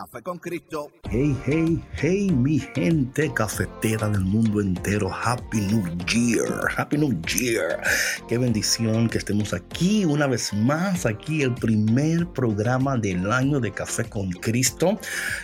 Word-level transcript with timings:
Café 0.00 0.22
con 0.22 0.38
Cristo. 0.38 0.90
Hey, 1.10 1.36
hey, 1.44 1.84
hey, 2.00 2.30
mi 2.30 2.58
gente 2.58 3.30
cafetera 3.34 4.08
del 4.08 4.22
mundo 4.22 4.62
entero. 4.62 5.10
Happy 5.12 5.60
New 5.60 5.84
Year. 6.06 6.48
Happy 6.74 6.96
New 6.96 7.20
Year. 7.26 7.82
Qué 8.26 8.38
bendición 8.38 9.10
que 9.10 9.18
estemos 9.18 9.52
aquí 9.52 10.06
una 10.06 10.26
vez 10.26 10.54
más. 10.54 11.04
Aquí 11.04 11.42
el 11.42 11.54
primer 11.54 12.26
programa 12.28 12.96
del 12.96 13.30
año 13.30 13.60
de 13.60 13.72
Café 13.72 14.04
con 14.04 14.30
Cristo. 14.30 14.98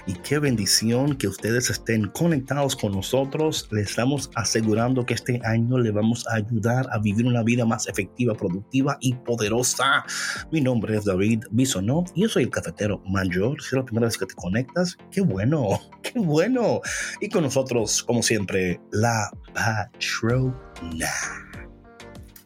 Y 0.06 0.14
qué 0.14 0.38
bendición 0.38 1.18
que 1.18 1.28
ustedes 1.28 1.68
estén 1.68 2.08
conectados 2.08 2.76
con 2.76 2.92
nosotros. 2.92 3.68
Les 3.72 3.90
estamos 3.90 4.30
asegurando 4.36 5.04
que 5.04 5.12
este 5.12 5.38
año 5.44 5.76
le 5.76 5.90
vamos 5.90 6.26
a 6.28 6.36
ayudar 6.36 6.88
a 6.92 6.98
vivir 6.98 7.26
una 7.26 7.42
vida 7.42 7.66
más 7.66 7.88
efectiva, 7.88 8.34
productiva 8.34 8.96
y 9.02 9.12
poderosa. 9.12 10.06
Mi 10.50 10.62
nombre 10.62 10.96
es 10.96 11.04
David 11.04 11.44
Bisonó 11.50 12.04
y 12.14 12.22
yo 12.22 12.28
soy 12.30 12.44
el 12.44 12.50
cafetero 12.50 13.02
mayor. 13.06 13.60
Si 13.60 13.66
es 13.66 13.72
la 13.74 13.84
primera 13.84 14.06
vez 14.06 14.16
que 14.16 14.24
te 14.24 14.34
conectas, 14.46 14.96
qué 15.10 15.22
bueno, 15.22 15.80
qué 16.02 16.20
bueno. 16.20 16.80
Y 17.20 17.28
con 17.28 17.42
nosotros, 17.42 18.04
como 18.04 18.22
siempre, 18.22 18.80
la 18.92 19.28
patrona. 19.52 21.10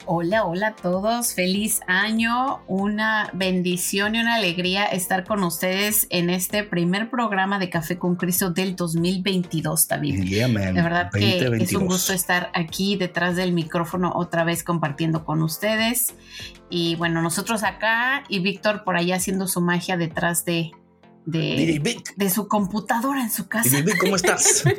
Hola, 0.06 0.46
hola 0.46 0.68
a 0.68 0.76
todos, 0.76 1.34
feliz 1.34 1.80
año, 1.86 2.62
una 2.66 3.30
bendición 3.34 4.14
y 4.14 4.20
una 4.20 4.36
alegría 4.36 4.86
estar 4.86 5.24
con 5.24 5.44
ustedes 5.44 6.06
en 6.08 6.30
este 6.30 6.64
primer 6.64 7.10
programa 7.10 7.58
de 7.58 7.68
Café 7.68 7.98
con 7.98 8.16
Cristo 8.16 8.50
del 8.50 8.76
2022, 8.76 9.86
David. 9.86 10.24
Yeah, 10.24 10.48
man. 10.48 10.74
De 10.74 10.82
verdad 10.82 11.10
que 11.12 11.38
es 11.60 11.74
un 11.74 11.86
gusto 11.86 12.14
estar 12.14 12.50
aquí 12.54 12.96
detrás 12.96 13.36
del 13.36 13.52
micrófono 13.52 14.12
otra 14.16 14.42
vez 14.42 14.64
compartiendo 14.64 15.26
con 15.26 15.42
ustedes. 15.42 16.14
Y 16.70 16.96
bueno, 16.96 17.20
nosotros 17.20 17.62
acá 17.62 18.24
y 18.28 18.38
Víctor 18.38 18.84
por 18.84 18.96
allá 18.96 19.16
haciendo 19.16 19.46
su 19.46 19.60
magia 19.60 19.98
detrás 19.98 20.44
de, 20.46 20.72
de, 21.30 22.02
de 22.16 22.30
su 22.30 22.48
computadora 22.48 23.22
en 23.22 23.30
su 23.30 23.48
casa. 23.48 23.84
¿cómo 24.00 24.16
estás? 24.16 24.64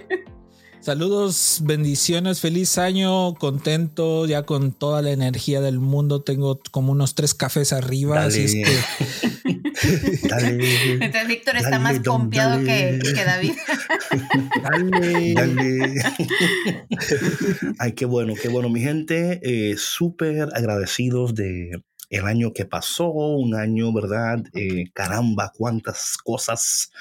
Saludos, 0.82 1.62
bendiciones, 1.64 2.40
feliz 2.40 2.80
año, 2.80 3.36
contento, 3.36 4.26
ya 4.26 4.42
con 4.48 4.72
toda 4.72 5.04
la 5.04 5.12
energía 5.12 5.62
del 5.62 5.78
mundo. 5.78 6.24
Tengo 6.24 6.60
como 6.72 6.92
unos 6.92 7.14
tres 7.14 7.36
cafés 7.36 7.72
arriba. 7.72 8.16
Dale. 8.16 8.28
Así 8.28 8.44
es 8.46 8.56
que... 8.56 10.28
dale, 10.28 10.94
Entonces 10.94 11.28
Víctor 11.28 11.58
está 11.58 11.78
más 11.78 12.00
pompeado 12.00 12.64
que, 12.64 13.00
que, 13.00 13.24
David. 13.24 13.54
dale, 14.64 15.34
dale. 15.36 16.04
Ay, 17.78 17.92
qué 17.94 18.06
bueno, 18.06 18.34
qué 18.42 18.48
bueno, 18.48 18.68
mi 18.70 18.82
gente. 18.82 19.40
Eh, 19.44 19.76
Súper 19.78 20.50
agradecidos 20.56 21.36
de 21.36 21.80
el 22.12 22.28
año 22.28 22.52
que 22.54 22.66
pasó, 22.66 23.10
un 23.10 23.56
año, 23.56 23.92
¿verdad? 23.94 24.44
Eh, 24.54 24.92
caramba, 24.94 25.52
cuántas 25.58 26.18
cosas 26.18 26.92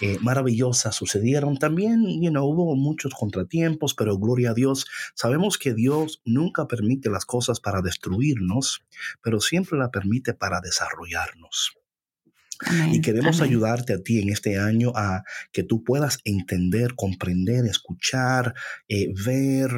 eh, 0.00 0.18
maravillosas 0.22 0.96
sucedieron. 0.96 1.58
También, 1.58 2.22
you 2.22 2.30
know, 2.30 2.46
hubo 2.46 2.74
muchos 2.74 3.12
contratiempos, 3.14 3.94
pero 3.94 4.18
gloria 4.18 4.50
a 4.50 4.54
Dios, 4.54 4.86
sabemos 5.14 5.58
que 5.58 5.74
Dios 5.74 6.22
nunca 6.24 6.66
permite 6.66 7.10
las 7.10 7.26
cosas 7.26 7.60
para 7.60 7.82
destruirnos, 7.82 8.82
pero 9.22 9.40
siempre 9.40 9.78
la 9.78 9.90
permite 9.90 10.32
para 10.32 10.60
desarrollarnos. 10.62 11.83
Amén, 12.60 12.94
y 12.94 13.00
queremos 13.00 13.38
amén. 13.38 13.50
ayudarte 13.50 13.92
a 13.94 13.98
ti 13.98 14.20
en 14.20 14.30
este 14.30 14.58
año 14.58 14.92
a 14.94 15.24
que 15.52 15.62
tú 15.62 15.84
puedas 15.84 16.18
entender, 16.24 16.94
comprender, 16.94 17.66
escuchar, 17.66 18.54
eh, 18.88 19.12
ver, 19.24 19.70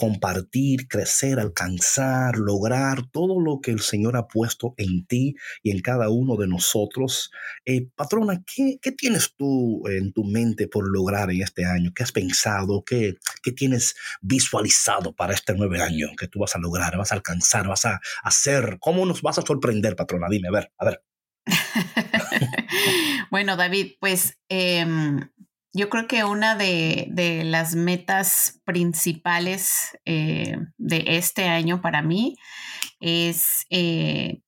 compartir, 0.00 0.88
crecer, 0.88 1.38
alcanzar, 1.38 2.38
lograr 2.38 3.06
todo 3.12 3.38
lo 3.38 3.60
que 3.60 3.70
el 3.70 3.80
Señor 3.80 4.16
ha 4.16 4.28
puesto 4.28 4.72
en 4.78 5.04
ti 5.04 5.34
y 5.62 5.72
en 5.72 5.80
cada 5.80 6.08
uno 6.08 6.36
de 6.36 6.46
nosotros. 6.46 7.30
Eh, 7.66 7.88
patrona, 7.94 8.42
¿qué, 8.46 8.78
¿qué, 8.80 8.92
tienes 8.92 9.34
tú 9.36 9.86
en 9.88 10.14
tu 10.14 10.24
mente 10.24 10.68
por 10.68 10.88
lograr 10.90 11.30
en 11.30 11.42
este 11.42 11.66
año? 11.66 11.92
¿Qué 11.94 12.02
has 12.02 12.12
pensado? 12.12 12.82
¿Qué, 12.82 13.16
¿Qué 13.42 13.52
tienes 13.52 13.94
visualizado 14.22 15.14
para 15.14 15.34
este 15.34 15.52
nuevo 15.54 15.74
año 15.74 16.08
que 16.18 16.28
tú 16.28 16.38
vas 16.38 16.56
a 16.56 16.58
lograr, 16.58 16.96
vas 16.96 17.12
a 17.12 17.16
alcanzar, 17.16 17.68
vas 17.68 17.84
a 17.84 18.00
hacer? 18.22 18.78
¿Cómo 18.80 19.04
nos 19.04 19.20
vas 19.20 19.38
a 19.38 19.42
sorprender, 19.42 19.96
patrona? 19.96 20.28
Dime, 20.30 20.48
a 20.48 20.52
ver, 20.52 20.72
a 20.78 20.84
ver. 20.86 21.09
bueno, 23.30 23.56
David, 23.56 23.92
pues 24.00 24.38
eh, 24.48 24.86
yo 25.72 25.88
creo 25.88 26.08
que 26.08 26.24
una 26.24 26.56
de, 26.56 27.06
de 27.10 27.44
las 27.44 27.74
metas 27.74 28.60
principales 28.64 29.96
eh, 30.04 30.56
de 30.78 31.04
este 31.06 31.44
año 31.44 31.80
para 31.80 32.02
mí 32.02 32.36
es 33.00 33.66
eh, 33.70 34.42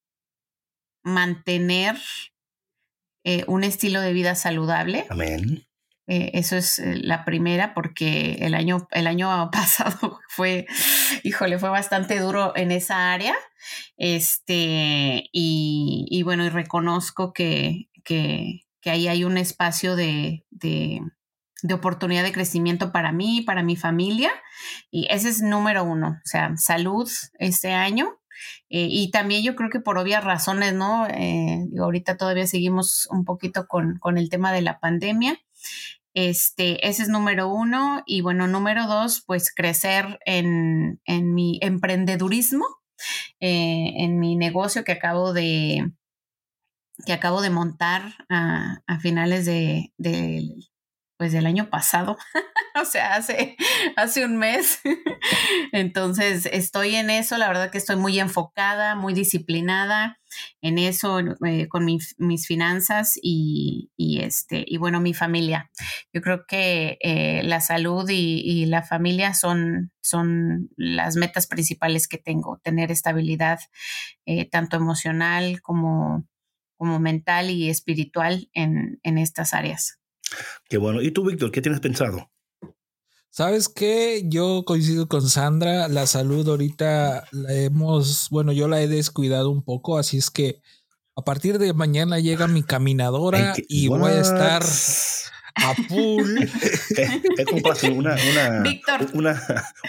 mantener 1.04 1.96
eh, 3.24 3.44
un 3.46 3.62
estilo 3.62 4.00
de 4.00 4.12
vida 4.12 4.34
saludable. 4.34 5.06
Amén. 5.10 5.64
Eso 6.06 6.56
es 6.56 6.80
la 6.84 7.24
primera 7.24 7.74
porque 7.74 8.38
el 8.40 8.54
año, 8.54 8.88
el 8.90 9.06
año 9.06 9.50
pasado 9.52 10.20
fue, 10.28 10.66
híjole, 11.22 11.58
fue 11.58 11.70
bastante 11.70 12.18
duro 12.18 12.52
en 12.56 12.70
esa 12.72 13.12
área. 13.12 13.34
Este, 13.96 15.28
y, 15.32 16.22
bueno, 16.24 16.44
y 16.44 16.48
reconozco 16.48 17.32
que, 17.32 17.88
que, 18.04 18.64
ahí 18.84 19.08
hay 19.08 19.24
un 19.24 19.38
espacio 19.38 19.94
de, 19.96 20.44
de, 20.50 21.00
de, 21.62 21.74
oportunidad 21.74 22.24
de 22.24 22.32
crecimiento 22.32 22.92
para 22.92 23.12
mí, 23.12 23.42
para 23.42 23.62
mi 23.62 23.76
familia. 23.76 24.30
Y 24.90 25.06
ese 25.10 25.28
es 25.28 25.40
número 25.40 25.84
uno, 25.84 26.19
o 26.24 26.26
sea, 26.26 26.56
salud 26.56 27.08
este 27.38 27.72
año. 27.72 28.19
Eh, 28.70 28.88
y 28.90 29.10
también 29.10 29.44
yo 29.44 29.54
creo 29.54 29.70
que 29.70 29.80
por 29.80 29.98
obvias 29.98 30.24
razones, 30.24 30.74
¿no? 30.74 31.06
Eh, 31.06 31.60
ahorita 31.78 32.16
todavía 32.16 32.46
seguimos 32.46 33.06
un 33.10 33.24
poquito 33.24 33.66
con, 33.69 33.98
con 33.98 34.19
el 34.19 34.30
tema 34.30 34.52
de 34.52 34.62
la 34.62 34.80
pandemia. 34.80 35.38
Este, 36.15 36.87
ese 36.87 37.03
es 37.03 37.09
número 37.09 37.49
uno. 37.49 38.03
Y 38.06 38.21
bueno, 38.21 38.47
número 38.47 38.87
dos, 38.87 39.23
pues 39.27 39.53
crecer 39.55 40.19
en, 40.27 41.00
en 41.05 41.34
mi 41.34 41.59
emprendedurismo, 41.62 42.67
eh, 43.41 43.93
en 43.99 44.19
mi 44.19 44.37
negocio 44.37 44.84
que 44.84 44.93
acabo 44.93 45.33
de, 45.33 45.91
que 47.06 47.12
acabo 47.12 47.41
de 47.41 47.50
montar 47.50 48.15
a, 48.28 48.78
finales 49.00 49.47
de, 49.47 49.93
de, 49.97 50.49
pues 51.17 51.33
del 51.33 51.47
año 51.47 51.71
pasado, 51.71 52.17
o 52.81 52.84
sea, 52.84 53.15
hace, 53.15 53.56
hace 53.97 54.25
un 54.25 54.37
mes. 54.37 54.81
Entonces, 55.73 56.47
estoy 56.47 56.94
en 56.94 57.11
eso, 57.11 57.39
la 57.39 57.49
verdad 57.49 57.71
que 57.71 57.79
estoy 57.79 57.97
muy 57.97 58.21
enfocada, 58.21 58.94
muy 58.94 59.15
disciplinada 59.15 60.19
en 60.60 60.78
eso, 60.78 61.20
eh, 61.47 61.69
con 61.69 61.84
mi, 61.84 61.98
mis 62.19 62.47
finanzas 62.47 63.19
y, 63.20 63.91
y, 63.97 64.20
este, 64.20 64.64
y 64.67 64.79
bueno, 64.79 65.00
mi 65.00 65.14
familia. 65.14 65.70
Yo 66.12 66.20
creo 66.20 66.44
que 66.46 66.99
eh, 67.00 67.43
la 67.44 67.61
salud 67.61 68.08
y, 68.08 68.40
y, 68.44 68.67
la 68.67 68.82
familia 68.82 69.34
son, 69.34 69.93
son 70.00 70.70
las 70.76 71.17
metas 71.17 71.46
principales 71.46 72.08
que 72.08 72.19
tengo, 72.19 72.61
tener 72.62 72.90
estabilidad 72.90 73.61
eh, 74.26 74.49
tanto 74.49 74.76
emocional 74.76 75.61
como, 75.62 76.26
como 76.76 76.99
mental 76.99 77.50
y 77.50 77.69
espiritual 77.69 78.49
en, 78.52 79.00
en 79.02 79.19
estas 79.19 79.55
áreas. 79.55 80.00
Qué 80.69 80.79
bueno. 80.79 81.02
¿Y 81.02 81.11
tú, 81.11 81.25
Víctor, 81.25 81.50
qué 81.50 81.61
tienes 81.61 81.81
pensado? 81.81 82.31
¿Sabes 83.34 83.70
qué? 83.70 84.25
Yo 84.26 84.62
coincido 84.67 85.08
con 85.08 85.26
Sandra. 85.26 85.88
La 85.88 86.06
salud 86.06 86.46
ahorita 86.46 87.25
la 87.31 87.52
hemos, 87.55 88.29
bueno, 88.29 88.52
yo 88.52 88.69
la 88.69 88.82
he 88.82 88.88
descuidado 88.88 89.49
un 89.50 89.62
poco, 89.62 89.96
así 89.96 90.19
es 90.19 90.31
que 90.31 90.61
a 91.17 91.23
partir 91.25 91.58
de 91.58 91.73
mañana 91.73 92.19
llega 92.20 92.46
mi 92.46 92.62
caminadora 92.62 93.55
Ay, 93.56 93.64
y 93.70 93.88
what? 93.88 94.00
voy 94.00 94.11
a 94.11 94.20
estar 94.20 94.62
A 95.54 95.75
full. 95.88 96.38
¿Qué 97.37 97.44
compraste? 97.44 97.90
Una, 97.90 98.16
una, 98.31 98.60
Víctor. 98.60 99.06
una, 99.14 99.40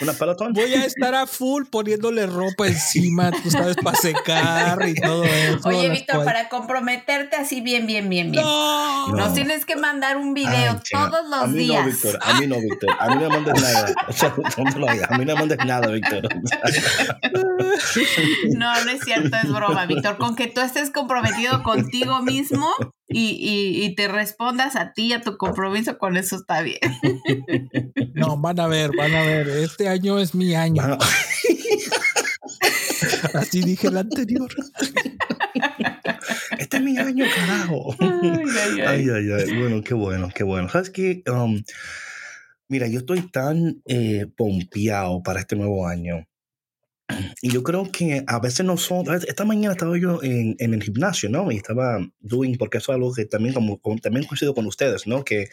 una 0.02 0.14
Peloton. 0.14 0.54
Voy 0.54 0.74
a 0.74 0.86
estar 0.86 1.16
a 1.16 1.26
full 1.26 1.64
poniéndole 1.70 2.26
ropa 2.28 2.68
encima, 2.68 3.32
tú 3.32 3.50
sabes, 3.50 3.76
para 3.78 3.98
secar 3.98 4.88
y 4.88 4.96
todo 4.96 5.24
eso. 5.24 5.68
Oye, 5.70 5.90
Víctor, 5.90 6.16
cual- 6.18 6.26
para 6.26 6.50
comprometerte 6.50 7.36
así 7.38 7.62
bien, 7.62 7.88
bien, 7.88 8.10
bien, 8.10 8.32
bien. 8.32 8.44
No. 8.44 9.08
No. 9.08 9.16
Nos 9.16 9.34
tienes 9.34 9.66
que 9.66 9.76
mandar 9.76 10.18
un 10.18 10.34
video 10.34 10.74
Ay, 10.74 10.80
todos 10.92 11.30
los 11.30 11.42
a 11.44 11.48
mí 11.48 11.60
días. 11.60 11.82
No, 11.84 11.92
Víctor, 11.92 12.20
a 12.22 12.40
mí 12.40 12.48
no, 12.48 12.56
Víctor. 12.62 12.90
A 13.00 13.08
mí 13.10 13.16
no 13.16 13.22
me 13.22 13.30
mandes 13.40 13.62
nada. 13.62 13.94
O 14.08 14.14
sea. 14.14 14.34
A 15.10 15.18
mí 15.18 15.26
no 15.26 15.34
me 15.34 15.36
mandes 15.36 15.58
nada, 15.66 15.88
Víctor. 15.88 16.28
No, 18.56 18.84
no 18.86 18.92
es 18.92 19.02
cierto, 19.04 19.36
es 19.38 19.52
broma, 19.52 19.86
Víctor. 19.86 20.18
Con 20.18 20.36
que 20.36 20.48
tú 20.48 20.62
estés 20.62 20.90
comprometido 20.92 21.64
contigo 21.64 22.22
mismo 22.22 22.68
y, 23.14 23.30
y- 23.32 23.84
y 23.86 23.96
te 23.96 24.08
respondas 24.08 24.76
a 24.76 24.94
ti, 24.94 25.14
a 25.14 25.22
tu 25.22 25.38
compromiso, 25.38 25.98
con 25.98 26.18
eso 26.18 26.36
está 26.36 26.62
bien. 26.62 26.80
No, 28.16 28.38
van 28.38 28.60
a 28.60 28.68
ver, 28.68 28.92
van 28.96 29.14
a 29.16 29.24
ver. 29.24 29.48
Este 29.50 29.88
año 29.90 30.20
es 30.20 30.36
mi 30.36 30.54
año. 30.54 30.84
Así 33.34 33.62
dije 33.62 33.88
el 33.88 33.98
anterior. 33.98 34.50
Este 36.58 36.78
es 36.78 36.84
mi 36.84 36.98
año, 36.98 37.26
carajo. 37.36 37.96
Ay, 38.00 38.10
ay, 38.32 38.80
ay. 38.80 38.82
Ay, 38.82 39.10
ay, 39.10 39.32
ay. 39.32 39.58
Bueno, 39.60 39.82
qué 39.84 39.94
bueno, 39.94 40.30
qué 40.34 40.44
bueno. 40.44 40.70
¿Sabes 40.70 40.90
qué? 40.90 41.22
Um, 41.28 41.62
mira, 42.70 42.88
yo 42.88 43.00
estoy 43.00 43.22
tan 43.30 43.82
eh, 43.88 44.28
pompeado 44.38 45.22
para 45.24 45.42
este 45.42 45.56
nuevo 45.56 45.88
año. 45.88 46.26
Y 47.42 47.52
yo 47.52 47.64
creo 47.64 47.92
que 47.92 48.24
a 48.28 48.40
veces 48.40 48.66
nosotros, 48.66 49.24
esta 49.28 49.46
mañana 49.46 49.74
estaba 49.74 49.98
yo 49.98 50.22
en, 50.24 50.56
en 50.60 50.74
el 50.74 50.84
gimnasio, 50.84 51.30
¿no? 51.30 51.52
Y 51.52 51.58
estaba 51.58 52.00
doing, 52.20 52.58
porque 52.58 52.78
eso 52.78 52.92
es 52.92 52.96
algo 52.96 53.14
que 53.14 53.26
también, 53.26 53.54
como, 53.54 53.80
también 54.02 54.26
coincido 54.26 54.54
con 54.54 54.66
ustedes, 54.66 55.08
¿no? 55.08 55.24
Que 55.24 55.50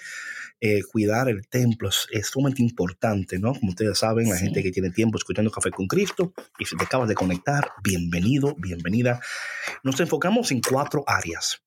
eh, 0.62 0.80
cuidar 0.92 1.28
el 1.30 1.46
templo 1.48 1.88
es, 1.88 2.06
es 2.12 2.26
sumamente 2.28 2.62
importante, 2.62 3.38
¿no? 3.38 3.54
Como 3.54 3.70
ustedes 3.70 3.98
saben, 3.98 4.28
la 4.28 4.36
Sí. 4.36 4.44
gente 4.44 4.62
que 4.62 4.70
tiene 4.70 4.90
tiempo 4.90 5.16
escuchando 5.16 5.50
Café 5.50 5.70
con 5.70 5.86
Cristo, 5.86 6.34
y 6.58 6.66
si 6.66 6.76
te 6.76 6.84
acabas 6.84 7.08
de 7.08 7.14
conectar, 7.14 7.68
bienvenido, 7.82 8.54
bienvenida. 8.58 9.20
Nos 9.82 9.98
enfocamos 10.00 10.50
en 10.52 10.60
cuatro 10.60 11.02
áreas 11.06 11.62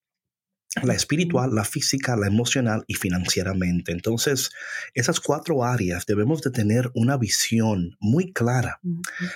la 0.82 0.94
espiritual, 0.94 1.54
la 1.54 1.66
física, 1.66 2.16
la 2.16 2.28
emocional 2.28 2.84
y 2.88 2.96
financieramente. 2.96 3.92
Entonces, 3.92 4.50
esas 4.94 5.20
cuatro 5.20 5.64
áreas 5.64 6.06
debemos 6.06 6.42
de 6.42 6.50
tener 6.50 6.90
una 6.96 7.18
visión 7.18 7.96
muy 8.00 8.34
clara 8.34 8.80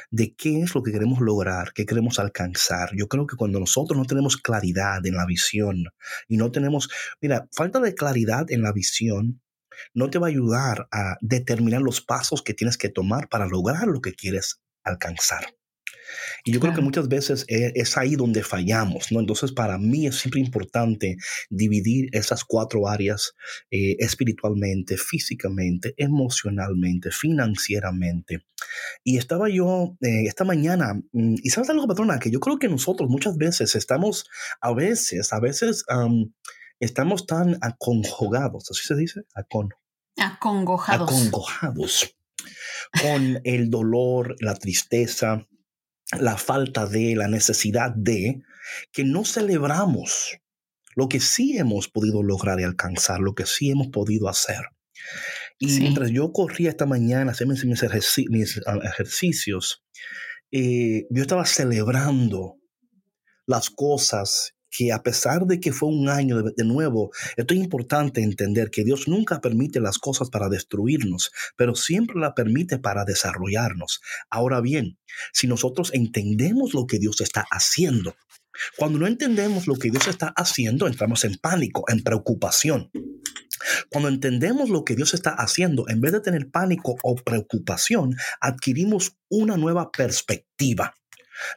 de 0.10 0.34
qué 0.34 0.62
es 0.62 0.74
lo 0.74 0.82
que 0.82 0.92
queremos 0.92 1.22
lograr, 1.22 1.74
qué 1.74 1.86
queremos 1.86 2.18
alcanzar. 2.18 2.90
Yo 2.96 3.08
creo 3.08 3.28
que 3.28 3.36
cuando 3.36 3.60
nosotros 3.60 3.98
no 3.98 4.06
tenemos 4.06 4.38
claridad 4.38 5.06
en 5.06 5.16
la 5.16 5.26
visión 5.26 5.86
y 6.28 6.38
no 6.38 6.52
tenemos, 6.52 6.90
mira, 7.22 7.48
falta 7.52 7.80
de 7.80 7.94
claridad 7.94 8.50
en 8.50 8.64
la 8.64 8.72
visión 8.72 9.42
no 9.94 10.10
te 10.10 10.18
va 10.18 10.26
a 10.28 10.30
ayudar 10.30 10.88
a 10.92 11.18
determinar 11.22 11.82
los 11.82 12.02
pasos 12.02 12.42
que 12.42 12.56
tienes 12.56 12.78
que 12.78 12.90
tomar 12.90 13.30
para 13.30 13.46
lograr 13.46 13.88
lo 13.88 14.02
que 14.02 14.14
quieres 14.14 14.60
alcanzar. 14.84 15.57
Y 16.44 16.52
yo 16.52 16.60
creo 16.60 16.74
que 16.74 16.82
muchas 16.82 17.08
veces 17.08 17.46
e- 17.48 17.74
es 17.76 17.98
ahí 17.98 18.16
donde 18.16 18.44
fallamos, 18.44 19.12
¿no? 19.12 19.20
Entonces, 19.20 19.52
para 19.52 19.78
mí 19.78 20.08
es 20.08 20.16
siempre 20.18 20.40
importante 20.40 21.18
dividir 21.50 22.10
esas 22.14 22.44
cuatro 22.44 22.88
áreas 22.88 23.34
eh, 23.72 23.96
espiritualmente, 24.00 24.98
físicamente, 24.98 25.94
emocionalmente, 25.98 27.12
financieramente. 27.12 28.46
Y 29.04 29.18
estaba 29.18 29.50
yo 29.50 29.98
eh, 30.02 30.24
esta 30.28 30.44
mañana, 30.44 30.94
mm, 31.12 31.36
y 31.44 31.50
sabes 31.50 31.70
algo, 31.70 31.88
patrona, 31.88 32.20
que 32.20 32.32
yo 32.32 32.40
creo 32.40 32.60
que 32.60 32.68
nosotros 32.70 33.10
muchas 33.10 33.38
veces 33.38 33.76
estamos, 33.76 34.26
a 34.62 34.74
veces, 34.74 35.34
a 35.34 35.40
veces 35.40 35.84
am, 35.90 36.34
estamos 36.80 37.26
tan 37.26 37.58
aconjugados, 37.62 38.70
¿así 38.72 38.86
se 38.86 38.96
dice? 38.96 39.22
Acon 39.34 39.70
Acongojados. 40.18 41.10
acongojados 41.10 42.16
con 43.02 43.40
el 43.44 43.70
dolor, 43.70 44.36
la 44.40 44.56
tristeza, 44.56 45.46
la 46.20 46.38
falta 46.38 46.86
de, 46.86 47.16
la 47.16 47.28
necesidad 47.28 47.92
de, 47.96 48.42
que 48.92 49.04
no 49.04 49.26
celebramos 49.26 50.38
lo 50.96 51.10
que 51.10 51.20
sí 51.20 51.58
hemos 51.58 51.88
podido 51.90 52.24
lograr 52.24 52.60
y 52.60 52.64
alcanzar, 52.64 53.20
lo 53.20 53.34
que 53.36 53.46
sí 53.46 53.70
hemos 53.70 53.90
podido 53.90 54.30
hacer. 54.30 54.62
Y 55.60 55.70
Sí. 55.70 55.82
mientras 55.82 56.10
yo 56.12 56.32
corría 56.32 56.70
esta 56.70 56.86
mañana 56.86 57.32
a 57.32 57.34
hacer 57.34 57.48
mis, 57.48 57.64
mis 57.66 57.84
ejerci- 57.84 58.30
mis, 58.30 58.60
ah, 58.66 58.80
ejercicios, 58.84 59.84
eh, 60.52 61.06
yo 61.10 61.22
estaba 61.22 61.46
celebrando 61.46 62.56
las 63.46 63.70
cosas 63.70 64.56
que 64.70 64.92
a 64.92 65.02
pesar 65.04 65.46
de 65.46 65.60
que 65.60 65.72
fue 65.72 65.90
un 65.90 66.10
año 66.10 66.44
de, 66.44 66.64
nuevo, 66.64 67.12
esto 67.36 67.54
es 67.54 67.60
importante 67.60 68.22
entender 68.22 68.70
que 68.70 68.84
Dios 68.84 69.08
nunca 69.08 69.42
permite 69.42 69.80
las 69.80 69.98
cosas 69.98 70.30
para 70.30 70.50
destruirnos, 70.50 71.32
pero 71.56 71.76
siempre 71.76 72.20
la 72.20 72.34
permite 72.34 72.78
para 72.78 73.06
desarrollarnos. 73.06 74.02
Ahora 74.30 74.62
bien, 74.62 74.98
si 75.34 75.48
nosotros 75.48 75.92
entendemos 75.94 76.74
lo 76.74 76.86
que 76.86 77.00
Dios 77.00 77.22
está 77.22 77.46
haciendo, 77.52 78.16
cuando 78.76 79.00
no 79.00 79.08
entendemos 79.08 79.68
lo 79.68 79.76
que 79.76 79.92
Dios 79.92 80.08
está 80.08 80.34
haciendo, 80.36 80.88
entramos 80.88 81.24
en 81.26 81.36
pánico, 81.36 81.86
en 81.88 82.04
preocupación. 82.04 82.90
Cuando 83.90 84.10
entendemos 84.10 84.70
lo 84.70 84.84
que 84.84 84.96
Dios 84.96 85.14
está 85.14 85.32
haciendo, 85.32 85.88
en 85.90 86.02
vez 86.02 86.12
de 86.12 86.22
tener 86.22 86.50
pánico 86.50 86.96
o 87.04 87.16
preocupación, 87.16 88.16
adquirimos 88.40 89.18
una 89.30 89.58
nueva 89.58 89.92
perspectiva. 89.92 90.94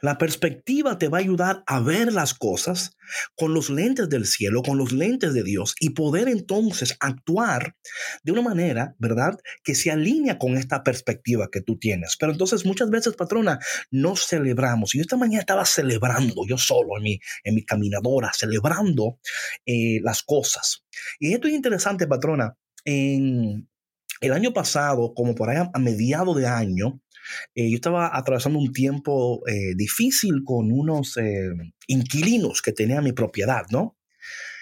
La 0.01 0.17
perspectiva 0.17 0.97
te 0.97 1.07
va 1.07 1.17
a 1.17 1.21
ayudar 1.21 1.63
a 1.67 1.79
ver 1.79 2.13
las 2.13 2.33
cosas 2.33 2.97
con 3.35 3.53
los 3.53 3.69
lentes 3.69 4.09
del 4.09 4.25
cielo, 4.25 4.61
con 4.63 4.77
los 4.77 4.91
lentes 4.91 5.33
de 5.33 5.43
Dios 5.43 5.75
y 5.79 5.91
poder 5.91 6.27
entonces 6.27 6.95
actuar 6.99 7.75
de 8.23 8.31
una 8.31 8.41
manera, 8.41 8.95
¿verdad? 8.99 9.37
Que 9.63 9.75
se 9.75 9.91
alinea 9.91 10.37
con 10.37 10.57
esta 10.57 10.83
perspectiva 10.83 11.49
que 11.51 11.61
tú 11.61 11.77
tienes. 11.77 12.17
Pero 12.19 12.31
entonces 12.31 12.65
muchas 12.65 12.89
veces, 12.89 13.15
patrona, 13.15 13.59
no 13.89 14.15
celebramos. 14.15 14.93
Yo 14.93 15.01
esta 15.01 15.17
mañana 15.17 15.41
estaba 15.41 15.65
celebrando, 15.65 16.45
yo 16.47 16.57
solo 16.57 16.97
en 16.97 17.03
mi, 17.03 17.19
en 17.43 17.55
mi 17.55 17.65
caminadora, 17.65 18.31
celebrando 18.33 19.19
eh, 19.65 19.99
las 20.03 20.23
cosas. 20.23 20.85
Y 21.19 21.33
esto 21.33 21.47
es 21.47 21.53
interesante, 21.53 22.07
patrona. 22.07 22.55
En 22.83 23.70
el 24.21 24.33
año 24.33 24.53
pasado, 24.53 25.13
como 25.13 25.35
por 25.35 25.49
ahí 25.49 25.57
a, 25.57 25.69
a 25.73 25.79
mediado 25.79 26.33
de 26.33 26.47
año, 26.47 27.01
eh, 27.55 27.69
yo 27.69 27.75
estaba 27.75 28.15
atravesando 28.15 28.59
un 28.59 28.71
tiempo 28.71 29.41
eh, 29.47 29.73
difícil 29.75 30.43
con 30.45 30.71
unos 30.71 31.17
eh, 31.17 31.49
inquilinos 31.87 32.61
que 32.61 32.71
tenía 32.71 33.01
mi 33.01 33.11
propiedad, 33.11 33.65
¿no? 33.69 33.97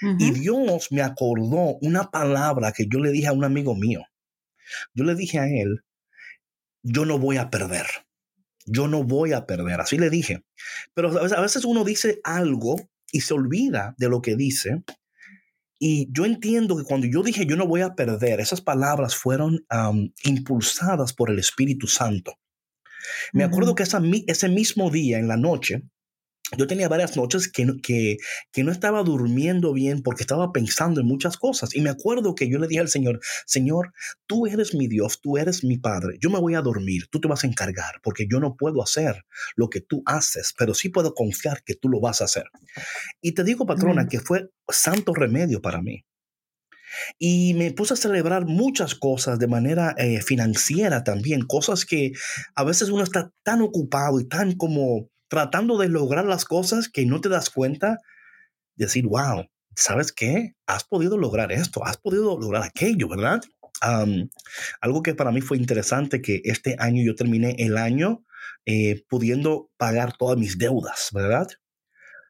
Y. 0.01 0.31
Dios 0.31 0.93
me 0.93 1.01
acordó 1.01 1.77
una 1.81 2.09
palabra 2.09 2.71
que 2.71 2.87
yo 2.89 2.99
le 2.99 3.11
dije 3.11 3.27
a 3.27 3.33
un 3.33 3.43
amigo 3.43 3.75
mío. 3.75 4.05
Yo 4.93 5.03
le 5.03 5.13
dije 5.13 5.39
a 5.39 5.47
él, 5.47 5.83
yo 6.83 7.05
no 7.05 7.19
voy 7.19 7.35
a 7.35 7.49
perder. 7.49 7.85
Yo 8.65 8.87
no 8.87 9.03
voy 9.03 9.33
a 9.33 9.45
perder. 9.45 9.81
Así 9.81 9.97
le 9.97 10.09
dije. 10.09 10.45
Pero 10.93 11.09
a 11.19 11.41
veces 11.41 11.65
uno 11.65 11.83
dice 11.83 12.21
algo 12.23 12.77
y 13.11 13.21
se 13.21 13.33
olvida 13.33 13.93
de 13.97 14.07
lo 14.07 14.21
que 14.21 14.37
dice. 14.37 14.83
Y 15.79 16.09
yo 16.11 16.25
entiendo 16.25 16.77
que 16.77 16.83
cuando 16.83 17.07
yo 17.07 17.23
dije 17.23 17.45
yo 17.45 17.55
no 17.55 17.65
voy 17.65 17.81
a 17.81 17.95
perder, 17.95 18.41
esas 18.41 18.61
palabras 18.61 19.15
fueron 19.15 19.65
impulsadas 20.23 21.13
por 21.13 21.31
el 21.31 21.39
Espíritu 21.39 21.87
Santo. 21.87 22.35
Me 23.31 23.43
acuerdo 23.43 23.75
que 23.75 23.83
esa 23.83 24.01
ese 24.27 24.49
mismo 24.49 24.91
día, 24.91 25.17
en 25.17 25.27
la 25.27 25.37
noche, 25.37 25.83
yo 26.57 26.67
tenía 26.67 26.89
varias 26.89 27.15
noches 27.15 27.51
que, 27.51 27.65
no- 27.65 27.75
que, 27.81 28.17
que 28.51 28.63
no 28.63 28.71
estaba 28.71 29.03
durmiendo 29.03 29.71
bien 29.73 30.01
porque 30.01 30.23
estaba 30.23 30.51
pensando 30.51 30.99
en 31.01 31.07
muchas 31.07 31.37
cosas. 31.37 31.75
Y 31.75 31.81
me 31.81 31.89
acuerdo 31.89 32.33
que 32.35 32.49
yo 32.49 32.57
le 32.59 32.67
dije 32.67 32.81
al 32.81 32.89
Señor, 32.89 33.19
Señor, 33.45 33.93
tú 34.25 34.47
eres 34.47 34.73
mi 34.73 34.87
Dios, 34.87 35.19
tú 35.21 35.37
eres 35.37 35.63
mi 35.63 35.77
Padre. 35.77 36.17
Yo 36.19 36.29
me 36.29 36.39
voy 36.39 36.55
a 36.55 36.61
dormir, 36.61 37.07
tú 37.11 37.19
te 37.21 37.27
vas 37.27 37.43
a 37.43 37.47
encargar 37.47 38.01
porque 38.03 38.25
yo 38.29 38.39
no 38.39 38.55
puedo 38.55 38.81
hacer 38.81 39.25
lo 39.55 39.69
que 39.69 39.81
tú 39.81 40.01
haces, 40.05 40.53
pero 40.57 40.73
sí 40.73 40.89
puedo 40.89 41.13
confiar 41.13 41.63
que 41.63 41.75
tú 41.75 41.87
lo 41.89 41.99
vas 41.99 42.21
a 42.21 42.25
hacer. 42.25 42.45
Y 43.21 43.33
te 43.33 43.43
digo, 43.43 43.65
patrona, 43.65 44.03
Mm. 44.03 44.07
que 44.07 44.19
fue 44.19 44.49
santo 44.67 45.13
remedio 45.13 45.61
para 45.61 45.81
mí. 45.81 46.03
Y 47.19 47.53
me 47.53 47.71
puse 47.71 47.93
a 47.93 47.97
celebrar 47.97 48.45
muchas 48.45 48.95
cosas 48.95 49.37
de 49.39 49.47
manera 49.47 49.93
eh, 49.97 50.21
financiera 50.21 51.03
también, 51.03 51.41
cosas 51.45 51.85
que 51.85 52.11
a 52.55 52.63
veces 52.63 52.89
uno 52.89 53.03
está 53.03 53.31
tan 53.43 53.61
ocupado 53.61 54.19
y 54.19 54.27
tan 54.27 54.55
como 54.55 55.09
tratando 55.29 55.77
de 55.77 55.87
lograr 55.87 56.25
las 56.25 56.43
cosas 56.43 56.89
que 56.89 57.05
no 57.05 57.21
te 57.21 57.29
das 57.29 57.49
cuenta, 57.49 57.99
decir, 58.75 59.05
wow, 59.05 59.45
¿sabes 59.75 60.11
qué? 60.11 60.55
Has 60.67 60.83
podido 60.83 61.17
lograr 61.17 61.51
esto, 61.51 61.85
has 61.85 61.97
podido 61.97 62.37
lograr 62.37 62.63
aquello, 62.63 63.07
¿verdad? 63.07 63.41
Algo 64.81 65.01
que 65.03 65.15
para 65.15 65.31
mí 65.31 65.41
fue 65.41 65.57
interesante, 65.57 66.21
que 66.21 66.41
este 66.43 66.75
año 66.79 67.01
yo 67.05 67.15
terminé 67.15 67.55
el 67.59 67.77
año 67.77 68.25
eh, 68.65 69.03
pudiendo 69.07 69.69
pagar 69.77 70.17
todas 70.17 70.37
mis 70.37 70.57
deudas, 70.57 71.09
¿verdad? 71.13 71.47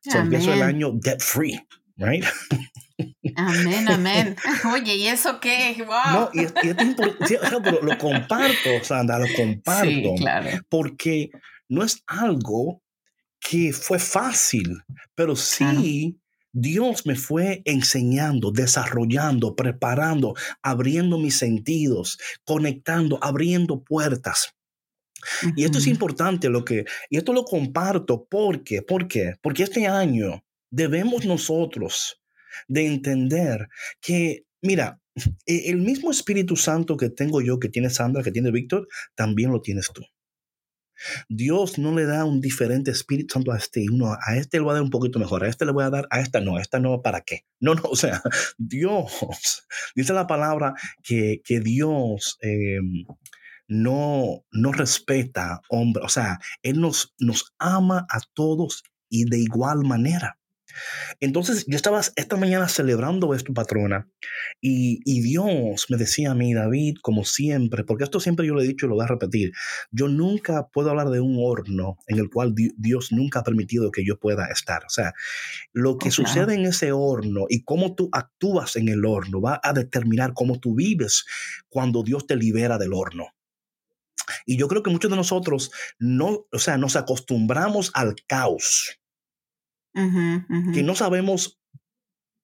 So, 0.01 0.19
empiezo 0.19 0.53
el 0.53 0.61
año 0.61 0.91
debt 0.93 1.21
free, 1.21 1.59
right? 1.97 2.23
Amén, 3.35 3.87
amén. 3.89 4.35
Oye, 4.73 4.95
¿y 4.95 5.07
eso 5.07 5.39
qué? 5.39 5.75
¡Wow! 5.85 6.11
No, 6.11 6.29
y, 6.33 6.41
y 6.41 6.43
es 6.43 6.77
impor- 6.77 7.15
sí, 7.25 7.35
o 7.35 7.45
sea, 7.47 7.59
pero 7.63 7.81
lo 7.81 7.97
comparto, 7.97 8.83
Sandra, 8.83 9.19
lo 9.19 9.27
comparto. 9.35 9.89
sí, 9.89 10.15
claro. 10.17 10.49
porque 10.69 11.29
no 11.69 11.83
es 11.83 12.03
algo 12.07 12.81
que 13.39 13.73
fue 13.73 13.99
fácil, 13.99 14.83
pero 15.15 15.35
sí 15.35 16.19
Dios 16.51 17.05
me 17.05 17.15
fue 17.15 17.61
enseñando, 17.65 18.51
desarrollando, 18.51 19.55
preparando, 19.55 20.33
abriendo 20.61 21.17
mis 21.17 21.37
sentidos, 21.37 22.17
conectando, 22.43 23.19
abriendo 23.21 23.83
puertas. 23.83 24.55
Y 25.55 25.63
esto 25.65 25.77
es 25.77 25.87
importante 25.87 26.49
lo 26.49 26.63
que, 26.63 26.85
y 27.09 27.17
esto 27.17 27.33
lo 27.33 27.43
comparto 27.43 28.25
porque, 28.29 28.81
¿por 28.81 29.07
qué? 29.07 29.35
Porque 29.41 29.63
este 29.63 29.85
año 29.87 30.43
debemos 30.71 31.25
nosotros 31.25 32.21
de 32.67 32.87
entender 32.87 33.67
que, 34.01 34.45
mira, 34.61 34.99
e, 35.45 35.69
el 35.69 35.77
mismo 35.77 36.09
Espíritu 36.09 36.55
Santo 36.55 36.97
que 36.97 37.09
tengo 37.09 37.41
yo, 37.41 37.59
que 37.59 37.69
tiene 37.69 37.89
Sandra, 37.89 38.23
que 38.23 38.31
tiene 38.31 38.51
Víctor, 38.51 38.87
también 39.15 39.51
lo 39.51 39.61
tienes 39.61 39.89
tú. 39.93 40.03
Dios 41.27 41.77
no 41.77 41.93
le 41.93 42.05
da 42.05 42.25
un 42.25 42.41
diferente 42.41 42.91
Espíritu 42.91 43.33
Santo 43.33 43.51
a 43.51 43.57
este 43.57 43.85
uno, 43.91 44.13
a 44.13 44.35
este 44.35 44.57
le 44.57 44.63
voy 44.63 44.71
a 44.71 44.73
dar 44.75 44.83
un 44.83 44.89
poquito 44.89 45.19
mejor, 45.19 45.43
a 45.43 45.49
este 45.49 45.65
le 45.65 45.71
voy 45.71 45.83
a 45.83 45.89
dar, 45.89 46.07
a 46.09 46.19
esta 46.19 46.41
no, 46.41 46.57
a 46.57 46.61
esta 46.61 46.79
no, 46.79 47.01
¿para 47.01 47.21
qué? 47.21 47.45
No, 47.61 47.75
no, 47.75 47.83
o 47.83 47.95
sea, 47.95 48.21
Dios, 48.57 49.67
dice 49.95 50.13
la 50.13 50.27
palabra 50.27 50.73
que, 51.03 51.41
que 51.43 51.59
Dios 51.59 52.37
em, 52.41 53.05
no, 53.67 54.45
no 54.51 54.71
respeta 54.71 55.61
hombre, 55.69 56.03
o 56.05 56.09
sea, 56.09 56.39
Él 56.63 56.79
nos, 56.79 57.13
nos 57.19 57.53
ama 57.59 58.07
a 58.09 58.19
todos 58.33 58.83
y 59.09 59.25
de 59.25 59.39
igual 59.39 59.83
manera. 59.83 60.38
Entonces 61.19 61.65
yo 61.67 61.75
estaba 61.75 62.01
esta 62.15 62.37
mañana 62.37 62.67
celebrando 62.67 63.33
esto, 63.33 63.53
patrona, 63.53 64.09
y, 64.61 64.99
Dios 65.21 65.87
me 65.89 65.97
decía 65.97 66.31
a 66.31 66.35
mí, 66.35 66.53
David, 66.53 66.97
como 67.01 67.25
siempre, 67.25 67.83
porque 67.83 68.05
esto 68.05 68.19
siempre 68.19 68.47
yo 68.47 68.53
lo 68.53 68.61
he 68.61 68.67
dicho 68.67 68.85
y 68.85 68.89
lo 68.89 68.95
voy 68.95 69.03
a 69.03 69.07
repetir, 69.07 69.51
yo 69.91 70.07
nunca 70.07 70.67
puedo 70.71 70.89
hablar 70.89 71.09
de 71.09 71.19
un 71.19 71.37
horno 71.39 71.97
en 72.07 72.19
el 72.19 72.29
cual 72.29 72.53
Dios 72.55 73.11
nunca 73.11 73.39
ha 73.39 73.43
permitido 73.43 73.91
que 73.91 74.05
yo 74.05 74.17
pueda 74.17 74.47
estar. 74.47 74.83
O 74.85 74.89
sea, 74.89 75.13
lo 75.73 75.97
que 75.97 76.11
sucede 76.11 76.55
en 76.55 76.65
ese 76.65 76.91
horno 76.91 77.45
y 77.49 77.63
cómo 77.63 77.95
tú 77.95 78.09
actúas 78.11 78.75
en 78.75 78.87
el 78.87 79.05
horno 79.05 79.41
va 79.41 79.59
a 79.61 79.73
determinar 79.73 80.33
cómo 80.33 80.59
tú 80.59 80.75
vives 80.75 81.25
cuando 81.67 82.03
Dios 82.03 82.25
te 82.27 82.35
libera 82.35 82.77
del 82.77 82.93
horno. 82.93 83.27
Y 84.45 84.57
yo 84.57 84.67
creo 84.67 84.83
que 84.83 84.91
muchos 84.91 85.11
de 85.11 85.17
nosotros 85.17 85.71
no, 85.97 86.45
o 86.51 86.59
sea, 86.59 86.77
nos 86.77 86.95
acostumbramos 86.95 87.91
al 87.93 88.15
caos 88.27 88.98
que 89.93 90.83
no 90.83 90.95
sabemos 90.95 91.59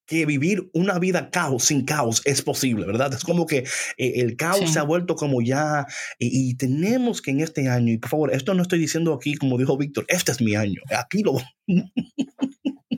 que 0.06 0.25
vivir 0.25 0.70
una 0.74 1.00
vida 1.00 1.30
caos 1.32 1.66
sin 1.66 1.86
caos 1.86 2.22
es 2.25 2.42
posible, 2.42 2.86
¿verdad? 2.86 3.14
Es 3.14 3.24
como 3.24 3.46
que 3.46 3.60
eh, 3.98 4.14
el 4.18 4.36
caos 4.36 4.72
se 4.72 4.80
ha 4.80 4.84
vuelto 4.84 5.16
como 5.16 5.42
ya, 5.42 5.86
y, 6.20 6.56
tenemos 6.58 7.22
que 7.22 7.32
en 7.32 7.40
este 7.42 7.70
año, 7.70 7.92
y 7.92 7.98
por 7.98 8.10
favor, 8.10 8.34
esto 8.34 8.54
no 8.54 8.62
estoy 8.62 8.80
diciendo 8.80 9.14
aquí 9.14 9.36
como 9.36 9.58
dijo 9.58 9.78
Víctor, 9.78 10.06
este 10.08 10.32
es 10.32 10.42
mi 10.42 10.56
año, 10.56 10.82
aquí 10.96 11.24
lo... 11.24 11.38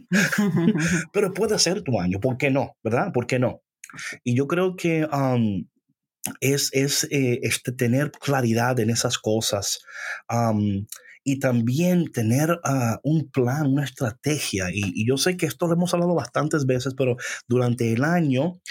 Pero 1.13 1.33
puede 1.33 1.59
ser 1.59 1.81
tu 1.81 1.99
año, 1.99 2.19
¿por 2.19 2.37
qué 2.37 2.49
no? 2.49 2.77
¿Verdad? 2.83 3.11
¿Por 3.13 3.27
qué 3.27 3.39
no? 3.39 3.61
Y 4.23 4.35
yo 4.35 4.47
creo 4.47 4.75
que 4.75 5.07
es, 6.41 6.69
es 6.73 7.07
eh, 7.09 7.39
este, 7.43 7.71
tener 7.71 8.11
claridad 8.11 8.79
en 8.79 8.89
esas 8.89 9.17
cosas 9.17 9.79
y 11.27 11.39
también 11.39 12.09
tener 12.13 12.57
ah, 12.63 13.01
un 13.03 13.29
plan, 13.29 13.67
una 13.67 13.83
estrategia. 13.83 14.69
Y, 14.71 15.05
yo 15.05 15.17
sé 15.17 15.35
que 15.35 15.45
esto 15.45 15.67
lo 15.67 15.73
hemos 15.73 15.93
hablado 15.93 16.15
bastantes 16.15 16.65
veces, 16.65 16.93
pero 16.97 17.17
durante 17.49 17.91
el 17.91 18.05
año 18.05 18.61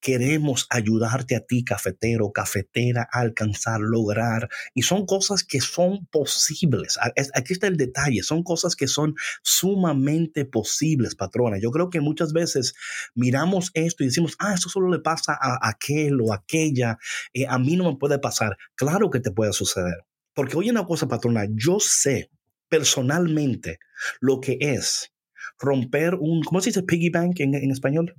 queremos 0.00 0.68
ayudarte 0.70 1.34
a 1.34 1.40
ti, 1.40 1.64
cafetero, 1.64 2.30
cafetera, 2.30 3.08
a 3.12 3.18
alcanzar, 3.18 3.80
lograr. 3.80 4.48
Y 4.74 4.82
son 4.82 5.06
cosas 5.06 5.42
que 5.42 5.60
son 5.60 6.06
posibles. 6.06 7.00
Aquí 7.34 7.52
está 7.52 7.66
el 7.66 7.76
detalle, 7.76 8.22
son 8.22 8.44
cosas 8.44 8.76
que 8.76 8.86
son 8.86 9.16
sumamente 9.42 10.44
posibles, 10.44 11.16
patrona. 11.16 11.58
Yo 11.58 11.72
creo 11.72 11.90
que 11.90 12.00
muchas 12.00 12.32
veces 12.32 12.74
miramos 13.16 13.72
esto 13.74 14.04
y 14.04 14.06
decimos, 14.06 14.36
ah, 14.38 14.54
eso 14.54 14.68
solo 14.68 14.88
le 14.88 15.00
pasa 15.00 15.36
a 15.40 15.68
aquel 15.68 16.20
o 16.20 16.32
aquella, 16.32 16.96
eh, 17.32 17.46
a 17.48 17.58
mí 17.58 17.74
no 17.74 17.90
me 17.90 17.98
puede 17.98 18.20
pasar. 18.20 18.56
Claro 18.76 19.10
que 19.10 19.18
te 19.18 19.32
puede 19.32 19.52
suceder. 19.52 20.04
Porque 20.34 20.56
oye 20.56 20.70
una 20.70 20.84
cosa, 20.84 21.08
patrona, 21.08 21.46
yo 21.50 21.78
sé 21.80 22.30
personalmente 22.68 23.78
lo 24.20 24.40
que 24.40 24.56
es 24.60 25.12
romper 25.58 26.14
un, 26.14 26.42
¿cómo 26.42 26.60
se 26.60 26.70
dice 26.70 26.82
piggy 26.82 27.10
bank 27.10 27.40
en, 27.40 27.70
español? 27.70 28.14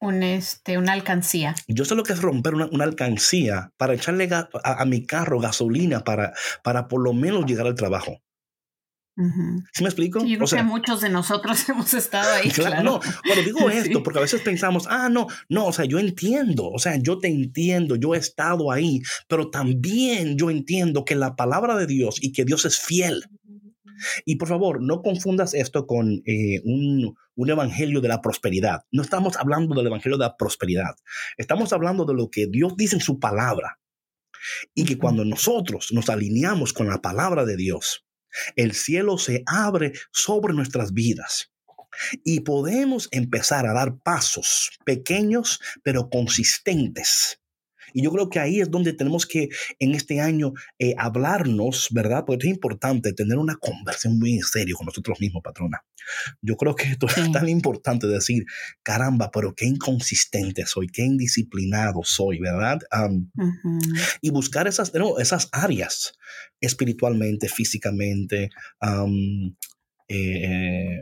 Un, 0.00 0.22
este, 0.24 0.78
una 0.78 0.92
alcancía. 0.92 1.54
Yo 1.68 1.84
sé 1.84 1.94
lo 1.94 2.02
que 2.02 2.12
es 2.12 2.20
romper 2.20 2.54
una, 2.54 2.84
alcancía 2.84 3.70
para 3.76 3.94
echarle 3.94 4.28
a, 4.32 4.84
mi 4.84 5.06
carro 5.06 5.38
gasolina 5.38 6.00
para, 6.02 6.32
para 6.64 6.88
por 6.88 7.02
lo 7.02 7.12
menos 7.12 7.46
llegar 7.46 7.66
al 7.66 7.76
trabajo. 7.76 8.20
¿Sí 9.14 9.82
me 9.82 9.88
explico? 9.88 10.24
yo 10.24 10.38
creo 10.38 10.48
que 10.48 10.62
muchos 10.62 11.02
de 11.02 11.10
nosotros 11.10 11.58
hemos 11.68 11.92
estado 11.94 12.32
ahí. 12.32 12.50
Claro, 12.62 12.82
no. 12.82 13.00
Bueno, 13.26 13.42
digo 13.42 13.70
esto 13.70 14.02
porque 14.02 14.18
a 14.18 14.22
veces 14.22 14.40
pensamos, 14.40 14.86
ah, 14.88 15.08
no, 15.08 15.26
no, 15.48 15.66
o 15.66 15.72
sea, 15.72 15.84
yo 15.84 15.98
entiendo, 15.98 16.70
o 16.70 16.78
sea, 16.78 16.96
yo 16.96 17.18
te 17.18 17.28
entiendo, 17.28 17.96
yo 17.96 18.14
he 18.14 18.18
estado 18.18 18.70
ahí, 18.70 19.02
pero 19.28 19.50
también 19.50 20.36
yo 20.38 20.50
entiendo 20.50 21.04
que 21.04 21.14
la 21.14 21.36
palabra 21.36 21.76
de 21.76 21.86
Dios 21.86 22.16
y 22.22 22.32
que 22.32 22.44
Dios 22.44 22.64
es 22.64 22.78
fiel. 22.80 23.24
Y 24.24 24.36
por 24.36 24.48
favor, 24.48 24.82
no 24.82 25.02
confundas 25.02 25.54
esto 25.54 25.86
con 25.86 26.22
eh, 26.26 26.60
un, 26.64 27.14
un 27.36 27.50
evangelio 27.50 28.00
de 28.00 28.08
la 28.08 28.20
prosperidad. 28.20 28.84
No 28.90 29.02
estamos 29.02 29.36
hablando 29.36 29.74
del 29.74 29.86
evangelio 29.86 30.18
de 30.18 30.24
la 30.24 30.36
prosperidad. 30.36 30.96
Estamos 31.36 31.72
hablando 31.72 32.04
de 32.04 32.14
lo 32.14 32.28
que 32.28 32.46
Dios 32.48 32.76
dice 32.76 32.96
en 32.96 33.00
su 33.00 33.20
palabra. 33.20 33.78
Y 34.74 34.84
que 34.84 34.98
cuando 34.98 35.24
nosotros 35.24 35.92
nos 35.92 36.08
alineamos 36.08 36.72
con 36.72 36.88
la 36.88 37.00
palabra 37.00 37.44
de 37.44 37.56
Dios, 37.56 38.04
el 38.56 38.72
cielo 38.72 39.18
se 39.18 39.42
abre 39.46 39.92
sobre 40.12 40.54
nuestras 40.54 40.92
vidas 40.92 41.52
y 42.24 42.40
podemos 42.40 43.08
empezar 43.10 43.66
a 43.66 43.72
dar 43.72 43.98
pasos 43.98 44.70
pequeños 44.84 45.60
pero 45.82 46.08
consistentes. 46.08 47.41
Y 47.92 48.02
yo 48.02 48.10
creo 48.10 48.28
que 48.28 48.38
ahí 48.38 48.60
es 48.60 48.70
donde 48.70 48.92
tenemos 48.92 49.26
que 49.26 49.48
en 49.78 49.94
este 49.94 50.20
año 50.20 50.52
eh, 50.78 50.94
hablarnos, 50.98 51.88
¿verdad? 51.90 52.24
Porque 52.26 52.46
es 52.46 52.52
importante 52.52 53.12
tener 53.12 53.38
una 53.38 53.56
conversación 53.56 54.18
muy 54.18 54.34
en 54.34 54.42
serio 54.42 54.76
con 54.76 54.86
nosotros 54.86 55.20
mismos, 55.20 55.42
patrona. 55.42 55.84
Yo 56.40 56.56
creo 56.56 56.74
que 56.74 56.88
esto 56.90 57.06
es 57.06 57.32
tan 57.32 57.48
importante 57.48 58.06
decir, 58.06 58.44
caramba, 58.82 59.30
pero 59.30 59.54
qué 59.54 59.66
inconsistente 59.66 60.66
soy, 60.66 60.88
qué 60.88 61.02
indisciplinado 61.02 62.00
soy, 62.04 62.38
¿verdad? 62.38 62.80
Y 64.20 64.30
buscar 64.30 64.66
esas, 64.66 64.92
esas 65.18 65.48
áreas 65.52 66.12
espiritualmente, 66.60 67.48
físicamente, 67.48 68.50
eh, 70.08 71.00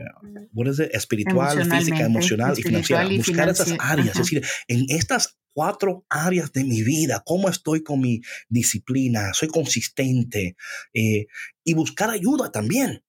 espiritual, 0.93 1.69
física, 1.69 2.01
emocional 2.01 2.53
y 2.57 2.63
financiera. 2.63 3.07
Buscar 3.07 3.49
esas 3.49 3.73
áreas, 3.79 4.09
es 4.09 4.17
decir, 4.17 4.45
en 4.67 4.85
estas 4.89 5.37
cuatro 5.53 6.05
áreas 6.09 6.51
de 6.51 6.63
mi 6.63 6.83
vida, 6.83 7.23
cómo 7.25 7.49
estoy 7.49 7.83
con 7.83 7.99
mi 7.99 8.21
disciplina, 8.49 9.33
soy 9.33 9.49
consistente 9.49 10.55
eh, 10.93 11.27
y 11.63 11.73
buscar 11.73 12.09
ayuda 12.09 12.51
también 12.51 13.03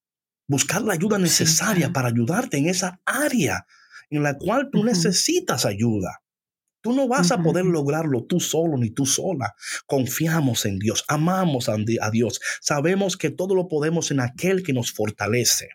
buscar 0.53 0.83
la 0.83 0.93
ayuda 0.93 1.19
necesaria 1.19 1.93
para 1.93 2.09
ayudarte 2.09 2.59
en 2.59 2.67
esa 2.67 3.01
área 3.07 3.67
en 4.11 4.23
la 4.23 4.37
cual 4.37 4.69
tú 4.71 4.85
necesitas 4.85 5.65
ayuda. 5.65 6.23
Tú 6.83 6.93
no 6.93 7.09
vas 7.09 7.31
a 7.31 7.41
poder 7.43 7.65
lograrlo 7.65 8.25
tú 8.25 8.41
solo 8.41 8.77
ni 8.77 8.91
tú 8.91 9.07
sola. 9.07 9.55
Confiamos 9.87 10.67
en 10.67 10.79
Dios, 10.79 11.05
amamos 11.09 11.69
a 11.69 11.77
Dios, 12.11 12.41
sabemos 12.61 13.17
que 13.17 13.31
todo 13.31 13.55
lo 13.55 13.69
podemos 13.69 14.11
en 14.11 14.21
aquel 14.21 14.63
que 14.63 14.73
nos 14.73 14.93
fortalece. 14.93 15.71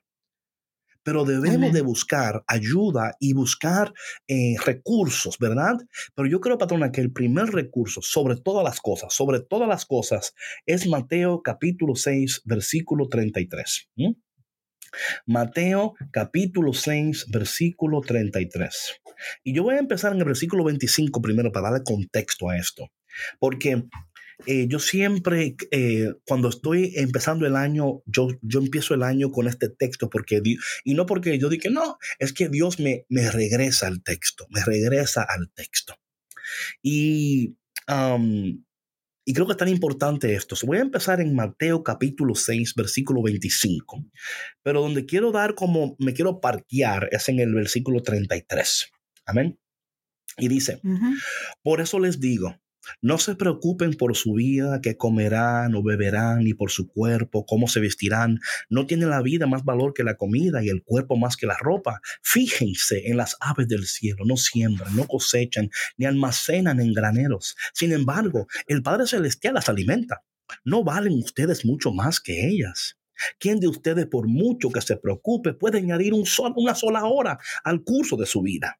Pero 1.07 1.23
debemos 1.23 1.71
de 1.71 1.79
buscar 1.79 2.43
ayuda 2.47 3.15
y 3.17 3.31
buscar 3.31 3.93
eh, 4.27 4.55
recursos, 4.65 5.37
¿verdad? 5.39 5.77
Pero 6.13 6.27
yo 6.27 6.41
creo, 6.41 6.57
patrona, 6.57 6.91
que 6.91 6.99
el 6.99 7.13
primer 7.13 7.45
recurso, 7.45 8.01
sobre 8.01 8.35
todas 8.35 8.65
las 8.65 8.81
cosas, 8.81 9.13
sobre 9.13 9.39
todas 9.39 9.69
las 9.69 9.85
cosas, 9.85 10.35
es 10.65 10.85
Mateo 10.85 11.41
capítulo 11.41 11.95
6, 11.95 12.41
versículo 12.43 13.07
33. 13.07 13.89
Mateo 15.25 15.93
capítulo 16.11 16.73
6, 16.73 17.27
versículo 17.29 18.01
33. 18.01 18.99
Y 19.45 19.53
yo 19.53 19.63
voy 19.63 19.75
a 19.75 19.79
empezar 19.79 20.11
en 20.11 20.19
el 20.19 20.25
versículo 20.25 20.65
25 20.65 21.21
primero 21.21 21.53
para 21.53 21.69
darle 21.69 21.85
contexto 21.85 22.49
a 22.49 22.57
esto, 22.57 22.91
porque 23.39 23.85
eh, 24.45 24.67
yo 24.67 24.79
siempre, 24.79 25.55
eh, 25.71 26.13
cuando 26.25 26.49
estoy 26.49 26.93
empezando 26.95 27.47
el 27.47 27.55
año, 27.55 28.01
yo, 28.05 28.27
yo 28.41 28.59
empiezo 28.59 28.93
el 28.93 29.03
año 29.03 29.31
con 29.31 29.47
este 29.47 29.69
texto, 29.69 30.09
porque 30.09 30.41
y 30.83 30.93
no 30.93 31.05
porque 31.05 31.37
yo 31.39 31.49
diga, 31.49 31.69
no, 31.71 31.97
es 32.19 32.33
que 32.33 32.47
Dios 32.49 32.79
me, 32.79 33.05
me 33.09 33.29
regresa 33.31 33.87
al 33.87 34.03
texto, 34.03 34.45
me 34.49 34.63
regresa 34.63 35.25
al 35.27 35.51
texto. 35.53 35.95
Y 36.81 37.55
y 39.29 39.33
creo 39.33 39.45
que 39.45 39.51
es 39.51 39.57
tan 39.57 39.67
importante 39.67 40.33
esto. 40.33 40.55
Voy 40.65 40.77
a 40.77 40.81
empezar 40.81 41.19
en 41.19 41.35
Mateo 41.35 41.83
capítulo 41.83 42.33
6, 42.33 42.73
versículo 42.75 43.21
25. 43.21 44.05
Pero 44.63 44.79
donde 44.79 45.05
quiero 45.05 45.33
dar 45.33 45.53
como 45.53 45.97
me 45.99 46.13
quiero 46.13 46.39
parquear 46.39 47.09
es 47.11 47.27
en 47.27 47.39
el 47.39 47.53
versículo 47.53 48.01
33. 48.01 48.89
Amén. 49.25 49.59
Y 50.37 50.47
dice, 50.47 50.79
por 51.61 51.81
eso 51.81 51.99
les 51.99 52.21
digo, 52.21 52.55
No 53.01 53.17
se 53.17 53.35
preocupen 53.35 53.93
por 53.93 54.15
su 54.15 54.33
vida, 54.33 54.81
qué 54.81 54.97
comerán 54.97 55.75
o 55.75 55.83
beberán, 55.83 56.39
ni 56.39 56.53
por 56.53 56.71
su 56.71 56.87
cuerpo, 56.87 57.45
cómo 57.45 57.67
se 57.67 57.79
vestirán. 57.79 58.39
No 58.69 58.85
tiene 58.85 59.05
la 59.05 59.21
vida 59.21 59.47
más 59.47 59.63
valor 59.63 59.93
que 59.93 60.03
la 60.03 60.15
comida 60.15 60.63
y 60.63 60.69
el 60.69 60.83
cuerpo 60.83 61.17
más 61.17 61.37
que 61.37 61.47
la 61.47 61.57
ropa. 61.59 62.01
Fíjense 62.21 63.07
en 63.07 63.17
las 63.17 63.37
aves 63.39 63.67
del 63.67 63.85
cielo, 63.85 64.25
no 64.25 64.37
siembran, 64.37 64.95
no 64.95 65.05
cosechan, 65.07 65.69
ni 65.97 66.05
almacenan 66.05 66.79
en 66.79 66.93
graneros. 66.93 67.55
Sin 67.73 67.91
embargo, 67.91 68.47
el 68.67 68.81
Padre 68.83 69.07
Celestial 69.07 69.55
las 69.55 69.69
alimenta. 69.69 70.23
¿No 70.63 70.83
valen 70.83 71.13
ustedes 71.13 71.65
mucho 71.65 71.91
más 71.91 72.19
que 72.19 72.47
ellas? 72.47 72.97
¿Quién 73.39 73.59
de 73.59 73.67
ustedes, 73.67 74.05
por 74.05 74.27
mucho 74.27 74.69
que 74.69 74.81
se 74.81 74.97
preocupe, 74.97 75.53
puede 75.53 75.79
añadir 75.79 76.13
un 76.13 76.25
una 76.55 76.75
sola 76.75 77.05
hora 77.05 77.39
al 77.63 77.83
curso 77.83 78.15
de 78.15 78.25
su 78.25 78.41
vida? 78.41 78.79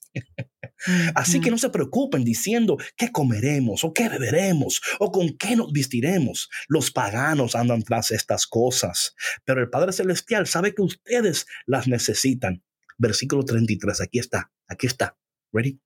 Así 1.15 1.39
que 1.39 1.51
no 1.51 1.57
se 1.57 1.69
preocupen 1.69 2.23
diciendo 2.23 2.77
qué 2.97 3.11
comeremos 3.11 3.83
o 3.83 3.93
qué 3.93 4.09
beberemos 4.09 4.81
o 4.99 5.11
con 5.11 5.37
qué 5.37 5.55
nos 5.55 5.71
vestiremos. 5.71 6.49
Los 6.67 6.91
paganos 6.91 7.55
andan 7.55 7.83
tras 7.83 8.11
estas 8.11 8.47
cosas, 8.47 9.15
pero 9.45 9.61
el 9.61 9.69
Padre 9.69 9.93
Celestial 9.93 10.47
sabe 10.47 10.73
que 10.73 10.81
ustedes 10.81 11.45
las 11.65 11.87
necesitan. 11.87 12.63
Versículo 12.97 13.43
33, 13.43 14.01
aquí 14.01 14.19
está, 14.19 14.51
aquí 14.67 14.87
está. 14.87 15.17
Ready? 15.51 15.79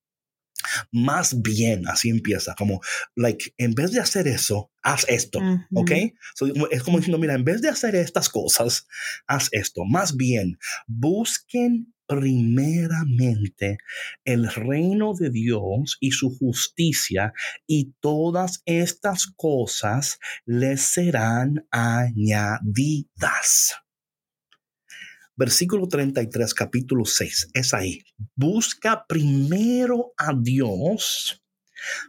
Más 0.91 1.41
bien, 1.41 1.87
así 1.87 2.09
empieza, 2.09 2.55
como, 2.55 2.81
like, 3.15 3.53
en 3.57 3.73
vez 3.73 3.91
de 3.91 3.99
hacer 3.99 4.27
eso, 4.27 4.71
haz 4.81 5.05
esto, 5.07 5.39
¿ok? 5.73 5.91
es 6.71 6.83
como 6.83 6.97
diciendo, 6.97 7.19
mira, 7.19 7.35
en 7.35 7.43
vez 7.43 7.61
de 7.61 7.69
hacer 7.69 7.95
estas 7.95 8.29
cosas, 8.29 8.87
haz 9.27 9.49
esto. 9.51 9.85
Más 9.85 10.15
bien, 10.15 10.57
busquen 10.87 11.93
primeramente 12.07 13.77
el 14.23 14.51
reino 14.51 15.13
de 15.13 15.29
Dios 15.29 15.97
y 15.99 16.11
su 16.11 16.35
justicia 16.37 17.33
y 17.67 17.93
todas 17.99 18.61
estas 18.65 19.27
cosas 19.27 20.19
les 20.45 20.81
serán 20.81 21.67
añadidas. 21.71 23.75
Versículo 25.37 25.87
33, 25.87 26.53
capítulo 26.53 27.03
6, 27.03 27.49
es 27.53 27.73
ahí. 27.73 28.01
Busca 28.35 29.05
primero 29.05 30.13
a 30.17 30.31
Dios, 30.33 31.43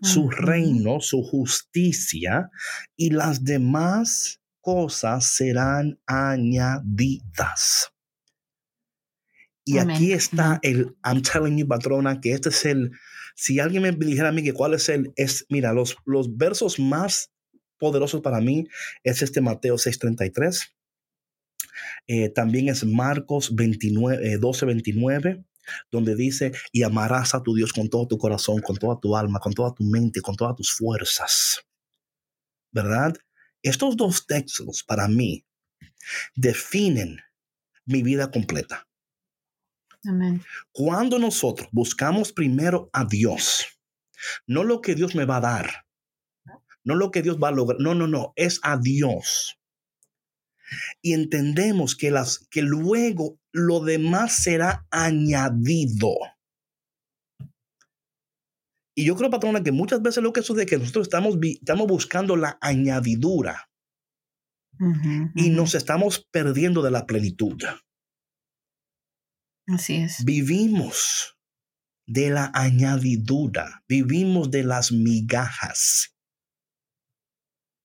su 0.00 0.30
reino, 0.30 1.00
su 1.00 1.24
justicia, 1.24 2.50
y 2.96 3.10
las 3.10 3.42
demás 3.42 4.40
cosas 4.60 5.26
serán 5.26 5.98
añadidas. 6.06 7.95
Y 9.68 9.78
aquí 9.78 10.12
está 10.12 10.60
el, 10.62 10.96
I'm 11.04 11.22
telling 11.22 11.58
you, 11.58 11.66
patrona, 11.66 12.20
que 12.20 12.32
este 12.32 12.50
es 12.50 12.64
el, 12.64 12.92
si 13.34 13.58
alguien 13.58 13.82
me 13.82 13.90
dijera 13.90 14.28
a 14.28 14.32
mí 14.32 14.44
que 14.44 14.52
cuál 14.52 14.74
es 14.74 14.88
el, 14.88 15.12
es, 15.16 15.44
mira, 15.48 15.72
los, 15.72 15.96
los 16.04 16.36
versos 16.36 16.78
más 16.78 17.32
poderosos 17.76 18.22
para 18.22 18.40
mí 18.40 18.68
es 19.02 19.22
este 19.22 19.40
Mateo 19.40 19.74
6:33. 19.74 20.72
Eh, 22.06 22.28
también 22.30 22.68
es 22.68 22.84
Marcos 22.84 23.54
29, 23.54 24.38
12, 24.38 24.66
29 24.66 25.44
donde 25.90 26.14
dice, 26.14 26.52
y 26.72 26.84
amarás 26.84 27.34
a 27.34 27.42
tu 27.42 27.54
Dios 27.54 27.72
con 27.72 27.88
todo 27.88 28.06
tu 28.06 28.18
corazón, 28.18 28.60
con 28.60 28.76
toda 28.76 29.00
tu 29.00 29.16
alma, 29.16 29.40
con 29.40 29.52
toda 29.52 29.74
tu 29.74 29.82
mente, 29.82 30.20
con 30.20 30.36
todas 30.36 30.54
tus 30.54 30.72
fuerzas. 30.72 31.60
¿Verdad? 32.72 33.14
Estos 33.62 33.96
dos 33.96 34.26
textos 34.26 34.84
para 34.84 35.08
mí 35.08 35.44
definen 36.36 37.18
mi 37.84 38.02
vida 38.02 38.30
completa. 38.30 38.85
Cuando 40.72 41.18
nosotros 41.18 41.68
buscamos 41.72 42.32
primero 42.32 42.90
a 42.92 43.04
Dios, 43.04 43.66
no 44.46 44.64
lo 44.64 44.80
que 44.80 44.94
Dios 44.94 45.14
me 45.14 45.24
va 45.24 45.36
a 45.36 45.40
dar, 45.40 45.86
no 46.84 46.94
lo 46.94 47.10
que 47.10 47.22
Dios 47.22 47.38
va 47.42 47.48
a 47.48 47.52
lograr, 47.52 47.80
no, 47.80 47.94
no, 47.94 48.06
no, 48.06 48.32
es 48.36 48.60
a 48.62 48.76
Dios. 48.76 49.58
Y 51.00 51.12
entendemos 51.12 51.96
que, 51.96 52.10
las, 52.10 52.46
que 52.50 52.62
luego 52.62 53.38
lo 53.52 53.80
demás 53.80 54.42
será 54.42 54.86
añadido. 54.90 56.14
Y 58.94 59.04
yo 59.04 59.14
creo, 59.14 59.30
patrona, 59.30 59.62
que 59.62 59.72
muchas 59.72 60.00
veces 60.00 60.22
lo 60.22 60.32
que 60.32 60.42
sucede 60.42 60.64
es 60.64 60.70
que 60.70 60.78
nosotros 60.78 61.06
estamos, 61.06 61.36
estamos 61.42 61.86
buscando 61.86 62.34
la 62.36 62.58
añadidura 62.60 63.68
y 65.34 65.50
nos 65.50 65.74
estamos 65.74 66.26
perdiendo 66.30 66.82
de 66.82 66.90
la 66.90 67.06
plenitud. 67.06 67.62
Así 69.66 69.96
es. 69.96 70.24
Vivimos 70.24 71.36
de 72.06 72.30
la 72.30 72.50
añadidura, 72.54 73.84
vivimos 73.88 74.50
de 74.50 74.62
las 74.62 74.92
migajas. 74.92 76.14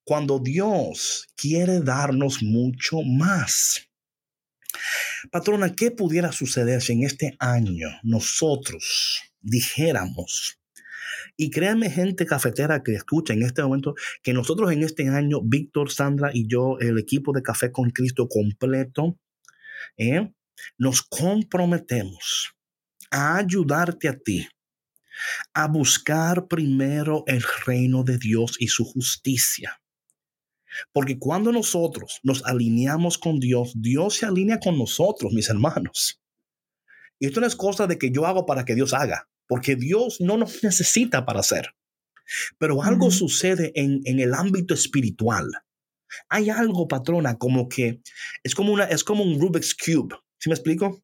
Cuando 0.04 0.39
Dios 0.39 1.28
quiere 1.36 1.80
darnos 1.80 2.44
mucho 2.44 3.02
más. 3.02 3.88
Patrona, 5.32 5.76
¿qué 5.76 5.91
pudiera 5.91 6.32
suceder 6.32 6.82
si 6.82 6.94
en 6.94 7.04
este 7.04 7.36
año 7.39 7.89
nosotros 8.04 9.22
dijéramos, 9.41 10.60
y 11.38 11.50
créanme 11.50 11.89
gente 11.89 12.26
cafetera 12.26 12.84
que 12.84 12.94
escucha 12.94 13.34
en 13.34 13.44
este 13.44 13.63
momento, 13.63 13.96
que 14.24 14.34
nosotros 14.34 14.72
en 14.72 14.84
este 14.84 15.08
año, 15.10 15.41
Víctor, 15.44 15.91
Sandra 15.91 16.32
y 16.34 16.48
yo, 16.48 16.78
el 16.80 17.00
equipo 17.00 17.32
de 17.32 17.41
Café 17.41 17.72
con 17.72 17.89
Cristo 17.91 18.28
completo, 18.28 19.17
¿eh? 19.98 20.32
Nos 20.78 21.02
comprometemos 21.02 22.54
a 23.10 23.38
ayudarte 23.38 24.08
a 24.08 24.17
ti 24.17 24.47
a 25.54 25.67
buscar 25.67 26.47
primero 26.47 27.24
el 27.28 27.43
reino 27.65 28.04
de 28.04 28.17
Dios 28.17 28.56
y 28.60 28.67
su 28.67 28.86
justicia. 28.86 29.82
Porque 30.93 31.19
cuando 31.19 31.52
nosotros 31.52 32.19
nos 32.24 32.45
alineamos 32.45 33.17
con 33.17 33.39
Dios, 33.39 33.74
Dios 33.76 34.15
se 34.15 34.26
alinea 34.26 34.60
con 34.60 34.78
nosotros, 34.78 35.34
mis 35.34 35.50
hermanos. 35.50 36.21
Y 37.19 37.28
esto 37.28 37.41
no 37.41 37.47
es 37.47 37.56
cosa 37.56 37.88
de 37.88 37.97
que 37.97 38.12
yo 38.12 38.26
hago 38.26 38.45
para 38.45 38.63
que 38.63 38.74
Dios 38.74 38.93
haga, 38.93 39.30
porque 39.47 39.76
Dios 39.76 40.21
no 40.21 40.38
nos 40.38 40.63
necesita 40.63 41.26
para 41.26 41.41
hacer. 41.41 41.76
Pero 42.58 42.82
algo 42.82 43.12
sucede 43.12 43.74
en, 43.76 44.00
en 44.06 44.19
el 44.19 44.34
ámbito 44.34 44.74
espiritual. 44.74 45.45
Hay 46.30 46.50
algo, 46.50 46.88
patrona, 46.88 47.38
como 47.38 47.67
que 47.67 48.02
es 48.43 48.56
como, 48.56 48.71
una, 48.71 48.86
es 48.86 49.04
como 49.04 49.24
un 49.24 49.39
Rubik's 49.39 49.76
Cube. 49.76 50.15
¿Sí 50.42 50.50
me 50.50 50.56
explico? 50.56 51.04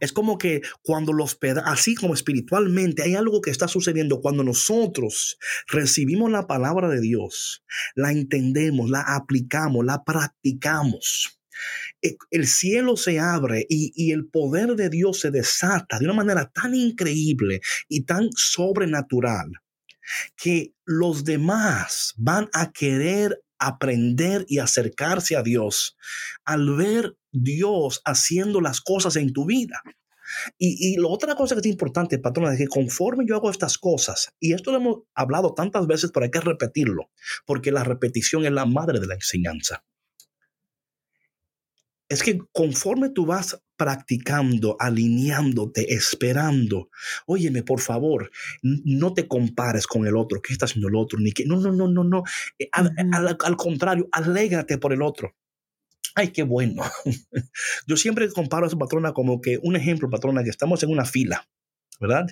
Es 0.00 0.12
como 0.12 0.38
que 0.38 0.62
cuando 0.80 1.12
los 1.12 1.36
así 1.64 1.94
como 1.94 2.14
espiritualmente, 2.14 3.02
hay 3.02 3.16
algo 3.16 3.42
que 3.42 3.50
está 3.50 3.68
sucediendo 3.68 4.20
cuando 4.20 4.44
nosotros 4.44 5.38
recibimos 5.66 6.30
la 6.30 6.46
palabra 6.46 6.88
de 6.88 7.00
Dios, 7.00 7.62
la 7.94 8.12
entendemos, 8.12 8.88
la 8.88 9.02
aplicamos, 9.02 9.84
la 9.84 10.04
practicamos. 10.04 11.38
E, 12.00 12.16
el 12.30 12.46
cielo 12.46 12.96
se 12.96 13.18
abre 13.18 13.66
y, 13.68 13.92
y 13.94 14.12
el 14.12 14.26
poder 14.26 14.74
de 14.76 14.88
Dios 14.88 15.20
se 15.20 15.30
desata 15.30 15.98
de 15.98 16.06
una 16.06 16.14
manera 16.14 16.48
tan 16.48 16.74
increíble 16.74 17.60
y 17.88 18.04
tan 18.04 18.30
sobrenatural 18.34 19.50
que 20.36 20.72
los 20.84 21.24
demás 21.24 22.14
van 22.16 22.48
a 22.54 22.72
querer 22.72 23.42
aprender 23.58 24.44
y 24.48 24.58
acercarse 24.58 25.36
a 25.36 25.42
Dios 25.42 25.96
al 26.44 26.74
ver 26.74 27.16
Dios 27.32 28.02
haciendo 28.04 28.60
las 28.60 28.80
cosas 28.80 29.16
en 29.16 29.32
tu 29.32 29.46
vida. 29.46 29.82
Y, 30.58 30.94
y 30.94 30.96
la 30.96 31.08
otra 31.08 31.34
cosa 31.34 31.54
que 31.54 31.60
es 31.60 31.66
importante, 31.66 32.18
patrona, 32.18 32.52
es 32.52 32.58
que 32.58 32.68
conforme 32.68 33.24
yo 33.26 33.34
hago 33.34 33.50
estas 33.50 33.76
cosas, 33.78 34.34
y 34.40 34.52
esto 34.52 34.70
lo 34.70 34.78
hemos 34.78 34.98
hablado 35.14 35.54
tantas 35.54 35.86
veces, 35.86 36.10
pero 36.12 36.24
hay 36.24 36.30
que 36.30 36.40
repetirlo, 36.40 37.10
porque 37.44 37.72
la 37.72 37.84
repetición 37.84 38.44
es 38.44 38.52
la 38.52 38.64
madre 38.64 39.00
de 39.00 39.06
la 39.06 39.14
enseñanza. 39.14 39.84
Es 42.08 42.22
que 42.22 42.38
conforme 42.52 43.08
tú 43.08 43.24
vas 43.24 43.62
practicando, 43.76 44.76
alineándote, 44.78 45.94
esperando, 45.94 46.90
óyeme, 47.26 47.62
por 47.62 47.80
favor, 47.80 48.30
no 48.62 49.14
te 49.14 49.26
compares 49.26 49.86
con 49.86 50.06
el 50.06 50.16
otro, 50.16 50.42
qué 50.42 50.52
está 50.52 50.66
haciendo 50.66 50.88
el 50.88 50.96
otro, 50.96 51.18
ni 51.18 51.32
que, 51.32 51.46
no, 51.46 51.56
no, 51.56 51.72
no, 51.72 51.88
no, 51.88 52.04
no. 52.04 52.22
Eh, 52.58 52.68
al, 52.72 52.92
al 53.42 53.56
contrario, 53.56 54.08
alégrate 54.12 54.76
por 54.76 54.92
el 54.92 55.00
otro. 55.00 55.34
Ay, 56.14 56.28
qué 56.28 56.42
bueno. 56.42 56.82
Yo 57.86 57.96
siempre 57.96 58.30
comparo 58.30 58.66
a 58.66 58.70
su 58.70 58.78
patrona 58.78 59.12
como 59.12 59.40
que 59.40 59.58
un 59.62 59.76
ejemplo, 59.76 60.10
patrona, 60.10 60.44
que 60.44 60.50
estamos 60.50 60.82
en 60.82 60.90
una 60.90 61.04
fila, 61.04 61.48
¿verdad? 62.00 62.26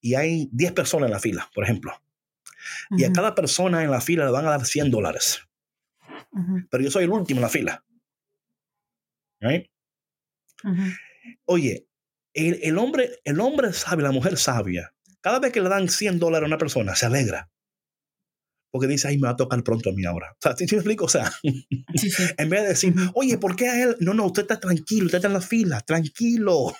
Y 0.00 0.14
hay 0.14 0.48
10 0.52 0.72
personas 0.72 1.08
en 1.08 1.12
la 1.12 1.20
fila, 1.20 1.50
por 1.54 1.64
ejemplo. 1.64 1.92
Y 2.90 3.04
a 3.04 3.12
cada 3.12 3.34
persona 3.34 3.82
en 3.82 3.90
la 3.90 4.00
fila 4.00 4.24
le 4.24 4.30
van 4.30 4.46
a 4.46 4.50
dar 4.50 4.64
100 4.64 4.90
dólares. 4.90 5.42
Pero 6.70 6.84
yo 6.84 6.90
soy 6.90 7.04
el 7.04 7.10
último 7.10 7.38
en 7.38 7.42
la 7.42 7.48
fila. 7.48 7.84
Oye, 11.44 11.88
el, 12.34 12.60
el, 12.62 12.78
hombre, 12.78 13.20
el 13.24 13.40
hombre 13.40 13.72
sabio, 13.72 14.04
la 14.04 14.12
mujer 14.12 14.36
sabia, 14.36 14.94
cada 15.20 15.40
vez 15.40 15.52
que 15.52 15.60
le 15.60 15.68
dan 15.68 15.88
100 15.88 16.18
dólares 16.18 16.44
a 16.44 16.48
una 16.48 16.58
persona, 16.58 16.94
se 16.94 17.06
alegra. 17.06 17.50
Porque 18.70 18.86
dice, 18.86 19.08
ay, 19.08 19.18
me 19.18 19.26
va 19.26 19.30
a 19.30 19.36
tocar 19.36 19.62
pronto 19.62 19.90
a 19.90 19.92
mí 19.92 20.04
ahora. 20.04 20.32
O 20.32 20.36
sea, 20.40 20.56
¿sí, 20.56 20.66
me 20.70 20.78
explico? 20.78 21.06
O 21.06 21.08
sea, 21.08 21.32
en 21.42 22.50
vez 22.50 22.62
de 22.62 22.68
decir, 22.68 22.94
oye, 23.14 23.38
¿por 23.38 23.56
qué 23.56 23.68
a 23.68 23.82
él? 23.82 23.96
No, 24.00 24.14
no, 24.14 24.26
usted 24.26 24.42
está 24.42 24.60
tranquilo, 24.60 25.06
usted 25.06 25.18
está 25.18 25.28
en 25.28 25.34
la 25.34 25.40
fila, 25.40 25.80
tranquilo. 25.80 26.74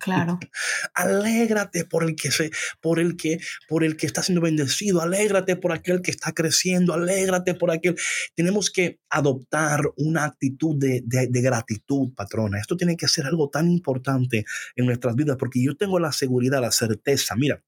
Claro. 0.00 0.38
Alégrate 0.94 1.84
por 1.84 2.04
el 2.04 2.14
que 2.16 2.30
se, 2.30 2.50
por 2.80 2.98
el 2.98 3.16
que, 3.16 3.38
por 3.68 3.84
el 3.84 3.96
que 3.96 4.06
está 4.06 4.22
siendo 4.22 4.42
bendecido. 4.42 5.00
Alégrate 5.00 5.56
por 5.56 5.72
aquel 5.72 6.02
que 6.02 6.10
está 6.10 6.32
creciendo. 6.32 6.92
Alégrate 6.92 7.54
por 7.54 7.70
aquel. 7.70 7.96
Tenemos 8.34 8.70
que 8.70 9.00
adoptar 9.08 9.80
una 9.96 10.24
actitud 10.24 10.76
de, 10.76 11.02
de, 11.04 11.40
gratitud, 11.40 12.12
patrona. 12.14 12.60
Esto 12.60 12.76
tiene 12.76 12.96
que 12.96 13.08
ser 13.08 13.26
algo 13.26 13.48
tan 13.48 13.70
importante 13.70 14.44
en 14.76 14.86
nuestras 14.86 15.14
vidas 15.14 15.36
porque 15.38 15.62
yo 15.62 15.76
tengo 15.76 15.98
la 15.98 16.12
seguridad, 16.12 16.60
la 16.60 16.72
certeza. 16.72 17.34
Mira, 17.36 17.62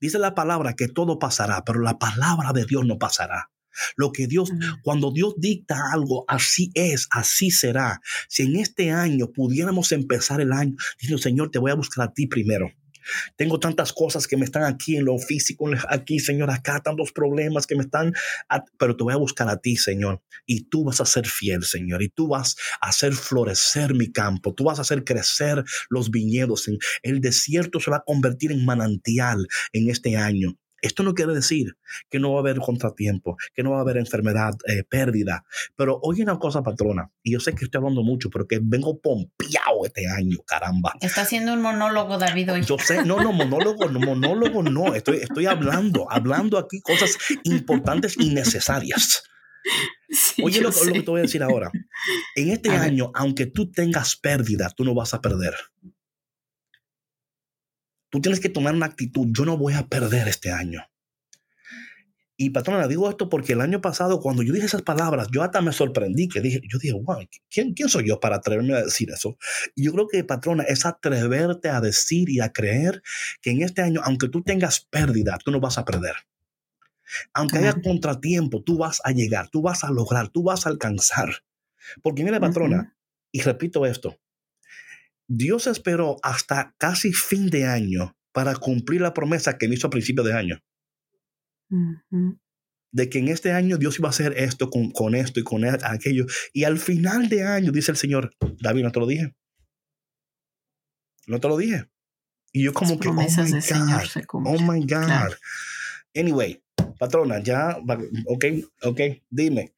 dice 0.00 0.18
la 0.18 0.34
palabra 0.34 0.74
que 0.74 0.88
todo 0.88 1.18
pasará, 1.18 1.64
pero 1.64 1.80
la 1.80 1.98
palabra 1.98 2.52
de 2.52 2.64
Dios 2.64 2.84
no 2.84 2.98
pasará. 2.98 3.50
Lo 3.96 4.12
que 4.12 4.26
Dios, 4.26 4.50
cuando 4.82 5.12
Dios 5.12 5.34
dicta 5.36 5.92
algo, 5.92 6.24
así 6.28 6.70
es, 6.74 7.08
así 7.10 7.50
será. 7.50 8.00
Si 8.28 8.44
en 8.44 8.56
este 8.56 8.90
año 8.90 9.32
pudiéramos 9.32 9.92
empezar 9.92 10.40
el 10.40 10.52
año 10.52 10.74
diciendo, 10.98 11.22
Señor, 11.22 11.50
te 11.50 11.58
voy 11.58 11.70
a 11.70 11.74
buscar 11.74 12.08
a 12.08 12.12
ti 12.12 12.26
primero. 12.26 12.70
Tengo 13.36 13.58
tantas 13.60 13.92
cosas 13.92 14.26
que 14.26 14.36
me 14.36 14.44
están 14.44 14.64
aquí 14.64 14.96
en 14.96 15.04
lo 15.04 15.18
físico, 15.18 15.68
aquí, 15.88 16.18
Señor, 16.18 16.50
acá, 16.50 16.80
tantos 16.80 17.12
problemas 17.12 17.66
que 17.66 17.76
me 17.76 17.82
están, 17.82 18.12
pero 18.78 18.96
te 18.96 19.04
voy 19.04 19.12
a 19.12 19.16
buscar 19.16 19.48
a 19.48 19.58
ti, 19.58 19.76
Señor, 19.76 20.22
y 20.46 20.68
tú 20.68 20.84
vas 20.84 21.00
a 21.00 21.06
ser 21.06 21.26
fiel, 21.26 21.62
Señor, 21.64 22.02
y 22.02 22.08
tú 22.08 22.28
vas 22.28 22.56
a 22.80 22.88
hacer 22.88 23.12
florecer 23.14 23.94
mi 23.94 24.12
campo, 24.12 24.54
tú 24.54 24.64
vas 24.64 24.78
a 24.78 24.82
hacer 24.82 25.04
crecer 25.04 25.64
los 25.88 26.10
viñedos, 26.10 26.68
el 27.02 27.20
desierto 27.20 27.80
se 27.80 27.90
va 27.90 27.98
a 27.98 28.04
convertir 28.04 28.52
en 28.52 28.64
manantial 28.64 29.46
en 29.72 29.90
este 29.90 30.16
año. 30.16 30.56
Esto 30.80 31.02
no 31.02 31.14
quiere 31.14 31.34
decir 31.34 31.76
que 32.10 32.18
no 32.18 32.32
va 32.32 32.38
a 32.38 32.40
haber 32.40 32.58
contratiempo, 32.58 33.36
que 33.54 33.62
no 33.62 33.72
va 33.72 33.78
a 33.78 33.80
haber 33.80 33.96
enfermedad, 33.96 34.54
eh, 34.66 34.84
pérdida. 34.84 35.44
Pero 35.76 35.98
oye 36.02 36.22
una 36.22 36.38
cosa, 36.38 36.62
patrona, 36.62 37.10
y 37.22 37.32
yo 37.32 37.40
sé 37.40 37.54
que 37.54 37.64
estoy 37.64 37.78
hablando 37.78 38.02
mucho, 38.02 38.30
pero 38.30 38.46
que 38.46 38.60
vengo 38.62 39.00
pompeado 39.00 39.84
este 39.84 40.08
año, 40.08 40.38
caramba. 40.46 40.94
Está 41.00 41.22
haciendo 41.22 41.52
un 41.52 41.62
monólogo, 41.62 42.18
David, 42.18 42.52
hoy. 42.52 42.62
Yo 42.62 42.78
sé, 42.78 43.04
no, 43.04 43.22
no, 43.22 43.32
monólogo, 43.32 43.88
no, 43.88 44.00
monólogo 44.00 44.62
no. 44.62 44.94
Estoy, 44.94 45.18
estoy 45.18 45.46
hablando, 45.46 46.06
hablando 46.10 46.58
aquí 46.58 46.80
cosas 46.80 47.16
importantes 47.44 48.16
y 48.18 48.30
necesarias. 48.30 49.22
Oye 50.42 50.60
lo, 50.60 50.70
que 50.70 51.02
te 51.02 51.10
voy 51.10 51.20
a 51.20 51.22
decir 51.22 51.42
ahora. 51.42 51.70
En 52.34 52.50
este 52.50 52.70
año, 52.70 53.10
aunque 53.14 53.46
tú 53.46 53.70
tengas 53.70 54.16
pérdida, 54.16 54.70
tú 54.70 54.84
no 54.84 54.94
vas 54.94 55.14
a 55.14 55.20
perder. 55.20 55.54
Tú 58.10 58.20
tienes 58.20 58.40
que 58.40 58.48
tomar 58.48 58.74
una 58.74 58.86
actitud. 58.86 59.28
Yo 59.30 59.44
no 59.44 59.56
voy 59.56 59.74
a 59.74 59.86
perder 59.86 60.28
este 60.28 60.50
año. 60.50 60.82
Y 62.38 62.50
patrona, 62.50 62.86
digo 62.86 63.08
esto 63.08 63.30
porque 63.30 63.54
el 63.54 63.62
año 63.62 63.80
pasado, 63.80 64.20
cuando 64.20 64.42
yo 64.42 64.52
dije 64.52 64.66
esas 64.66 64.82
palabras, 64.82 65.28
yo 65.32 65.42
hasta 65.42 65.62
me 65.62 65.72
sorprendí, 65.72 66.28
que 66.28 66.42
dije, 66.42 66.60
yo 66.70 66.78
dije, 66.78 66.92
wow, 66.92 67.26
¿quién, 67.50 67.72
¿quién 67.72 67.88
soy 67.88 68.06
yo 68.06 68.20
para 68.20 68.36
atreverme 68.36 68.74
a 68.74 68.82
decir 68.82 69.10
eso? 69.10 69.38
Y 69.74 69.84
yo 69.84 69.92
creo 69.92 70.06
que, 70.06 70.22
patrona, 70.22 70.62
es 70.64 70.84
atreverte 70.84 71.70
a 71.70 71.80
decir 71.80 72.28
y 72.28 72.40
a 72.40 72.52
creer 72.52 73.02
que 73.40 73.52
en 73.52 73.62
este 73.62 73.80
año, 73.80 74.02
aunque 74.04 74.28
tú 74.28 74.42
tengas 74.42 74.80
pérdida, 74.80 75.38
tú 75.42 75.50
no 75.50 75.60
vas 75.60 75.78
a 75.78 75.86
perder. 75.86 76.14
Aunque 77.32 77.58
haya 77.58 77.80
contratiempo, 77.80 78.62
tú 78.62 78.76
vas 78.76 79.00
a 79.04 79.12
llegar, 79.12 79.48
tú 79.48 79.62
vas 79.62 79.82
a 79.84 79.90
lograr, 79.90 80.28
tú 80.28 80.42
vas 80.42 80.66
a 80.66 80.68
alcanzar. 80.68 81.42
Porque 82.02 82.22
mira, 82.22 82.38
patrona, 82.38 82.94
y 83.32 83.40
repito 83.40 83.86
esto, 83.86 84.18
Dios 85.28 85.66
esperó 85.66 86.16
hasta 86.22 86.74
casi 86.78 87.12
fin 87.12 87.50
de 87.50 87.66
año 87.66 88.16
para 88.32 88.54
cumplir 88.54 89.00
la 89.00 89.14
promesa 89.14 89.58
que 89.58 89.68
me 89.68 89.74
hizo 89.74 89.86
a 89.86 89.90
principio 89.90 90.22
de 90.22 90.34
año. 90.34 90.62
De 92.92 93.08
que 93.10 93.18
en 93.18 93.28
este 93.28 93.52
año 93.52 93.76
Dios 93.76 93.98
iba 93.98 94.08
a 94.08 94.10
hacer 94.10 94.34
esto 94.36 94.70
con, 94.70 94.90
con 94.90 95.14
esto 95.14 95.40
y 95.40 95.42
con 95.42 95.64
aquello. 95.64 96.26
Y 96.52 96.64
al 96.64 96.78
final 96.78 97.28
de 97.28 97.42
año 97.44 97.72
dice 97.72 97.90
el 97.90 97.96
Señor, 97.96 98.32
David, 98.60 98.84
no 98.84 98.92
te 98.92 99.00
lo 99.00 99.06
dije. 99.06 99.34
No 101.26 101.40
te 101.40 101.48
lo 101.48 101.56
dije. 101.56 101.90
Y 102.52 102.62
yo 102.64 102.72
como 102.72 102.98
que, 102.98 103.08
oh 103.08 103.12
my, 103.12 103.24
God, 103.24 104.02
oh 104.46 104.58
my 104.60 104.80
God. 104.86 105.32
Anyway, 106.14 106.62
patrona, 106.98 107.40
ya, 107.40 107.76
ok, 108.26 108.44
ok, 108.82 109.00
dime. 109.28 109.74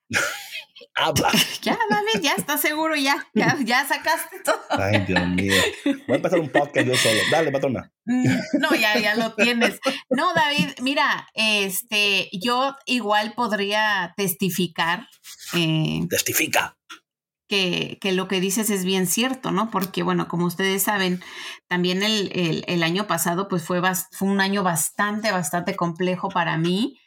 Habla. 0.98 1.30
Ya, 1.62 1.76
David, 1.90 2.22
ya 2.22 2.32
estás 2.32 2.61
seguro, 2.61 2.94
ya, 2.94 3.26
ya, 3.34 3.87
sacaste 3.87 4.40
todo. 4.44 4.61
Ay, 4.70 5.04
Dios 5.06 5.28
mío. 5.28 5.54
Voy 5.84 6.14
a 6.14 6.14
empezar 6.14 6.38
un 6.40 6.48
podcast 6.48 6.87
yo 6.87 6.96
solo. 6.96 7.20
Dale, 7.30 7.50
patrona. 7.52 7.92
Mm, 8.06 8.24
no, 8.61 8.74
ya, 8.74 8.98
ya 8.98 9.14
lo 9.16 9.34
tienes. 9.34 9.80
No, 10.08 10.32
David, 10.34 10.68
mira, 10.80 11.28
este, 11.34 12.30
yo 12.32 12.74
igual 12.87 13.34
podría 13.34 14.14
testificar. 14.16 15.08
Eh, 15.54 16.06
Testifica. 16.08 16.78
Que, 17.48 17.98
que, 18.00 18.12
lo 18.12 18.28
que 18.28 18.40
dices 18.40 18.70
es 18.70 18.84
bien 18.84 19.06
cierto, 19.06 19.50
¿no? 19.50 19.70
Porque, 19.70 20.02
bueno, 20.02 20.28
como 20.28 20.46
ustedes 20.46 20.82
saben, 20.82 21.20
también 21.66 22.02
el, 22.02 22.30
el, 22.34 22.64
el 22.66 22.82
año 22.82 23.06
pasado, 23.06 23.48
pues 23.48 23.62
fue, 23.62 23.82
fue 24.12 24.28
un 24.28 24.40
año 24.40 24.62
bastante, 24.62 25.32
bastante 25.32 25.76
complejo 25.76 26.28
para 26.30 26.56
mí. 26.56 26.98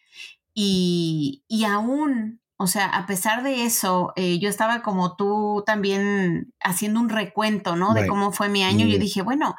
Y, 0.53 1.43
y 1.47 1.63
aún 1.63 2.40
o 2.61 2.67
sea, 2.67 2.85
a 2.85 3.07
pesar 3.07 3.41
de 3.41 3.65
eso, 3.65 4.13
eh, 4.15 4.37
yo 4.37 4.47
estaba 4.47 4.83
como 4.83 5.15
tú 5.15 5.63
también 5.65 6.53
haciendo 6.61 6.99
un 6.99 7.09
recuento, 7.09 7.75
¿no? 7.75 7.95
De 7.95 8.05
cómo 8.05 8.31
fue 8.31 8.49
mi 8.49 8.63
año. 8.63 8.85
Yo 8.85 8.97
mm. 8.97 9.01
dije, 9.01 9.21
bueno, 9.23 9.55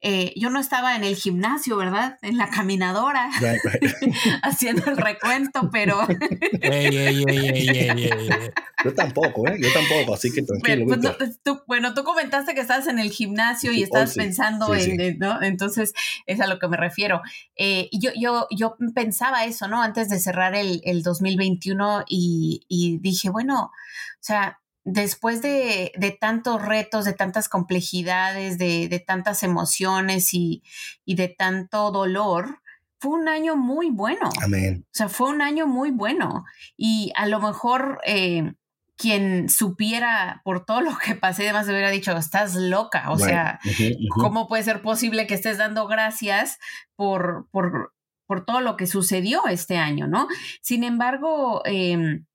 eh, 0.00 0.32
yo 0.36 0.50
no 0.50 0.60
estaba 0.60 0.96
en 0.96 1.04
el 1.04 1.16
gimnasio, 1.16 1.76
¿verdad? 1.76 2.18
En 2.22 2.36
la 2.36 2.48
caminadora, 2.48 3.30
haciendo 4.42 4.90
el 4.90 4.96
recuento, 4.96 5.70
pero... 5.72 6.06
yo 8.84 8.94
tampoco, 8.94 9.48
¿eh? 9.48 9.58
Yo 9.60 9.72
tampoco, 9.72 10.14
así 10.14 10.32
que 10.32 10.42
tranquilo. 10.42 10.86
Pues, 10.86 11.40
tú, 11.42 11.62
bueno, 11.66 11.94
tú 11.94 12.04
comentaste 12.04 12.54
que 12.54 12.60
estás 12.60 12.86
en 12.86 12.98
el 12.98 13.10
gimnasio 13.10 13.72
y 13.72 13.82
estás 13.82 14.14
pensando 14.14 14.74
en, 14.74 15.18
¿no? 15.18 15.42
Entonces, 15.42 15.92
es 16.26 16.40
a 16.40 16.46
lo 16.46 16.58
que 16.58 16.68
me 16.68 16.76
refiero. 16.76 17.22
Eh, 17.56 17.88
yo, 17.92 18.10
yo, 18.16 18.46
yo 18.50 18.76
pensaba 18.94 19.44
eso, 19.44 19.68
¿no? 19.68 19.82
Antes 19.82 20.08
de 20.08 20.18
cerrar 20.18 20.54
el, 20.54 20.80
el 20.84 21.02
2021 21.02 22.04
y 22.08 22.60
y, 22.68 22.98
dije, 22.98 23.30
bueno, 23.30 23.64
o 23.64 23.72
sea, 24.20 24.59
después 24.84 25.42
de, 25.42 25.92
tantos 26.20 26.64
retos, 26.64 27.04
de 27.04 27.12
tantas 27.12 27.48
complejidades, 27.48 28.58
de, 28.58 29.04
tantas 29.06 29.42
emociones 29.42 30.34
y, 30.34 30.62
de 31.06 31.28
tanto 31.28 31.90
dolor, 31.90 32.60
fue 32.98 33.12
un 33.12 33.28
año 33.28 33.56
muy 33.56 33.90
bueno. 33.90 34.28
Amén. 34.42 34.84
O 34.86 34.92
sea, 34.92 35.08
fue 35.08 35.30
un 35.30 35.40
año 35.40 35.66
muy 35.66 35.90
bueno. 35.90 36.44
Y 36.76 37.12
a 37.16 37.26
lo 37.26 37.40
mejor 37.40 37.98
eh, 38.04 38.52
quien 39.00 39.48
supiera 39.48 40.42
por 40.44 40.66
todo 40.66 40.82
lo 40.82 40.96
que 40.98 41.14
pasé, 41.14 41.44
además 41.44 41.66
hubiera 41.68 41.90
dicho, 41.90 42.14
estás 42.16 42.54
loca. 42.54 43.10
O 43.10 43.18
sea, 43.18 43.58
¿cómo 44.10 44.46
puede 44.46 44.62
ser 44.62 44.82
posible 44.82 45.26
que 45.26 45.34
estés 45.34 45.56
dando 45.56 45.86
gracias 45.86 46.58
por, 46.96 47.48
por, 47.50 47.94
por 48.26 48.44
todo 48.44 48.60
lo 48.60 48.76
que 48.76 48.86
sucedió 48.86 49.46
este 49.46 49.78
año, 49.78 50.06
¿no? 50.06 50.28
Sin 50.60 50.84
embargo, 50.84 51.62
em, 51.64 52.26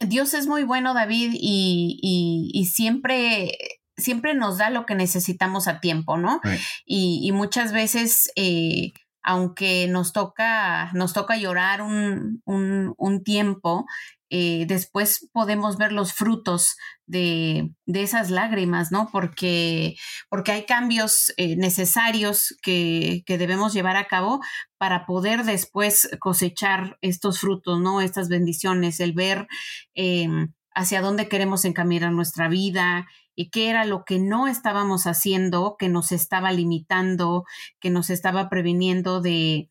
Dios 0.00 0.34
es 0.34 0.46
muy 0.46 0.64
bueno, 0.64 0.94
David, 0.94 1.30
y, 1.34 2.68
siempre 2.72 3.56
siempre 3.96 4.34
nos 4.34 4.58
da 4.58 4.70
lo 4.70 4.86
que 4.86 4.94
necesitamos 4.94 5.68
a 5.68 5.78
tiempo, 5.80 6.16
¿no? 6.16 6.40
Y, 6.84 7.30
muchas 7.32 7.72
veces, 7.72 8.30
eh, 8.36 8.92
aunque 9.22 9.86
nos 9.88 10.12
toca, 10.12 10.90
nos 10.92 11.12
toca 11.12 11.36
llorar 11.36 11.82
un, 11.82 12.42
un 12.44 13.22
tiempo, 13.22 13.86
eh, 14.34 14.64
después 14.66 15.28
podemos 15.30 15.76
ver 15.76 15.92
los 15.92 16.14
frutos 16.14 16.78
de, 17.04 17.70
esas 17.84 18.30
lágrimas, 18.30 18.90
¿no? 18.90 19.10
Porque, 19.12 19.96
porque 20.30 20.52
hay 20.52 20.64
cambios 20.64 21.34
eh, 21.36 21.56
necesarios 21.56 22.56
que, 22.62 23.24
debemos 23.26 23.74
llevar 23.74 23.96
a 23.96 24.06
cabo 24.06 24.40
para 24.78 25.04
poder 25.04 25.44
después 25.44 26.08
cosechar 26.18 26.96
estos 27.02 27.40
frutos, 27.40 27.78
¿no? 27.82 28.00
Estas 28.00 28.30
bendiciones, 28.30 29.00
el 29.00 29.12
ver 29.12 29.48
em, 29.92 30.54
hacia 30.74 31.02
dónde 31.02 31.28
queremos 31.28 31.66
encaminar 31.66 32.10
nuestra 32.12 32.48
vida, 32.48 33.06
y 33.34 33.50
qué 33.50 33.68
era 33.68 33.84
lo 33.84 34.04
que 34.04 34.18
no 34.18 34.46
estábamos 34.46 35.06
haciendo, 35.06 35.76
que 35.78 35.88
nos 35.88 36.12
estaba 36.12 36.52
limitando, 36.52 37.44
que 37.80 37.88
nos 37.90 38.10
estaba 38.10 38.50
previniendo 38.50 39.22
de, 39.22 39.70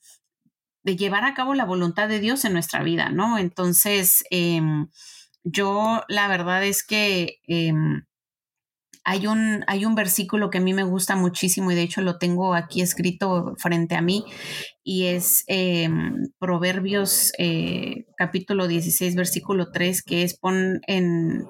de 0.83 0.95
llevar 0.95 1.23
a 1.25 1.33
cabo 1.33 1.53
la 1.53 1.65
voluntad 1.65 2.07
de 2.07 2.19
Dios 2.19 2.45
en 2.45 2.53
nuestra 2.53 2.83
vida, 2.83 3.09
¿no? 3.09 3.37
Entonces, 3.37 4.23
em, 4.31 4.87
yo 5.43 6.03
la 6.07 6.27
verdad 6.27 6.63
es 6.63 6.83
que 6.83 7.39
em, 7.47 8.03
hay, 9.03 9.27
un, 9.27 9.63
hay 9.67 9.85
un 9.85 9.95
versículo 9.95 10.49
que 10.49 10.59
a 10.59 10.61
mí 10.61 10.73
me 10.73 10.83
gusta 10.83 11.15
muchísimo 11.15 11.71
y 11.71 11.75
de 11.75 11.81
hecho 11.81 12.01
lo 12.01 12.17
tengo 12.19 12.53
aquí 12.53 12.81
escrito 12.81 13.55
frente 13.57 13.95
a 13.95 14.01
mí 14.01 14.25
y 14.83 15.05
es 15.05 15.43
em, 15.47 16.29
Proverbios 16.39 17.31
eh, 17.37 18.05
capítulo 18.17 18.67
16, 18.67 19.15
versículo 19.15 19.71
3, 19.71 20.03
que 20.03 20.23
es 20.23 20.37
pon 20.37 20.81
en, 20.87 21.45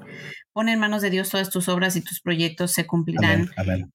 pon 0.54 0.70
en 0.70 0.80
manos 0.80 1.02
de 1.02 1.10
Dios 1.10 1.30
todas 1.30 1.50
tus 1.50 1.68
obras 1.70 1.96
y 1.96 2.02
tus 2.02 2.22
proyectos 2.22 2.72
se 2.72 2.86
cumplirán. 2.86 3.50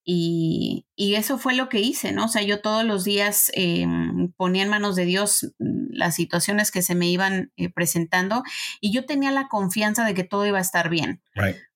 Y, 0.05 0.85
eso 0.97 1.39
fue 1.39 1.55
lo 1.55 1.69
que 1.69 1.81
hice, 1.81 2.13
¿no? 2.13 2.27
O 2.27 2.29
sea, 2.29 2.43
yo 2.43 2.61
todos 2.61 2.85
los 2.85 3.05
días 3.05 3.51
em, 3.55 4.33
ponía 4.37 4.63
en 4.63 4.69
manos 4.69 4.97
de 4.97 5.05
Dios 5.05 5.53
mm, 5.59 5.93
las 5.93 6.15
situaciones 6.15 6.71
que 6.71 6.83
se 6.83 6.95
me 6.95 7.09
iban 7.09 7.53
eh, 7.57 7.71
presentando 7.73 8.43
y 8.81 8.93
yo 8.93 9.07
tenía 9.07 9.31
la 9.31 9.49
confianza 9.49 10.05
de 10.05 10.15
que 10.15 10.25
todo 10.25 10.47
iba 10.47 10.59
a 10.59 10.63
estar 10.63 10.91
bien. 10.91 11.23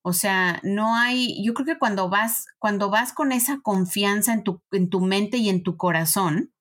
O 0.03 0.13
sea, 0.13 0.61
no 0.63 0.97
hay, 0.97 1.43
yo 1.45 1.55
creo 1.55 1.67
que 1.67 1.79
cuando 1.79 2.09
vas, 2.09 2.47
cuando 2.59 2.91
vas 2.91 3.13
con 3.13 3.33
esa 3.33 3.61
confianza 3.63 4.33
en 4.33 4.43
tu, 4.43 4.63
en 4.73 4.89
tu 4.89 5.01
mente 5.01 5.37
y 5.37 5.49
en 5.49 5.63
tu 5.63 5.77
corazón, 5.77 6.53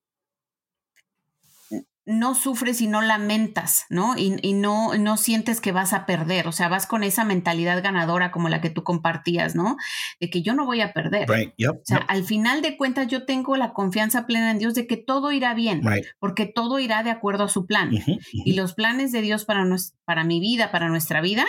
no 2.10 2.34
sufres 2.34 2.80
y 2.80 2.86
no 2.86 3.00
lamentas, 3.02 3.86
¿no? 3.88 4.14
Y, 4.16 4.52
no, 4.52 4.94
no 4.96 5.16
sientes 5.16 5.60
que 5.60 5.72
vas 5.72 5.92
a 5.92 6.06
perder, 6.06 6.48
o 6.48 6.52
sea, 6.52 6.68
vas 6.68 6.86
con 6.86 7.02
esa 7.04 7.24
mentalidad 7.24 7.82
ganadora 7.82 8.30
como 8.30 8.48
la 8.48 8.60
que 8.60 8.70
tú 8.70 8.82
compartías, 8.82 9.54
¿no? 9.54 9.76
De 10.18 10.28
que 10.28 10.42
yo 10.42 10.54
no 10.54 10.66
voy 10.66 10.80
a 10.80 10.92
perder. 10.92 11.30
o 11.30 11.80
sea, 11.84 11.98
al 11.98 12.24
final 12.24 12.62
de 12.62 12.76
cuentas 12.76 13.06
yo 13.08 13.24
tengo 13.24 13.56
la 13.56 13.72
confianza 13.72 14.26
plena 14.26 14.50
en 14.50 14.58
Dios 14.58 14.74
de 14.74 14.86
que 14.86 14.96
todo 14.96 15.32
irá 15.32 15.54
bien, 15.54 15.82
porque 16.18 16.46
todo 16.46 16.78
irá 16.78 17.02
de 17.02 17.10
acuerdo 17.10 17.44
a 17.44 17.48
su 17.48 17.66
plan. 17.66 17.90
Y 18.32 18.54
los 18.54 18.74
planes 18.74 19.12
de 19.12 19.22
Dios 19.22 19.44
para, 19.44 19.64
para 20.04 20.24
mi 20.24 20.40
vida, 20.40 20.70
para 20.70 20.88
nuestra 20.88 21.20
vida, 21.20 21.46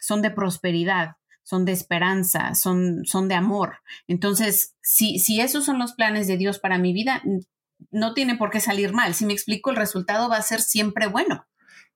son 0.00 0.22
de 0.22 0.30
prosperidad, 0.30 1.16
son 1.42 1.64
de 1.64 1.72
esperanza, 1.72 2.54
son, 2.54 3.04
son 3.04 3.28
de 3.28 3.34
amor. 3.34 3.78
Entonces, 4.06 4.76
si, 4.82 5.18
si 5.18 5.40
esos 5.40 5.64
son 5.64 5.78
los 5.78 5.92
planes 5.92 6.26
de 6.26 6.36
Dios 6.36 6.58
para 6.58 6.78
mi 6.78 6.92
vida, 6.92 7.22
no 7.90 8.14
tiene 8.14 8.36
por 8.36 8.50
qué 8.50 8.60
salir 8.60 8.92
mal. 8.92 9.14
Si 9.14 9.26
me 9.26 9.32
explico, 9.32 9.70
el 9.70 9.76
resultado 9.76 10.28
va 10.28 10.36
a 10.36 10.42
ser 10.42 10.60
siempre 10.60 11.06
bueno. 11.06 11.46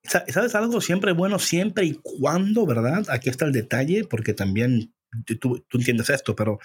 ¿Sabes 0.03 0.55
algo? 0.55 0.79
Siempre 0.79 1.11
bueno, 1.11 1.37
siempre 1.39 1.85
y 1.85 1.99
cuando, 2.01 2.65
¿verdad? 2.65 3.05
Aquí 3.09 3.29
está 3.29 3.45
el 3.45 3.51
detalle, 3.51 4.05
porque 4.05 4.33
también 4.33 4.93
tú, 5.39 5.65
entiendes 5.73 6.09
esto, 6.09 6.35
pero 6.35 6.59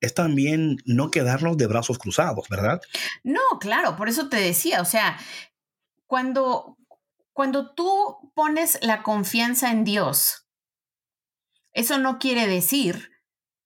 es 0.00 0.14
también 0.14 0.78
no 0.84 1.10
quedarnos 1.10 1.56
de 1.56 1.66
brazos 1.66 1.98
cruzados, 1.98 2.48
¿verdad? 2.48 2.80
No, 3.22 3.40
claro, 3.60 3.96
por 3.96 4.08
eso 4.08 4.28
te 4.28 4.36
decía, 4.36 4.80
o 4.80 4.84
sea, 4.84 5.18
cuando, 6.06 6.78
cuando 7.32 7.74
tú 7.74 8.32
pones 8.34 8.78
la 8.82 9.02
confianza 9.02 9.70
en 9.70 9.84
Dios, 9.84 10.46
eso 11.72 11.98
no 11.98 12.18
quiere 12.18 12.46
decir 12.46 13.10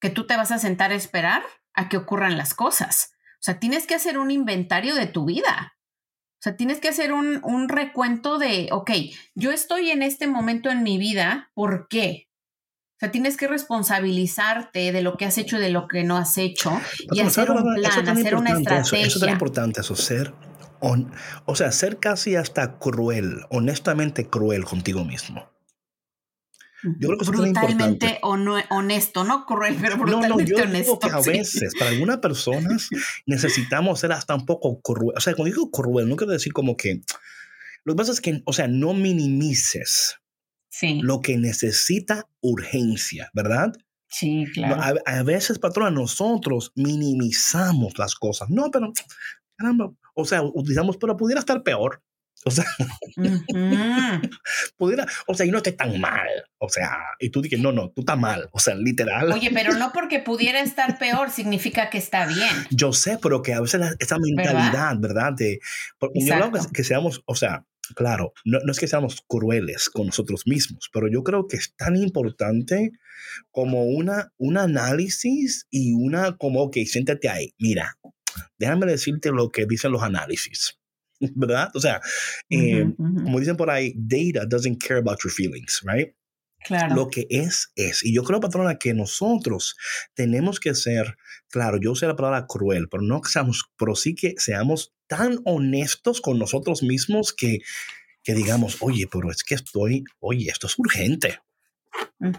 que 0.00 0.10
tú 0.10 0.26
te 0.26 0.36
vas 0.36 0.50
a 0.50 0.58
sentar 0.58 0.92
a 0.92 0.96
esperar 0.96 1.42
a 1.72 1.88
que 1.88 1.96
ocurran 1.96 2.36
las 2.36 2.54
cosas. 2.54 3.13
O 3.44 3.50
sea, 3.52 3.60
tienes 3.60 3.86
que 3.86 3.94
hacer 3.94 4.16
un 4.16 4.30
inventario 4.30 4.94
de 4.94 5.06
tu 5.06 5.26
vida. 5.26 5.74
O 5.76 6.40
sea, 6.40 6.56
tienes 6.56 6.80
que 6.80 6.88
hacer 6.88 7.12
un, 7.12 7.68
recuento 7.68 8.38
de, 8.38 8.70
ok, 8.72 8.90
yo 9.34 9.52
estoy 9.52 9.90
en 9.90 10.02
este 10.02 10.26
momento 10.26 10.70
en 10.70 10.82
mi 10.82 10.96
vida, 10.96 11.50
¿por 11.52 11.86
qué? 11.88 12.30
O 12.96 13.00
sea, 13.00 13.10
tienes 13.10 13.36
que 13.36 13.46
responsabilizarte 13.46 14.92
de 14.92 15.02
lo 15.02 15.18
que 15.18 15.26
has 15.26 15.36
hecho 15.36 15.58
y 15.58 15.60
de 15.60 15.68
lo 15.68 15.88
que 15.88 16.04
no 16.04 16.16
has 16.16 16.38
hecho 16.38 16.72
y 17.12 17.20
hacer 17.20 17.50
un 17.50 17.74
plan, 17.74 18.08
hacer 18.08 18.34
una 18.34 18.52
estrategia. 18.52 19.06
Eso, 19.06 19.16
es 19.16 19.20
tan 19.20 19.28
importante, 19.28 19.82
eso, 19.82 19.94
ser, 19.94 20.32
o 21.44 21.54
sea, 21.54 21.70
ser 21.70 21.98
casi 21.98 22.36
hasta 22.36 22.78
cruel, 22.78 23.42
honestamente 23.50 24.26
cruel 24.26 24.64
contigo 24.64 25.04
mismo. 25.04 25.53
Yo 26.98 27.08
creo 27.08 27.18
que 27.18 27.24
brutalmente 27.24 28.20
honesto, 28.22 29.24
no 29.24 29.46
cruel, 29.46 29.76
pero 29.80 29.96
brutalmente 29.96 30.28
no, 30.28 30.36
no, 30.36 30.44
yo 30.44 30.64
honesto. 30.64 30.98
que 30.98 31.10
a 31.10 31.20
veces, 31.20 31.72
para 31.78 31.90
algunas 31.90 32.18
personas, 32.18 32.88
necesitamos 33.26 34.00
ser 34.00 34.12
hasta 34.12 34.34
un 34.34 34.44
poco 34.44 34.80
cruel. 34.80 35.16
O 35.16 35.20
sea, 35.20 35.34
cuando 35.34 35.54
digo 35.54 35.70
cruel, 35.70 36.08
no 36.08 36.16
quiero 36.16 36.32
decir 36.32 36.52
como 36.52 36.76
que. 36.76 37.00
Lo 37.84 37.94
que 37.94 37.96
pasa 37.96 38.12
es 38.12 38.20
que, 38.20 38.42
o 38.44 38.52
sea, 38.52 38.68
no 38.68 38.94
minimices 38.94 40.18
lo 41.02 41.20
que 41.20 41.36
necesita 41.38 42.28
urgencia, 42.40 43.30
¿verdad? 43.32 43.72
Sí, 44.08 44.46
claro. 44.52 44.80
A, 44.80 45.18
a, 45.18 45.22
veces, 45.22 45.58
patrona, 45.58 45.90
nosotros 45.90 46.72
minimizamos 46.74 47.98
las 47.98 48.14
cosas. 48.14 48.50
No, 48.50 48.70
pero, 48.70 48.92
caramba, 49.56 49.92
o 50.14 50.24
sea, 50.24 50.42
utilizamos, 50.42 50.96
pero 50.96 51.16
pudiera 51.16 51.40
estar 51.40 51.62
peor. 51.62 52.02
O 52.44 52.50
sea, 52.50 52.64
pudiera, 54.76 55.06
o 55.26 55.34
sea, 55.34 55.46
y 55.46 55.50
no 55.50 55.58
esté 55.58 55.72
tan 55.72 55.98
mal. 55.98 56.28
O 56.58 56.68
sea, 56.68 56.98
y 57.18 57.30
tú 57.30 57.40
dices, 57.40 57.58
no, 57.58 57.72
no, 57.72 57.90
tú 57.90 58.02
estás 58.02 58.18
mal. 58.18 58.48
O 58.52 58.58
sea, 58.58 58.74
literal. 58.74 59.32
Oye, 59.32 59.50
pero 59.52 59.74
no 59.74 59.92
porque 59.94 60.18
pudiera 60.18 60.60
estar 60.60 60.98
peor 60.98 61.30
significa 61.30 61.88
que 61.88 61.98
está 61.98 62.26
bien. 62.26 62.50
Yo 62.70 62.92
sé, 62.92 63.18
pero 63.20 63.42
que 63.42 63.54
a 63.54 63.60
veces 63.60 63.80
esa 63.98 64.18
mentalidad, 64.18 64.96
¿verdad? 64.98 65.32
De, 65.32 65.58
yo 66.00 66.36
creo 66.36 66.52
que, 66.72 66.84
seamos, 66.84 67.22
o 67.24 67.34
sea, 67.34 67.64
claro, 67.94 68.34
no, 68.44 68.58
no, 68.64 68.72
es 68.72 68.78
que 68.78 68.88
seamos 68.88 69.24
crueles 69.26 69.88
con 69.88 70.06
nosotros 70.06 70.46
mismos, 70.46 70.90
pero 70.92 71.08
yo 71.08 71.22
creo 71.22 71.46
que 71.48 71.56
es 71.56 71.74
tan 71.76 71.96
importante 71.96 72.92
como 73.50 73.84
una, 73.84 74.32
un 74.36 74.58
análisis 74.58 75.66
y 75.70 75.92
una 75.94 76.36
como, 76.36 76.62
ok, 76.62 76.76
siéntate 76.86 77.28
ahí, 77.28 77.54
mira, 77.58 77.96
déjame 78.58 78.86
decirte 78.86 79.30
lo 79.30 79.50
que 79.50 79.66
dicen 79.66 79.92
los 79.92 80.02
análisis. 80.02 80.78
¿verdad? 81.34 81.70
O 81.74 81.80
sea, 81.80 82.00
eh, 82.50 82.86
como 82.96 83.40
dicen 83.40 83.56
por 83.56 83.70
ahí, 83.70 83.94
data 83.96 84.46
doesn't 84.46 84.82
care 84.82 84.98
about 84.98 85.18
your 85.22 85.32
feelings, 85.32 85.82
right? 85.84 86.14
Claro. 86.64 86.94
Lo 86.94 87.08
que 87.08 87.26
es, 87.28 87.72
es. 87.76 88.02
Y 88.02 88.14
yo 88.14 88.24
creo, 88.24 88.40
patrona, 88.40 88.78
que 88.78 88.94
nosotros 88.94 89.76
tenemos 90.14 90.60
que 90.60 90.74
ser, 90.74 91.16
claro, 91.50 91.78
yo 91.78 91.92
usé 91.92 92.06
la 92.06 92.16
palabra 92.16 92.46
cruel, 92.46 92.88
pero 92.88 93.02
no 93.02 93.20
que 93.20 93.28
seamos, 93.28 93.64
pero 93.76 93.94
sí 93.94 94.14
que 94.14 94.34
seamos 94.38 94.94
tan 95.06 95.40
honestos 95.44 96.22
con 96.22 96.38
nosotros 96.38 96.82
mismos 96.82 97.34
que, 97.34 97.58
que 98.22 98.34
digamos, 98.34 98.78
oye, 98.80 99.06
pero 99.12 99.30
es 99.30 99.44
que 99.44 99.54
estoy, 99.54 100.04
oye, 100.20 100.48
esto 100.50 100.66
es 100.66 100.78
urgente. 100.78 101.38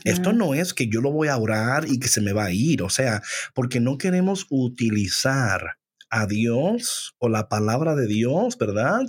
Esto 0.03 0.33
no 0.33 0.55
es 0.55 0.73
que 0.73 0.87
yo 0.87 0.99
lo 0.99 1.11
voy 1.11 1.27
a 1.27 1.37
orar 1.37 1.85
y 1.87 1.99
que 1.99 2.07
se 2.07 2.19
me 2.19 2.33
va 2.33 2.45
a 2.45 2.51
ir, 2.51 2.81
o 2.81 2.89
sea, 2.89 3.21
porque 3.53 3.79
no 3.79 3.97
queremos 3.97 4.47
utilizar 4.49 5.77
a 6.09 6.25
Dios 6.27 7.15
o 7.19 7.29
la 7.29 7.47
palabra 7.47 7.95
de 7.95 8.07
Dios, 8.07 8.57
¿verdad? 8.57 9.01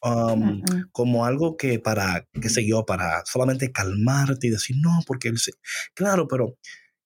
Um, 0.00 0.62
como 0.92 1.24
algo 1.24 1.56
que 1.56 1.80
para, 1.80 2.28
qué 2.40 2.48
sé 2.48 2.66
yo, 2.66 2.86
para 2.86 3.22
solamente 3.24 3.72
calmarte 3.72 4.46
y 4.46 4.50
decir, 4.50 4.76
no, 4.80 5.00
porque 5.06 5.28
él 5.28 5.38
se... 5.38 5.52
Claro, 5.94 6.28
pero 6.28 6.56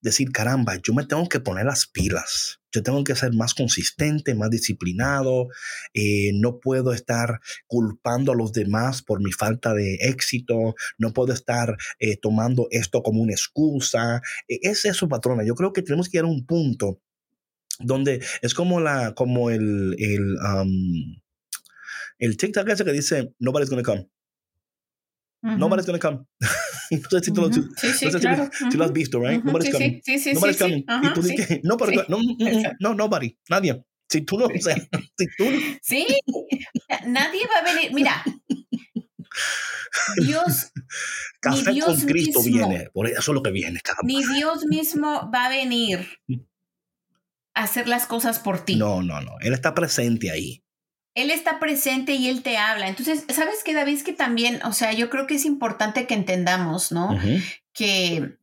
decir, 0.02 0.32
caramba, 0.32 0.76
yo 0.82 0.92
me 0.92 1.06
tengo 1.06 1.28
que 1.28 1.40
poner 1.40 1.64
las 1.64 1.86
pilas, 1.86 2.60
yo 2.72 2.82
tengo 2.82 3.04
que 3.04 3.14
ser 3.14 3.32
más 3.32 3.54
consistente, 3.54 4.34
más 4.34 4.50
disciplinado, 4.50 5.46
eh, 5.94 6.32
no 6.34 6.58
puedo 6.58 6.92
estar 6.92 7.40
culpando 7.66 8.32
a 8.32 8.34
los 8.34 8.52
demás 8.52 9.02
por 9.02 9.22
mi 9.22 9.32
falta 9.32 9.72
de 9.74 9.94
éxito, 10.00 10.74
no 10.98 11.12
puedo 11.12 11.32
estar 11.32 11.76
eh, 12.00 12.16
tomando 12.20 12.66
esto 12.70 13.02
como 13.02 13.22
una 13.22 13.32
excusa. 13.32 14.20
E, 14.48 14.58
es 14.62 14.84
eso, 14.84 15.08
patrona, 15.08 15.44
yo 15.44 15.54
creo 15.54 15.72
que 15.72 15.82
tenemos 15.82 16.08
que 16.08 16.18
ir 16.18 16.24
a 16.24 16.26
un 16.26 16.44
punto 16.44 17.00
donde 17.82 18.24
es 18.42 18.54
como 18.54 18.80
la, 18.80 19.14
como 19.14 19.50
el, 19.50 19.96
el, 19.98 20.36
um, 20.36 21.22
el 22.18 22.36
TikTok 22.36 22.68
ese 22.68 22.84
que 22.84 22.92
dice, 22.92 23.34
nobody's 23.38 23.70
gonna 23.70 23.82
come. 23.82 24.08
Nobody's 25.42 25.86
gonna 25.86 25.98
come. 25.98 26.24
no 26.90 27.10
sé 27.10 27.20
si 27.24 27.32
tú, 27.32 27.40
lo, 27.40 27.52
sí, 27.52 28.76
lo 28.76 28.84
has 28.84 28.92
visto, 28.92 29.18
right? 29.18 29.42
Nobody's 29.42 29.72
coming. 29.72 30.00
Sí, 30.04 30.18
sí, 30.18 30.32
nobody's 30.32 30.58
coming. 30.58 30.84
y 30.86 31.12
tú 31.14 31.22
dices, 31.22 31.60
no, 31.64 31.76
no, 31.76 32.18
mm, 32.18 32.36
mm, 32.38 32.62
no, 32.78 32.94
nobody, 32.94 33.36
nadie. 33.50 33.84
Si 34.08 34.20
tú 34.20 34.38
no, 34.38 34.46
o 34.46 34.60
sea, 34.60 34.76
si 35.18 35.26
tú 35.36 35.44
Sí, 35.82 36.06
nadie 37.06 37.42
va 37.46 37.60
a 37.60 37.74
venir. 37.74 37.92
Mira, 37.92 38.22
Dios. 40.24 40.70
Café 41.40 41.72
Dios 41.72 41.86
con 41.86 42.00
Cristo 42.06 42.40
viene, 42.42 42.88
por 42.92 43.08
eso 43.08 43.18
es 43.32 43.34
lo 43.34 43.42
que 43.42 43.50
viene. 43.50 43.80
Ni 44.04 44.24
Dios 44.24 44.66
mismo 44.66 45.30
va 45.32 45.46
a 45.46 45.48
venir 45.48 46.06
hacer 47.54 47.88
las 47.88 48.06
cosas 48.06 48.38
por 48.38 48.64
ti. 48.64 48.76
No, 48.76 49.02
no, 49.02 49.20
no. 49.20 49.32
Él 49.40 49.52
está 49.52 49.74
presente 49.74 50.30
ahí. 50.30 50.64
Él 51.14 51.30
está 51.30 51.60
presente 51.60 52.14
y 52.14 52.28
él 52.28 52.42
te 52.42 52.56
habla. 52.56 52.88
Entonces, 52.88 53.24
¿sabes 53.28 53.62
qué, 53.64 53.74
David? 53.74 53.96
Es 53.96 54.02
que 54.02 54.14
también, 54.14 54.60
o 54.64 54.72
sea, 54.72 54.92
yo 54.92 55.10
creo 55.10 55.26
que 55.26 55.34
es 55.34 55.44
importante 55.44 56.06
que 56.06 56.14
entendamos, 56.14 56.90
¿no? 56.90 57.18
Que 57.74 58.38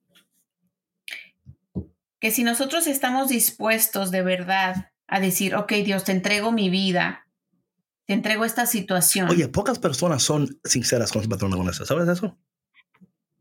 que 2.19 2.31
si 2.31 2.43
nosotros 2.43 2.87
estamos 2.87 3.29
dispuestos 3.29 4.11
de 4.11 4.21
verdad 4.21 4.91
a 5.07 5.19
decir, 5.19 5.55
ok, 5.55 5.71
Dios, 5.85 6.03
te 6.03 6.11
entrego 6.11 6.51
mi 6.51 6.69
vida, 6.69 7.27
te 8.05 8.13
entrego 8.13 8.45
esta 8.45 8.65
situación. 8.65 9.29
Oye, 9.29 9.47
pocas 9.47 9.79
personas 9.79 10.21
son 10.21 10.59
sinceras 10.63 11.11
con 11.11 11.23
su 11.23 11.29
patrón 11.29 11.51
con 11.51 11.69
eso. 11.69 11.85
¿Sabes 11.85 12.07
eso? 12.07 12.37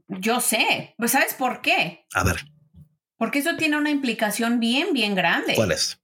Yo 0.08 0.40
sé. 0.40 0.94
Pues, 0.96 1.10
¿sabes 1.10 1.34
por 1.34 1.60
qué? 1.60 2.06
A 2.14 2.24
ver. 2.24 2.44
Porque 3.18 3.40
eso 3.40 3.56
tiene 3.56 3.76
una 3.76 3.90
implicación 3.90 4.60
bien, 4.60 4.92
bien 4.92 5.14
grande. 5.14 5.54
¿Cuál 5.54 5.72
es? 5.72 6.00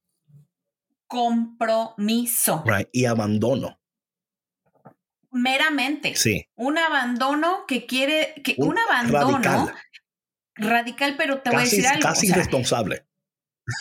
Compromiso. 1.06 2.64
Right. 2.66 2.88
Y 2.92 3.04
abandono. 3.04 3.80
Meramente. 5.30 6.16
Sí. 6.16 6.48
Un 6.56 6.76
abandono 6.76 7.64
que 7.66 7.86
quiere, 7.86 8.34
que 8.42 8.56
un, 8.58 8.76
abandono 8.78 9.38
radical. 9.38 9.74
radical, 10.56 11.14
pero 11.16 11.40
te 11.40 11.50
voy 11.50 11.60
a 11.60 11.62
decir 11.62 11.86
algo. 11.86 12.02
Casi 12.02 12.26
irresponsable. 12.28 13.06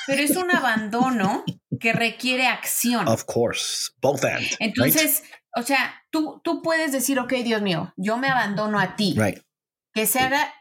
Pero 0.07 0.21
es 0.21 0.35
un 0.35 0.49
abandono 0.51 1.43
que 1.79 1.91
requiere 1.91 2.47
acción. 2.47 3.07
Of 3.07 3.25
course, 3.25 3.91
both 3.99 4.23
ends. 4.23 4.55
Entonces, 4.59 5.23
o 5.55 5.63
sea, 5.63 6.03
tú, 6.11 6.39
tú 6.43 6.61
puedes 6.61 6.91
decir, 6.91 7.19
ok, 7.19 7.33
Dios 7.43 7.61
mío, 7.63 7.93
yo 7.97 8.17
me 8.17 8.29
abandono 8.29 8.79
a 8.79 8.95
ti. 8.95 9.15
Right. 9.17 9.39
Que 9.93 10.05
se 10.05 10.19
haga 10.19 10.53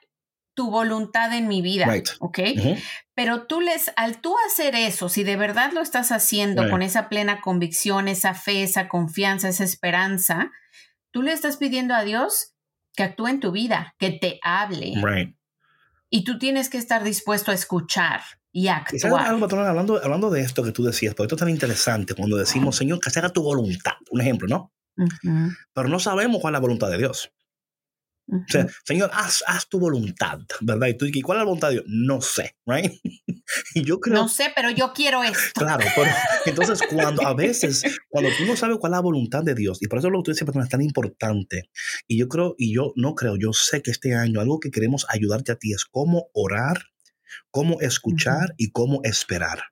tu 0.54 0.70
voluntad 0.70 1.32
en 1.34 1.48
mi 1.48 1.62
vida, 1.62 1.86
Right. 1.86 2.08
¿ok? 2.20 2.38
Ujú. 2.58 2.76
Pero 3.14 3.46
tú 3.46 3.60
les, 3.60 3.90
al 3.96 4.20
tú 4.20 4.34
hacer 4.46 4.74
eso, 4.74 5.08
si 5.08 5.24
de 5.24 5.36
verdad 5.36 5.72
lo 5.72 5.80
estás 5.80 6.12
haciendo 6.12 6.62
Right. 6.62 6.70
con 6.70 6.82
esa 6.82 7.08
plena 7.08 7.40
convicción, 7.40 8.08
esa 8.08 8.34
fe, 8.34 8.62
esa 8.62 8.88
confianza, 8.88 9.48
esa 9.48 9.64
esperanza, 9.64 10.50
tú 11.10 11.22
le 11.22 11.32
estás 11.32 11.56
pidiendo 11.56 11.94
a 11.94 12.02
Dios 12.04 12.54
que 12.94 13.02
actúe 13.02 13.28
en 13.28 13.40
tu 13.40 13.52
vida, 13.52 13.94
que 13.98 14.10
te 14.10 14.38
hable. 14.42 14.92
Right. 15.02 15.36
Y 16.10 16.24
tú 16.24 16.38
tienes 16.38 16.68
que 16.68 16.76
estar 16.78 17.02
dispuesto 17.04 17.50
a 17.50 17.54
escuchar 17.54 18.20
y 18.54 18.66
sabes 18.66 19.04
actuar. 19.04 19.26
algo, 19.28 19.40
patrón, 19.40 19.66
hablando, 19.66 19.98
hablando 20.04 20.28
de 20.28 20.42
esto 20.42 20.62
que 20.62 20.72
tú 20.72 20.84
decías, 20.84 21.14
porque 21.14 21.24
esto 21.28 21.36
es 21.36 21.40
tan 21.40 21.48
interesante 21.48 22.14
cuando 22.14 22.36
decimos, 22.36 22.76
Señor, 22.76 23.00
que 23.00 23.08
se 23.08 23.18
haga 23.18 23.30
tu 23.30 23.42
voluntad. 23.42 23.92
Un 24.10 24.20
ejemplo, 24.20 24.46
¿no? 24.46 24.70
Ujú, 24.98 25.48
Pero 25.72 25.88
no 25.88 25.98
sabemos 25.98 26.42
cuál 26.42 26.52
es 26.52 26.56
la 26.56 26.60
voluntad 26.60 26.90
de 26.90 26.98
Dios. 26.98 27.32
O 28.32 28.44
sea, 28.48 28.66
Señor, 28.84 29.10
haz, 29.12 29.44
haz 29.46 29.68
tu 29.68 29.78
voluntad, 29.78 30.38
¿verdad? 30.62 30.88
Y 30.88 30.96
tú, 30.96 31.04
¿y 31.04 31.20
cuál 31.20 31.36
es 31.36 31.40
la 31.40 31.44
voluntad 31.44 31.68
de 31.68 31.74
Dios? 31.74 31.84
No 31.88 32.20
sé, 32.22 32.56
¿right? 32.66 32.92
y 33.74 33.84
yo 33.84 34.00
creo 34.00 34.22
no 34.22 34.28
sé, 34.28 34.50
pero 34.54 34.70
yo 34.70 34.92
quiero 34.94 35.22
esto. 35.22 35.60
Claro, 35.60 35.84
pero 35.94 36.10
entonces 36.46 36.80
cuando 36.88 37.26
a 37.26 37.34
veces, 37.34 37.84
cuando 38.08 38.30
tú 38.30 38.46
no 38.46 38.56
sabes 38.56 38.78
cuál 38.78 38.92
es 38.92 38.96
la 38.96 39.00
voluntad 39.00 39.42
de 39.42 39.54
Dios, 39.54 39.82
y 39.82 39.86
por 39.86 39.98
eso 39.98 40.08
lo 40.08 40.18
que 40.20 40.24
tú 40.24 40.30
dices, 40.32 40.48
es 40.48 40.68
tan 40.68 40.80
importante, 40.80 41.68
y 42.08 42.18
yo 42.18 42.28
creo, 42.28 42.54
y 42.56 42.74
yo 42.74 42.92
no 42.96 43.14
creo, 43.14 43.36
yo 43.36 43.52
sé 43.52 43.82
que 43.82 43.90
este 43.90 44.14
año 44.14 44.40
algo 44.40 44.60
que 44.60 44.70
queremos 44.70 45.04
ayudarte 45.10 45.52
a 45.52 45.56
ti 45.56 45.72
es 45.72 45.84
cómo 45.84 46.28
orar, 46.32 46.86
cómo 47.50 47.80
escuchar 47.80 48.54
y 48.56 48.70
cómo 48.70 49.00
esperar. 49.04 49.62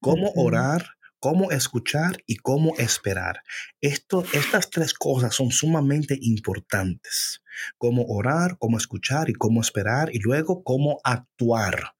Cómo 0.00 0.30
Ujú. 0.30 0.46
orar, 0.46 0.90
cómo 1.18 1.50
escuchar 1.50 2.22
y 2.26 2.36
cómo 2.36 2.74
esperar. 2.78 3.40
Esto, 3.80 4.24
estas 4.32 4.70
tres 4.70 4.94
cosas 4.94 5.34
son 5.34 5.50
sumamente 5.50 6.16
importantes. 6.20 7.40
Cómo 7.78 8.04
orar, 8.08 8.56
cómo 8.58 8.76
escuchar 8.78 9.30
y 9.30 9.34
cómo 9.34 9.60
esperar, 9.60 10.10
y 10.14 10.18
luego 10.20 10.62
cómo 10.64 11.00
actuar. 11.04 11.92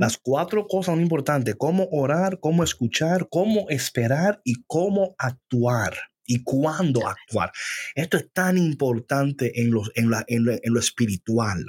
Las 0.00 0.18
cuatro 0.18 0.66
cosas 0.66 0.94
son 0.94 1.00
importantes. 1.00 1.54
Cómo 1.56 1.88
orar, 1.92 2.40
cómo 2.40 2.64
escuchar, 2.64 3.28
cómo 3.30 3.66
esperar 3.68 4.40
y 4.44 4.64
cómo 4.66 5.14
actuar. 5.18 5.94
Y 6.26 6.42
cuándo 6.44 7.06
actuar. 7.08 7.50
Esto 7.94 8.16
es 8.16 8.30
tan 8.32 8.56
importante 8.58 9.60
en, 9.60 9.70
los, 9.72 9.90
en, 9.96 10.10
la- 10.10 10.24
en 10.28 10.44
lo- 10.44 10.52
en 10.52 10.72
lo 10.74 10.78
espiritual. 10.80 11.64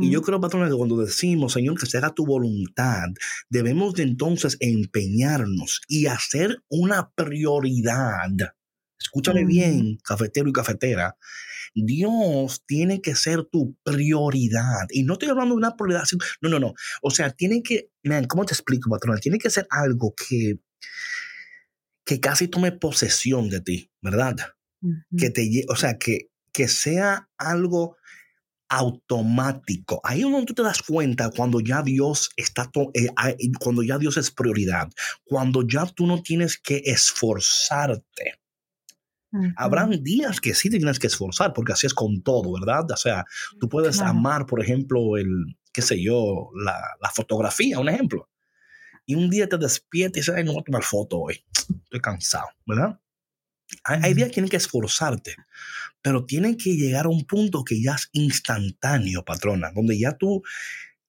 Y 0.00 0.10
yo 0.10 0.22
creo, 0.22 0.40
patrona, 0.40 0.68
que 0.68 0.74
cuando 0.76 0.96
decimos, 0.96 1.52
Señor, 1.52 1.78
que 1.78 1.86
se 1.86 1.98
haga 1.98 2.14
tu 2.14 2.26
voluntad, 2.26 3.04
debemos 3.48 3.94
de 3.94 4.02
entonces 4.02 4.56
empeñarnos 4.60 5.80
y 5.88 6.06
hacer 6.06 6.62
una 6.68 7.10
prioridad. 7.14 8.28
Escúchame 9.00 9.44
bien, 9.44 9.98
cafetero 10.04 10.48
y 10.48 10.52
cafetera. 10.52 11.16
Dios 11.74 12.62
tiene 12.66 13.00
que 13.00 13.14
ser 13.14 13.44
tu 13.44 13.76
prioridad. 13.82 14.86
Y 14.90 15.04
no 15.04 15.14
estoy 15.14 15.30
hablando 15.30 15.54
de 15.54 15.58
una 15.58 15.76
prioridad. 15.76 16.04
No, 16.40 16.48
no, 16.48 16.58
no. 16.58 16.74
O 17.02 17.10
sea, 17.10 17.30
tiene 17.30 17.62
que, 17.62 17.90
man, 18.02 18.26
¿cómo 18.26 18.44
te 18.44 18.52
explico, 18.52 18.90
patrona? 18.90 19.18
Tiene 19.18 19.38
que 19.38 19.50
ser 19.50 19.66
algo 19.70 20.14
que, 20.14 20.58
que 22.04 22.20
casi 22.20 22.48
tome 22.48 22.72
posesión 22.72 23.48
de 23.48 23.60
ti, 23.60 23.90
¿verdad? 24.02 24.36
Que 25.16 25.30
te 25.30 25.64
o 25.68 25.76
sea, 25.76 25.98
que, 25.98 26.30
que 26.52 26.68
sea 26.68 27.28
algo 27.38 27.96
automático. 28.70 30.00
Ahí 30.04 30.20
es 30.20 30.24
donde 30.24 30.46
tú 30.46 30.54
te 30.54 30.62
das 30.62 30.82
cuenta 30.82 31.30
cuando 31.30 31.60
ya 31.60 31.82
Dios 31.82 32.30
está, 32.36 32.70
eh, 32.94 33.08
cuando 33.58 33.82
ya 33.82 33.98
Dios 33.98 34.16
es 34.16 34.30
prioridad, 34.30 34.88
cuando 35.24 35.66
ya 35.66 35.86
tú 35.86 36.06
no 36.06 36.22
tienes 36.22 36.56
que 36.56 36.80
esforzarte. 36.84 38.39
Ujú. 39.32 39.52
Habrán 39.56 40.02
días 40.02 40.40
que 40.40 40.54
sí 40.54 40.70
te 40.70 40.78
tienes 40.78 40.98
que 40.98 41.06
esforzar, 41.06 41.52
porque 41.52 41.72
así 41.72 41.86
es 41.86 41.94
con 41.94 42.22
todo, 42.22 42.52
¿verdad? 42.52 42.90
O 42.90 42.96
sea, 42.96 43.24
tú 43.60 43.68
puedes 43.68 43.98
Claro. 43.98 44.10
amar, 44.10 44.46
por 44.46 44.62
ejemplo, 44.62 45.16
el, 45.16 45.56
qué 45.72 45.82
sé 45.82 46.02
yo, 46.02 46.50
la, 46.64 46.80
la 47.00 47.10
fotografía, 47.10 47.78
un 47.78 47.88
ejemplo. 47.88 48.28
Y 49.06 49.14
un 49.14 49.30
día 49.30 49.48
te 49.48 49.56
despiertas 49.58 50.18
y 50.18 50.20
dices, 50.20 50.34
ay, 50.34 50.44
no 50.44 50.52
voy 50.52 50.60
a 50.60 50.64
tomar 50.64 50.82
foto 50.82 51.18
hoy, 51.20 51.44
estoy 51.84 52.00
cansado, 52.00 52.48
¿verdad? 52.66 53.00
Hay, 53.84 54.00
hay 54.02 54.14
días 54.14 54.28
que 54.28 54.34
tienes 54.34 54.50
que 54.50 54.56
esforzarte, 54.56 55.36
pero 56.02 56.26
tiene 56.26 56.56
que 56.56 56.74
llegar 56.74 57.06
a 57.06 57.08
un 57.08 57.24
punto 57.24 57.64
que 57.64 57.80
ya 57.80 57.94
es 57.94 58.08
instantáneo, 58.12 59.24
patrona, 59.24 59.70
donde 59.72 59.98
ya 59.98 60.16
tú 60.16 60.42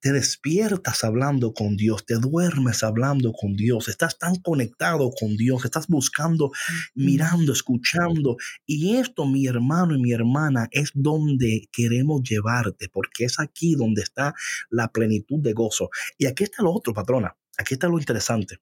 te 0.02 0.12
despiertas 0.12 1.04
hablando 1.04 1.54
con 1.54 1.78
Dios, 1.78 2.06
te 2.06 2.16
duermes 2.16 2.84
hablando 2.84 3.32
con 3.34 3.56
Dios, 3.56 3.88
estás 3.88 4.18
tan 4.18 4.36
conectado 4.38 5.12
con 5.12 5.38
Dios, 5.38 5.64
estás 5.64 5.88
buscando, 5.88 6.52
mirando, 6.96 7.54
escuchando. 7.54 8.36
Y 8.66 8.96
esto, 8.96 9.26
mi 9.26 9.46
hermano 9.46 9.96
y 9.96 10.02
mi 10.02 10.12
hermana, 10.12 10.68
es 10.72 10.92
donde 10.96 11.70
queremos 11.72 12.24
llevarte, 12.24 12.90
porque 12.90 13.26
es 13.26 13.40
aquí 13.40 13.76
donde 13.76 14.02
está 14.02 14.34
la 14.70 14.92
plenitud 14.92 15.40
de 15.40 15.54
gozo. 15.54 15.90
Y 16.18 16.26
aquí 16.26 16.44
está 16.44 16.64
lo 16.64 16.74
otro, 16.74 16.94
patrona, 16.94 17.38
aquí 17.58 17.76
está 17.76 17.88
lo 17.88 18.00
interesante, 18.00 18.58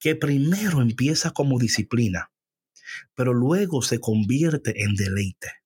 que 0.00 0.16
primero 0.16 0.82
empieza 0.82 1.30
como 1.30 1.58
disciplina, 1.58 2.32
pero 3.14 3.32
luego 3.32 3.80
se 3.80 4.00
convierte 4.00 4.82
en 4.82 4.96
deleite. 4.96 5.63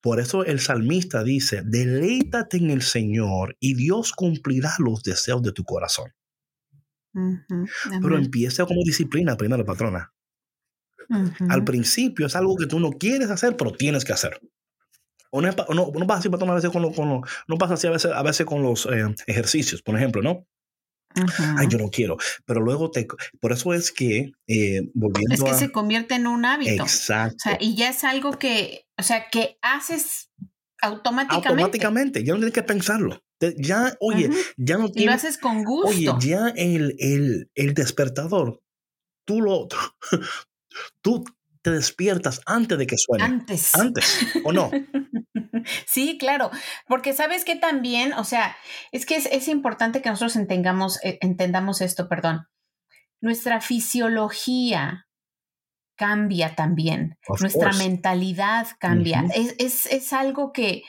Por 0.00 0.20
eso 0.20 0.44
el 0.44 0.60
salmista 0.60 1.22
dice, 1.24 1.62
deleítate 1.64 2.58
en 2.58 2.70
el 2.70 2.82
Señor 2.82 3.56
y 3.60 3.74
Dios 3.74 4.12
cumplirá 4.12 4.72
los 4.78 5.02
deseos 5.02 5.42
de 5.42 5.52
tu 5.52 5.64
corazón. 5.64 6.12
Pero 8.02 8.16
empieza 8.18 8.66
como 8.66 8.82
disciplina 8.84 9.36
primero, 9.36 9.64
patrona. 9.64 10.12
Al 11.50 11.64
principio 11.64 12.26
es 12.26 12.36
algo 12.36 12.56
que 12.56 12.66
tú 12.66 12.80
no 12.80 12.90
quieres 12.92 13.30
hacer, 13.30 13.56
pero 13.56 13.72
tienes 13.72 14.04
que 14.04 14.12
hacer. 14.12 14.40
O 15.30 15.40
no, 15.42 15.52
pasa 16.06 16.18
así, 16.20 16.28
patrona, 16.28 16.52
a 16.52 16.56
veces 16.56 16.70
con, 16.70 16.82
lo- 16.82 16.92
con 16.92 17.08
lo- 17.08 17.22
no 17.48 17.56
pasa 17.58 17.74
así 17.74 17.86
a 17.86 17.90
veces, 17.90 18.12
a 18.12 18.22
veces 18.22 18.46
con 18.46 18.62
los 18.62 18.86
eh, 18.86 19.04
ejercicios, 19.26 19.82
por 19.82 19.96
ejemplo, 19.96 20.22
¿no? 20.22 20.46
Ay, 21.56 21.66
yo 21.68 21.78
no 21.78 21.90
quiero. 21.90 22.16
Pero 22.44 22.60
luego 22.60 22.90
te... 22.90 23.06
Por 23.40 23.52
eso 23.52 23.72
es 23.72 23.90
que, 23.90 24.32
eh, 24.46 24.90
volviendo 24.94 25.34
Es 25.34 25.42
que 25.42 25.50
a... 25.50 25.54
se 25.54 25.72
convierte 25.72 26.14
en 26.14 26.26
un 26.26 26.44
hábito. 26.44 26.82
Exacto. 26.82 27.36
O 27.36 27.38
sea, 27.40 27.58
y 27.60 27.74
ya 27.74 27.88
es 27.90 28.04
algo 28.04 28.32
que, 28.38 28.86
o 28.98 29.02
sea, 29.02 29.28
que 29.30 29.58
haces 29.62 30.30
automáticamente. 30.82 31.48
automáticamente, 31.48 32.24
ya 32.24 32.32
no 32.34 32.38
tienes 32.40 32.54
que 32.54 32.62
pensarlo. 32.62 33.22
Ya, 33.58 33.94
oye, 34.00 34.30
ya 34.56 34.76
no 34.78 34.84
Y 34.84 34.88
lo 34.88 34.92
tienes... 34.92 35.14
haces 35.16 35.38
con 35.38 35.64
gusto. 35.64 35.88
Oye, 35.88 36.10
ya 36.20 36.48
el, 36.48 36.96
el, 36.98 37.50
el 37.54 37.74
despertador, 37.74 38.62
tú 39.24 39.40
lo... 39.40 39.68
Tú 41.00 41.24
te 41.62 41.70
despiertas 41.70 42.42
antes 42.44 42.76
de 42.76 42.86
que 42.86 42.98
suene. 42.98 43.24
Antes. 43.24 43.74
Antes, 43.74 44.26
¿o 44.44 44.52
no? 44.52 44.70
Sí, 45.86 46.18
claro, 46.18 46.50
porque 46.86 47.12
sabes 47.12 47.44
que 47.44 47.56
también, 47.56 48.12
o 48.14 48.24
sea, 48.24 48.56
es 48.92 49.06
que 49.06 49.16
es, 49.16 49.26
es 49.26 49.48
importante 49.48 50.02
que 50.02 50.08
nosotros 50.10 50.36
entendamos, 50.36 50.98
eh, 51.04 51.18
entendamos 51.20 51.80
esto, 51.80 52.08
perdón. 52.08 52.46
Nuestra 53.20 53.60
fisiología 53.60 55.06
cambia 55.96 56.54
también, 56.54 57.16
Of 57.28 57.40
nuestra 57.40 57.70
course. 57.70 57.78
mentalidad 57.88 58.66
cambia. 58.78 59.24
Es, 59.34 59.54
es, 59.58 59.86
es 59.86 60.12
algo 60.12 60.52
que, 60.52 60.82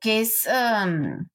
que 0.00 0.20
es, 0.20 0.46
um, 0.46 1.26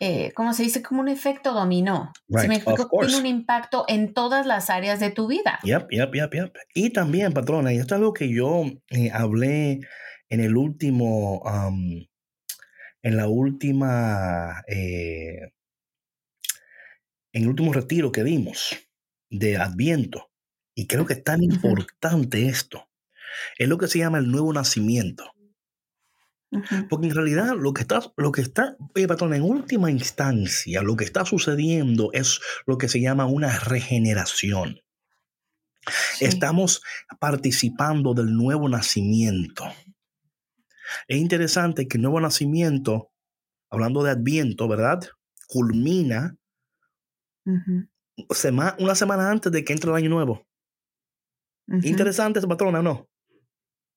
eh, 0.00 0.32
¿cómo 0.34 0.52
se 0.54 0.62
dice? 0.62 0.82
Como 0.82 1.00
un 1.00 1.08
efecto 1.08 1.52
dominó. 1.52 2.12
¿Sí 2.28 2.36
Right, 2.36 2.48
me 2.48 2.56
of 2.58 2.62
explico? 2.62 2.98
Tiene 3.00 3.16
un 3.18 3.26
impacto 3.26 3.84
en 3.88 4.14
todas 4.14 4.46
las 4.46 4.70
áreas 4.70 5.00
de 5.00 5.10
tu 5.10 5.26
vida. 5.26 5.58
Yep, 5.64 5.88
yep, 5.90 6.14
yep, 6.14 6.34
yep. 6.34 6.54
Y 6.74 6.90
también, 6.90 7.32
patrona, 7.32 7.72
y 7.72 7.78
esto 7.78 7.94
es 7.94 7.98
algo 7.98 8.12
que 8.12 8.32
yo 8.32 8.64
eh, 8.90 9.10
hablé 9.12 9.80
en 10.32 10.40
el 10.40 10.56
último, 10.56 11.42
um, 11.42 12.06
en 13.02 13.16
la 13.18 13.28
última, 13.28 14.64
eh, 14.66 15.52
en 17.34 17.42
el 17.42 17.48
último 17.48 17.70
retiro 17.74 18.10
que 18.10 18.24
dimos 18.24 18.74
de 19.28 19.58
Adviento. 19.58 20.30
Y 20.74 20.86
creo 20.86 21.04
que 21.04 21.12
es 21.12 21.22
tan 21.22 21.42
importante 21.42 22.46
esto. 22.46 22.88
Es 23.58 23.68
lo 23.68 23.76
que 23.76 23.88
se 23.88 23.98
llama 23.98 24.16
el 24.16 24.30
nuevo 24.30 24.54
nacimiento. 24.54 25.34
Porque 26.88 27.08
en 27.08 27.14
realidad 27.14 27.54
lo 27.54 27.74
que 27.74 27.82
está, 27.82 28.00
lo 28.16 28.32
que 28.32 28.40
está, 28.40 28.78
oye, 28.94 29.06
patrón, 29.06 29.34
en 29.34 29.42
última 29.42 29.90
instancia, 29.90 30.80
lo 30.82 30.96
que 30.96 31.04
está 31.04 31.26
sucediendo 31.26 32.08
es 32.14 32.40
lo 32.66 32.78
que 32.78 32.88
se 32.88 33.02
llama 33.02 33.26
una 33.26 33.58
regeneración. 33.58 34.80
Sí. 36.16 36.24
Estamos 36.24 36.80
participando 37.20 38.14
del 38.14 38.34
nuevo 38.34 38.66
nacimiento. 38.70 39.64
Es 41.08 41.18
interesante 41.18 41.86
que 41.88 41.96
el 41.98 42.02
nuevo 42.02 42.20
nacimiento, 42.20 43.10
hablando 43.70 44.02
de 44.02 44.10
Adviento, 44.10 44.68
¿verdad? 44.68 45.00
Culmina 45.48 46.36
sema- 48.30 48.76
una 48.78 48.94
semana 48.94 49.30
antes 49.30 49.50
de 49.52 49.64
que 49.64 49.72
entre 49.72 49.90
el 49.90 49.96
año 49.96 50.10
nuevo. 50.10 50.46
Interesante 51.82 52.38
esa 52.38 52.48
patrona, 52.48 52.82
¿no? 52.82 53.08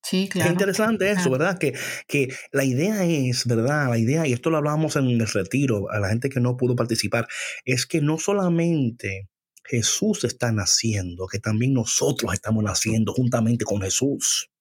Sí, 0.04 0.30
claro. 0.30 0.48
Es 0.48 0.54
interesante 0.54 1.10
eso, 1.10 1.16
claro. 1.24 1.32
¿verdad? 1.32 1.58
Que, 1.58 1.74
que 2.08 2.28
la 2.52 2.64
idea 2.64 3.04
es, 3.06 3.46
¿verdad? 3.48 3.90
La 3.90 3.98
idea, 3.98 4.28
y 4.28 4.34
esto 4.34 4.52
lo 4.52 4.58
hablamos 4.58 4.96
en 4.96 5.06
el 5.08 5.28
retiro, 5.28 5.90
a 5.90 6.00
la 6.00 6.10
gente 6.10 6.30
que 6.30 6.40
no 6.40 6.58
pudo 6.58 6.76
participar, 6.76 7.28
es 7.66 7.88
que 7.88 8.02
no 8.02 8.20
solamente 8.20 9.30
Jesús 9.64 10.24
está 10.24 10.52
naciendo, 10.52 11.26
que 11.26 11.40
también 11.40 11.74
nosotros 11.74 12.34
estamos 12.34 12.64
naciendo 12.64 13.14
juntamente 13.14 13.66
con 13.66 13.82
Jesús. 13.82 14.52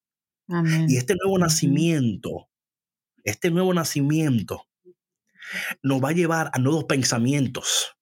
Amén. 0.49 0.87
Y 0.89 0.97
este 0.97 1.15
nuevo 1.15 1.39
nacimiento 1.39 2.49
este 3.25 3.51
nuevo 3.51 3.73
nacimiento 3.75 4.69
nos 5.83 6.03
va 6.03 6.11
a 6.11 6.13
llevar 6.13 6.51
a 6.53 6.59
nuevos 6.59 6.85
pensamientos. 6.85 7.97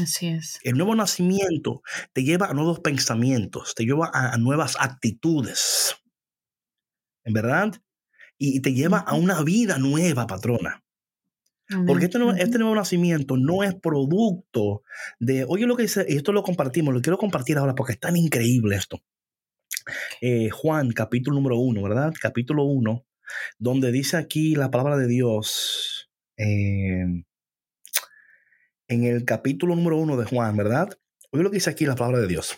Así 0.00 0.26
es. 0.26 0.58
El 0.64 0.76
nuevo 0.76 0.94
nacimiento 0.94 1.82
te 2.12 2.24
lleva 2.24 2.46
a 2.46 2.54
nuevos 2.54 2.80
pensamientos, 2.80 3.74
te 3.74 3.84
lleva 3.84 4.10
a, 4.12 4.36
nuevas 4.36 4.76
actitudes. 4.78 5.96
¿En 7.24 7.32
verdad? 7.32 7.72
Y 8.36 8.60
te 8.60 8.74
lleva 8.74 8.98
a 8.98 9.14
una 9.14 9.42
vida 9.42 9.78
nueva, 9.78 10.26
patrona. 10.26 10.84
Porque 11.86 12.06
este 12.06 12.18
nuevo, 12.18 12.32
este 12.32 12.58
nuevo, 12.58 12.74
nacimiento 12.74 13.36
no 13.36 13.62
es 13.62 13.74
producto 13.74 14.82
de, 15.18 15.44
oye 15.46 15.66
lo 15.66 15.76
que 15.76 15.82
dice, 15.82 16.06
y 16.08 16.16
esto 16.16 16.32
lo 16.32 16.42
compartimos, 16.42 16.94
lo 16.94 17.02
quiero 17.02 17.18
compartir 17.18 17.58
ahora 17.58 17.74
porque 17.74 17.92
es 17.92 18.00
tan 18.00 18.16
increíble 18.16 18.76
esto. 18.76 19.02
Eh, 20.20 20.50
Juan, 20.50 20.90
capítulo 20.92 21.36
número 21.36 21.58
uno, 21.58 21.82
¿verdad? 21.82 22.12
Capítulo 22.20 22.64
uno, 22.64 23.06
donde 23.58 23.92
dice 23.92 24.16
aquí 24.16 24.54
la 24.54 24.70
palabra 24.70 24.96
de 24.96 25.06
Dios, 25.06 26.10
eh, 26.36 27.24
en 28.88 29.04
el 29.04 29.24
capítulo 29.24 29.76
número 29.76 29.98
uno 29.98 30.16
de 30.16 30.24
Juan, 30.24 30.56
¿verdad? 30.56 30.88
Oye 31.30 31.42
lo 31.42 31.50
que 31.50 31.56
dice 31.56 31.70
aquí 31.70 31.84
la 31.84 31.94
palabra 31.94 32.20
de 32.20 32.26
Dios. 32.26 32.56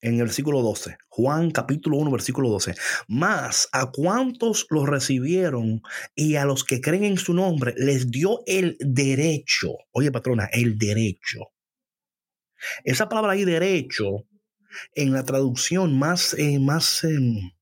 En 0.00 0.14
el 0.14 0.22
versículo 0.22 0.62
12, 0.62 0.96
Juan 1.08 1.50
capítulo 1.50 1.96
1, 1.96 2.10
versículo 2.12 2.48
12. 2.50 2.74
Más 3.08 3.68
a 3.72 3.90
cuantos 3.90 4.66
los 4.70 4.88
recibieron 4.88 5.82
y 6.14 6.36
a 6.36 6.44
los 6.44 6.62
que 6.62 6.80
creen 6.80 7.02
en 7.02 7.16
su 7.16 7.34
nombre 7.34 7.74
les 7.76 8.08
dio 8.08 8.40
el 8.46 8.76
derecho. 8.78 9.70
Oye, 9.90 10.12
patrona, 10.12 10.48
el 10.52 10.78
derecho. 10.78 11.50
Esa 12.84 13.08
palabra 13.08 13.32
ahí, 13.32 13.44
derecho, 13.44 14.26
en 14.94 15.12
la 15.12 15.24
traducción 15.24 15.98
más, 15.98 16.34
eh, 16.34 16.58
más 16.58 17.04
em, 17.04 17.52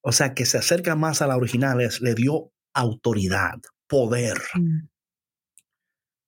o 0.00 0.12
sea, 0.12 0.34
que 0.34 0.46
se 0.46 0.58
acerca 0.58 0.94
más 0.94 1.22
a 1.22 1.26
la 1.26 1.36
original, 1.36 1.80
es 1.80 2.00
le 2.00 2.14
dio 2.14 2.52
autoridad, 2.72 3.56
poder. 3.86 4.38
Mm. 4.54 4.88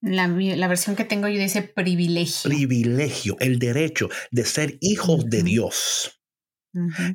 La, 0.01 0.29
la, 0.29 0.69
versión 0.69 0.95
que 0.95 1.05
tengo 1.05 1.29
yo 1.29 1.41
dice 1.41 1.63
privilegio. 1.63 2.49
Privilegio, 2.49 3.37
el 3.41 3.59
derecho 3.59 4.09
de 4.31 4.45
ser 4.45 4.79
hijos 4.81 5.29
de 5.29 5.43
Dios. 5.43 6.18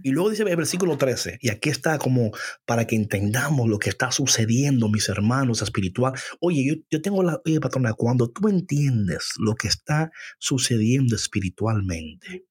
Y 0.01 0.11
luego 0.11 0.29
dice 0.29 0.43
el 0.43 0.55
versículo 0.55 0.97
13, 0.97 1.37
y 1.41 1.49
aquí 1.49 1.69
está 1.69 1.97
como 1.99 2.31
para 2.65 2.85
que 2.87 2.95
entendamos 2.95 3.67
lo 3.69 3.79
que 3.79 3.89
está 3.89 4.11
sucediendo, 4.11 4.89
mis 4.89 5.09
hermanos 5.09 5.61
espiritual. 5.61 6.13
Oye, 6.41 6.65
yo, 6.65 6.73
yo 6.89 7.01
tengo 7.01 7.23
la, 7.23 7.39
oye, 7.45 7.59
patrona, 7.59 7.93
cuando 7.93 8.29
tú 8.29 8.49
entiendes 8.49 9.29
lo 9.37 9.55
que 9.55 9.67
está 9.67 10.11
sucediendo 10.39 11.15
espiritualmente, 11.15 12.45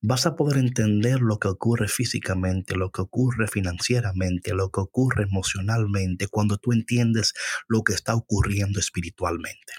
vas 0.00 0.26
a 0.26 0.36
poder 0.36 0.58
entender 0.58 1.20
lo 1.20 1.38
que 1.38 1.48
ocurre 1.48 1.88
físicamente, 1.88 2.76
lo 2.76 2.90
que 2.90 3.02
ocurre 3.02 3.48
financieramente, 3.48 4.54
lo 4.54 4.70
que 4.70 4.80
ocurre 4.80 5.24
emocionalmente, 5.24 6.28
cuando 6.28 6.58
tú 6.58 6.72
entiendes 6.72 7.32
lo 7.68 7.82
que 7.82 7.94
está 7.94 8.14
ocurriendo 8.14 8.78
espiritualmente. 8.78 9.72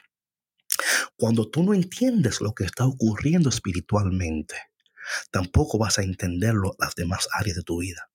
Cuando 1.15 1.49
tú 1.49 1.63
no 1.63 1.73
entiendes 1.73 2.41
lo 2.41 2.53
que 2.53 2.65
está 2.65 2.85
ocurriendo 2.85 3.49
espiritualmente, 3.49 4.55
tampoco 5.31 5.77
vas 5.77 5.99
a 5.99 6.03
entenderlo 6.03 6.75
las 6.79 6.95
demás 6.95 7.27
áreas 7.33 7.57
de 7.57 7.63
tu 7.63 7.79
vida. 7.79 8.09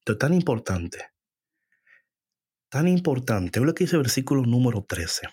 Esto 0.00 0.12
es 0.12 0.18
tan 0.18 0.34
importante, 0.34 1.12
tan 2.68 2.88
importante. 2.88 3.60
Lo 3.60 3.74
que 3.74 3.84
dice 3.84 3.96
el 3.96 4.02
versículo 4.02 4.42
número 4.42 4.84
13. 4.84 5.28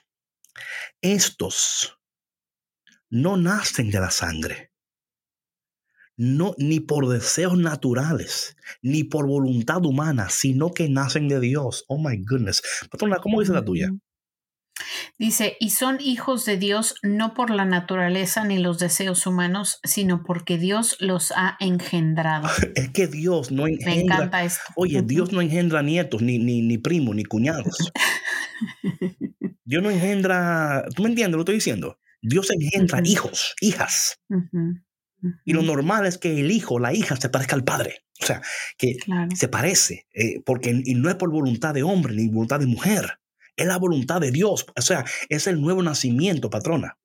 Estos 1.02 2.00
no 3.10 3.38
nacen 3.38 3.90
de 3.90 4.00
la 4.00 4.12
sangre, 4.12 4.72
no 6.18 6.54
ni 6.58 6.82
por 6.82 7.08
deseos 7.08 7.58
naturales, 7.58 8.58
ni 8.82 9.06
por 9.06 9.26
voluntad 9.26 9.86
humana, 9.86 10.30
sino 10.30 10.74
que 10.74 10.90
nacen 10.90 11.28
de 11.30 11.40
Dios. 11.40 11.86
Oh 11.88 11.98
my 11.98 12.18
goodness. 12.18 12.62
Patrona, 12.92 13.20
¿cómo 13.20 13.40
dice 13.40 13.54
la 13.54 13.64
tuya? 13.64 13.90
Dice, 15.18 15.58
y 15.60 15.72
son 15.72 15.98
hijos 16.00 16.46
de 16.46 16.58
Dios 16.58 16.96
no 17.04 17.34
por 17.34 17.50
la 17.50 17.66
naturaleza 17.66 18.44
ni 18.46 18.58
los 18.58 18.80
deseos 18.80 19.26
humanos, 19.28 19.80
sino 19.84 20.24
porque 20.24 20.58
Dios 20.58 20.96
los 21.00 21.32
ha 21.36 21.58
engendrado. 21.60 22.48
Es 22.76 22.90
que 22.90 23.08
Dios 23.08 23.52
no 23.52 23.68
engendra. 23.68 23.94
Me 23.94 24.02
encanta 24.02 24.44
esto. 24.44 24.64
Oye, 24.76 25.02
Dios 25.02 25.32
no 25.34 25.42
engendra 25.42 25.82
nietos, 25.82 26.22
ni, 26.22 26.40
ni, 26.40 26.62
ni 26.62 26.78
primos, 26.78 27.16
ni 27.16 27.24
cuñados. 27.24 27.92
Dios 29.64 29.84
no 29.84 29.90
engendra. 29.90 30.86
¿Tú 30.96 31.04
me 31.04 31.10
entiendes 31.10 31.34
lo 31.34 31.38
que 31.40 31.52
estoy 31.52 31.56
diciendo? 31.56 32.00
Dios 32.22 32.50
engendra 32.52 33.02
hijos, 33.04 33.56
hijas. 33.62 34.20
Y 35.46 35.54
lo 35.54 35.62
normal 35.62 36.06
es 36.06 36.18
que 36.18 36.40
el 36.40 36.52
hijo, 36.52 36.80
la 36.80 36.94
hija, 36.94 37.16
se 37.16 37.30
parezca 37.30 37.56
al 37.56 37.64
padre. 37.64 38.04
O 38.22 38.26
sea, 38.26 38.42
que 38.78 38.98
se 39.34 39.48
parece, 39.48 40.08
eh, 40.14 40.42
porque 40.46 40.82
y 40.84 40.96
no 40.96 41.10
es 41.10 41.16
por 41.16 41.32
voluntad 41.32 41.74
de 41.74 41.84
hombre 41.84 42.14
ni 42.14 42.28
voluntad 42.28 42.60
de 42.60 42.66
mujer. 42.66 43.20
Es 43.60 43.68
la 43.68 43.78
voluntad 43.78 44.22
de 44.22 44.32
Dios. 44.32 44.66
O 44.74 44.82
sea, 44.82 45.03
es 45.28 45.45
el 45.47 45.60
nuevo 45.60 45.84
nacimiento, 45.84 46.49
patrona. 46.49 46.97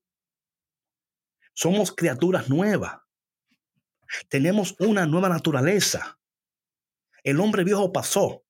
Somos 1.52 1.90
criaturas 1.92 2.48
nuevas. 2.48 3.00
Tenemos 4.28 4.76
una 4.78 5.04
nueva 5.04 5.28
naturaleza. 5.28 6.20
El 7.24 7.40
hombre 7.40 7.64
viejo 7.64 7.92
pasó. 7.92 8.44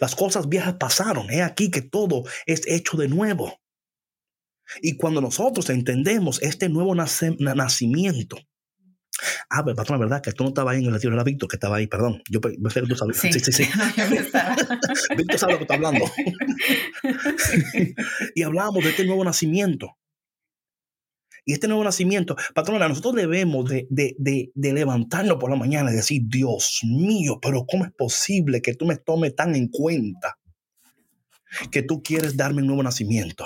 Las 0.00 0.14
cosas 0.14 0.50
viejas 0.50 0.74
pasaron. 0.74 1.30
Es 1.30 1.40
aquí 1.40 1.70
que 1.70 1.80
todo 1.80 2.24
es 2.44 2.66
hecho 2.66 2.98
de 2.98 3.08
nuevo. 3.08 3.58
Y 4.82 4.98
cuando 4.98 5.22
nosotros 5.22 5.70
entendemos 5.70 6.42
este 6.42 6.68
nuevo 6.68 6.94
nacimiento, 6.94 8.36
Ah, 9.48 9.62
pero 9.64 9.76
patrón, 9.76 10.00
¿verdad? 10.00 10.22
Que 10.22 10.32
tú 10.32 10.44
no 10.44 10.48
estabas 10.48 10.74
ahí 10.74 10.80
en 10.80 10.86
el 10.86 10.94
retiro, 10.94 11.14
era 11.14 11.24
Víctor 11.24 11.48
que 11.48 11.56
estaba 11.56 11.76
ahí, 11.76 11.86
perdón. 11.86 12.22
Yo 12.28 12.40
pensé 12.40 12.80
que 12.80 12.86
tú 12.86 12.96
sabes. 12.96 13.18
Sí, 13.18 13.32
sí, 13.32 13.52
sí. 13.52 13.64
Víctor 15.16 15.38
sabe 15.38 15.52
lo 15.52 15.58
que 15.58 15.64
está 15.64 15.74
hablando. 15.74 16.04
y 18.34 18.42
hablábamos 18.42 18.84
de 18.84 18.90
este 18.90 19.04
nuevo 19.04 19.24
nacimiento. 19.24 19.96
Y 21.46 21.52
este 21.52 21.68
nuevo 21.68 21.84
nacimiento, 21.84 22.36
patrona, 22.54 22.88
nosotros 22.88 23.14
debemos 23.14 23.68
de, 23.68 23.86
de, 23.90 24.16
de, 24.18 24.50
de, 24.54 24.72
levantarnos 24.72 25.36
por 25.36 25.50
la 25.50 25.56
mañana 25.56 25.92
y 25.92 25.96
decir, 25.96 26.22
Dios 26.24 26.80
mío, 26.84 27.38
pero 27.40 27.66
¿cómo 27.66 27.84
es 27.84 27.92
posible 27.92 28.62
que 28.62 28.74
tú 28.74 28.86
me 28.86 28.96
tomes 28.96 29.36
tan 29.36 29.54
en 29.54 29.68
cuenta 29.68 30.38
que 31.70 31.82
tú 31.82 32.02
quieres 32.02 32.38
darme 32.38 32.62
un 32.62 32.68
nuevo 32.68 32.82
nacimiento? 32.82 33.44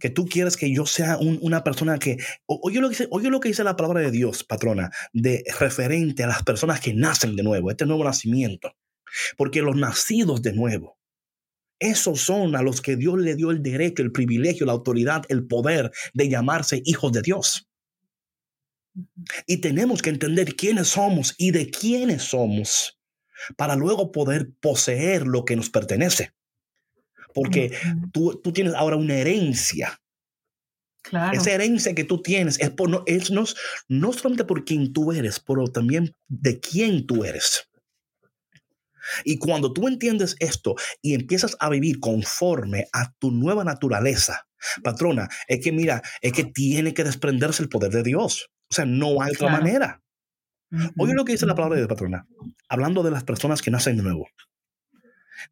Que 0.00 0.10
tú 0.10 0.26
quieres 0.26 0.56
que 0.56 0.72
yo 0.72 0.86
sea 0.86 1.18
una 1.18 1.64
persona 1.64 1.98
que... 1.98 2.18
Oye 2.46 2.80
lo 2.80 2.88
que, 2.88 2.94
dice, 2.94 3.08
oye 3.10 3.30
lo 3.30 3.40
que 3.40 3.48
dice 3.48 3.64
la 3.64 3.76
palabra 3.76 4.00
de 4.00 4.10
Dios, 4.10 4.44
patrona, 4.44 4.90
de 5.12 5.44
referente 5.58 6.22
a 6.22 6.28
las 6.28 6.42
personas 6.42 6.80
que 6.80 6.94
nacen 6.94 7.34
de 7.36 7.42
nuevo, 7.42 7.70
este 7.70 7.86
nuevo 7.86 8.04
nacimiento. 8.04 8.74
Porque 9.36 9.62
los 9.62 9.76
nacidos 9.76 10.42
de 10.42 10.52
nuevo, 10.52 10.98
esos 11.80 12.20
son 12.20 12.54
a 12.56 12.62
los 12.62 12.80
que 12.80 12.96
Dios 12.96 13.18
le 13.18 13.34
dio 13.34 13.50
el 13.50 13.62
derecho, 13.62 14.02
el 14.02 14.12
privilegio, 14.12 14.66
la 14.66 14.72
autoridad, 14.72 15.24
el 15.28 15.46
poder 15.46 15.90
de 16.12 16.28
llamarse 16.28 16.82
hijos 16.84 17.12
de 17.12 17.22
Dios. 17.22 17.68
Y 19.46 19.60
tenemos 19.60 20.02
que 20.02 20.10
entender 20.10 20.56
quiénes 20.56 20.88
somos 20.88 21.34
y 21.38 21.50
de 21.52 21.70
quiénes 21.70 22.22
somos 22.22 22.98
para 23.56 23.76
luego 23.76 24.10
poder 24.10 24.50
poseer 24.60 25.26
lo 25.26 25.44
que 25.44 25.56
nos 25.56 25.70
pertenece 25.70 26.32
porque 27.42 27.72
tú, 28.12 28.40
tienes 28.52 28.74
ahora 28.74 28.96
una 28.96 29.14
herencia. 29.14 30.00
Claro. 31.02 31.38
Esa 31.38 31.52
herencia 31.52 31.94
que 31.94 32.04
tú 32.04 32.20
tienes 32.20 32.58
es, 32.60 32.70
por, 32.70 32.90
no, 32.90 33.02
es 33.06 33.30
no, 33.30 33.44
no 33.88 34.12
solamente 34.12 34.44
por 34.44 34.64
quien 34.64 34.92
tú 34.92 35.12
eres, 35.12 35.40
pero 35.40 35.68
también 35.68 36.14
de 36.26 36.58
quién 36.58 37.06
tú 37.06 37.24
eres. 37.24 37.68
Y 39.24 39.38
cuando 39.38 39.72
tú 39.72 39.88
entiendes 39.88 40.36
esto 40.40 40.74
y 41.00 41.14
empiezas 41.14 41.56
a 41.60 41.70
vivir 41.70 42.00
conforme 42.00 42.88
a 42.92 43.12
tu 43.18 43.30
nueva 43.30 43.64
naturaleza, 43.64 44.46
patrona, 44.82 45.28
es 45.46 45.60
que 45.62 45.72
mira, 45.72 46.02
es 46.20 46.32
que 46.32 46.44
tiene 46.44 46.92
que 46.92 47.04
desprenderse 47.04 47.62
el 47.62 47.68
poder 47.68 47.92
de 47.92 48.02
Dios. 48.02 48.50
O 48.70 48.74
sea, 48.74 48.84
no 48.84 49.22
hay 49.22 49.32
otra 49.32 49.50
manera. 49.50 50.02
Oye 50.98 51.14
lo 51.14 51.24
que 51.24 51.32
dice 51.32 51.46
la 51.46 51.54
palabra 51.54 51.80
de 51.80 51.86
patrona, 51.86 52.26
hablando 52.68 53.02
de 53.02 53.10
las 53.10 53.24
personas 53.24 53.62
que 53.62 53.70
nacen 53.70 53.96
de 53.96 54.02
nuevo. 54.02 54.28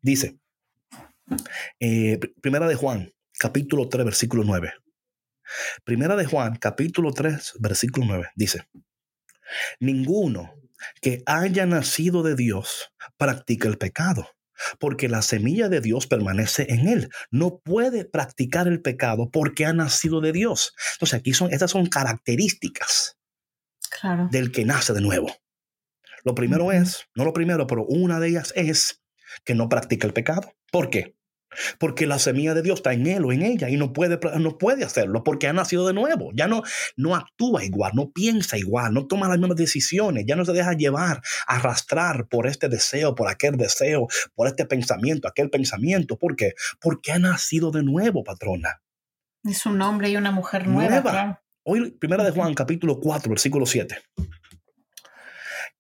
Dice, 0.03 0.39
eh, 1.81 2.19
primera 2.41 2.69
de 2.69 2.75
Juan, 2.75 3.13
capítulo 3.39 3.89
3, 3.89 4.05
versículo 4.05 4.45
9. 4.45 4.73
Primera 5.85 6.17
de 6.17 6.27
Juan, 6.27 6.57
capítulo 6.57 7.13
3, 7.13 7.55
versículo 7.61 8.07
9. 8.07 8.31
Dice, 8.35 8.69
ninguno 9.81 10.55
que 11.01 11.23
haya 11.27 11.67
nacido 11.67 12.23
de 12.23 12.35
Dios 12.35 12.93
practica 13.17 13.69
el 13.69 13.79
pecado, 13.79 14.29
porque 14.79 15.09
la 15.09 15.23
semilla 15.23 15.69
de 15.69 15.81
Dios 15.81 16.07
permanece 16.07 16.67
en 16.69 16.89
él. 16.89 17.11
No 17.31 17.59
puede 17.59 18.05
practicar 18.05 18.69
el 18.69 18.83
pecado 18.83 19.31
porque 19.31 19.67
ha 19.67 19.73
nacido 19.73 20.21
de 20.21 20.33
Dios. 20.33 20.75
Entonces 20.95 21.19
aquí 21.19 21.33
son, 21.33 21.53
estas 21.53 21.71
son 21.71 21.87
características 21.87 23.17
del 24.31 24.53
que 24.53 24.65
nace 24.65 24.93
de 24.93 25.01
nuevo. 25.01 25.33
Lo 26.25 26.35
primero 26.35 26.73
es, 26.73 27.07
no 27.15 27.25
lo 27.25 27.33
primero, 27.33 27.67
pero 27.67 27.85
una 27.87 28.19
de 28.19 28.29
ellas 28.29 28.53
es 28.57 29.03
que 29.45 29.55
no 29.55 29.69
practica 29.69 30.07
el 30.07 30.13
pecado. 30.13 30.53
¿Por 30.73 30.91
qué? 30.91 31.16
Porque 31.79 32.07
la 32.07 32.19
semilla 32.19 32.55
de 32.55 32.63
Dios 32.63 32.81
está 32.81 32.93
en 32.93 33.07
él 33.07 33.25
o 33.25 33.33
en 33.33 33.43
ella 33.43 33.69
y 33.69 33.77
no 33.77 33.93
puede, 33.93 34.19
no 34.39 34.59
puede 34.59 34.85
hacerlo 34.85 35.25
porque 35.25 35.49
ha 35.49 35.53
nacido 35.53 35.87
de 35.87 35.93
nuevo. 35.93 36.31
Ya 36.35 36.47
no, 36.47 36.63
no 36.97 37.15
actúa 37.15 37.65
igual, 37.65 37.93
no 37.95 38.11
piensa 38.11 38.57
igual, 38.59 38.93
no 38.95 39.07
toma 39.07 39.29
las 39.29 39.39
mismas 39.39 39.57
decisiones, 39.57 40.25
ya 40.27 40.37
no 40.37 40.45
se 40.45 40.53
deja 40.53 40.73
llevar, 40.73 41.23
arrastrar 41.47 42.29
por 42.29 42.47
este 42.47 42.69
deseo, 42.69 43.15
por 43.15 43.29
aquel 43.29 43.57
deseo, 43.57 44.07
por 44.35 44.47
este 44.47 44.67
pensamiento, 44.67 45.29
aquel 45.29 45.51
pensamiento. 45.51 46.19
¿Por 46.19 46.37
qué? 46.37 46.53
Porque 46.81 47.13
ha 47.13 47.19
nacido 47.19 47.71
de 47.71 47.83
nuevo, 47.83 48.25
patrona. 48.25 48.81
Es 49.45 49.67
un 49.67 49.81
hombre 49.83 50.11
y 50.11 50.17
una 50.17 50.31
mujer 50.31 50.67
nueva. 50.67 51.43
Hoy, 51.63 51.91
primera 51.93 52.23
de 52.23 52.31
Juan, 52.31 52.55
capítulo 52.55 53.01
4, 53.01 53.29
versículo 53.29 53.67
7. 53.67 53.97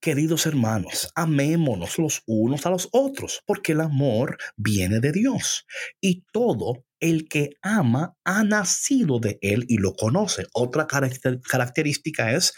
Queridos 0.06 0.46
hermanos, 0.46 1.10
amémonos 1.16 1.98
los 1.98 2.22
unos 2.26 2.64
a 2.64 2.70
los 2.70 2.88
otros, 2.92 3.42
porque 3.44 3.72
el 3.72 3.80
amor 3.80 4.38
viene 4.56 5.00
de 5.00 5.10
Dios. 5.10 5.66
Y 6.00 6.24
todo 6.32 6.86
el 7.00 7.26
que 7.28 7.54
ama 7.60 8.16
ha 8.22 8.44
nacido 8.44 9.18
de 9.18 9.40
Él 9.42 9.64
y 9.66 9.78
lo 9.78 9.94
conoce. 9.94 10.46
Otra 10.52 10.86
característica 10.86 12.30
es 12.30 12.54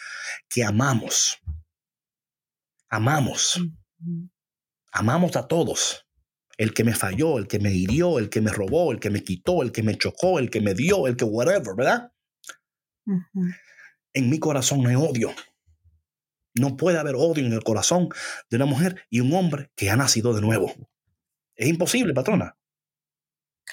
que 0.51 0.63
amamos. 0.63 1.39
Amamos. 2.91 3.59
Amamos 4.93 5.35
a 5.35 5.49
todos. 5.49 6.07
El 6.59 6.75
que 6.75 6.85
me 6.85 6.95
falló, 6.95 7.39
el 7.39 7.49
que 7.49 7.61
me 7.61 7.73
hirió, 7.73 8.19
el 8.19 8.29
que 8.29 8.43
me 8.43 8.53
robó, 8.53 8.93
el 8.93 9.01
que 9.01 9.09
me 9.09 9.25
quitó, 9.25 9.63
el 9.63 9.73
que 9.73 9.83
me 9.83 9.97
chocó, 9.97 10.39
el 10.39 10.51
que 10.51 10.61
me 10.61 10.75
dio, 10.75 11.07
el 11.07 11.17
que 11.17 11.25
whatever, 11.25 11.75
¿verdad? 11.75 12.13
En 14.13 14.29
mi 14.29 14.39
corazón 14.39 14.83
no 14.83 14.91
hay 14.91 14.97
odio. 14.97 15.35
No 16.55 16.77
puede 16.77 16.99
haber 16.99 17.15
odio 17.17 17.45
en 17.47 17.53
el 17.53 17.63
corazón 17.63 18.09
de 18.51 18.57
una 18.57 18.67
mujer 18.67 19.05
y 19.11 19.21
un 19.21 19.33
hombre 19.35 19.71
que 19.77 19.91
ha 19.91 19.97
nacido 19.97 20.35
de 20.35 20.41
nuevo. 20.41 20.75
Es 21.57 21.69
imposible, 21.69 22.15
patrona. 22.15 22.57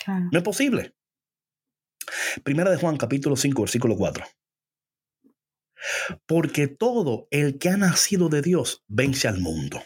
No 0.07 0.37
es 0.37 0.43
posible. 0.43 0.95
Primera 2.43 2.69
de 2.69 2.77
Juan, 2.77 2.97
capítulo 2.97 3.35
5, 3.35 3.61
versículo 3.61 3.95
4. 3.95 4.25
Porque 6.25 6.67
todo 6.67 7.27
el 7.31 7.57
que 7.57 7.69
ha 7.69 7.77
nacido 7.77 8.29
de 8.29 8.41
Dios 8.41 8.83
vence 8.87 9.27
al 9.27 9.39
mundo. 9.39 9.81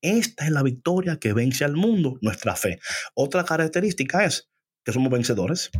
Esta 0.00 0.44
es 0.44 0.50
la 0.50 0.62
victoria 0.62 1.18
que 1.18 1.32
vence 1.32 1.64
al 1.64 1.76
mundo, 1.76 2.18
nuestra 2.20 2.56
fe. 2.56 2.78
Otra 3.14 3.44
característica 3.44 4.24
es 4.24 4.50
que 4.84 4.92
somos 4.92 5.10
vencedores, 5.10 5.70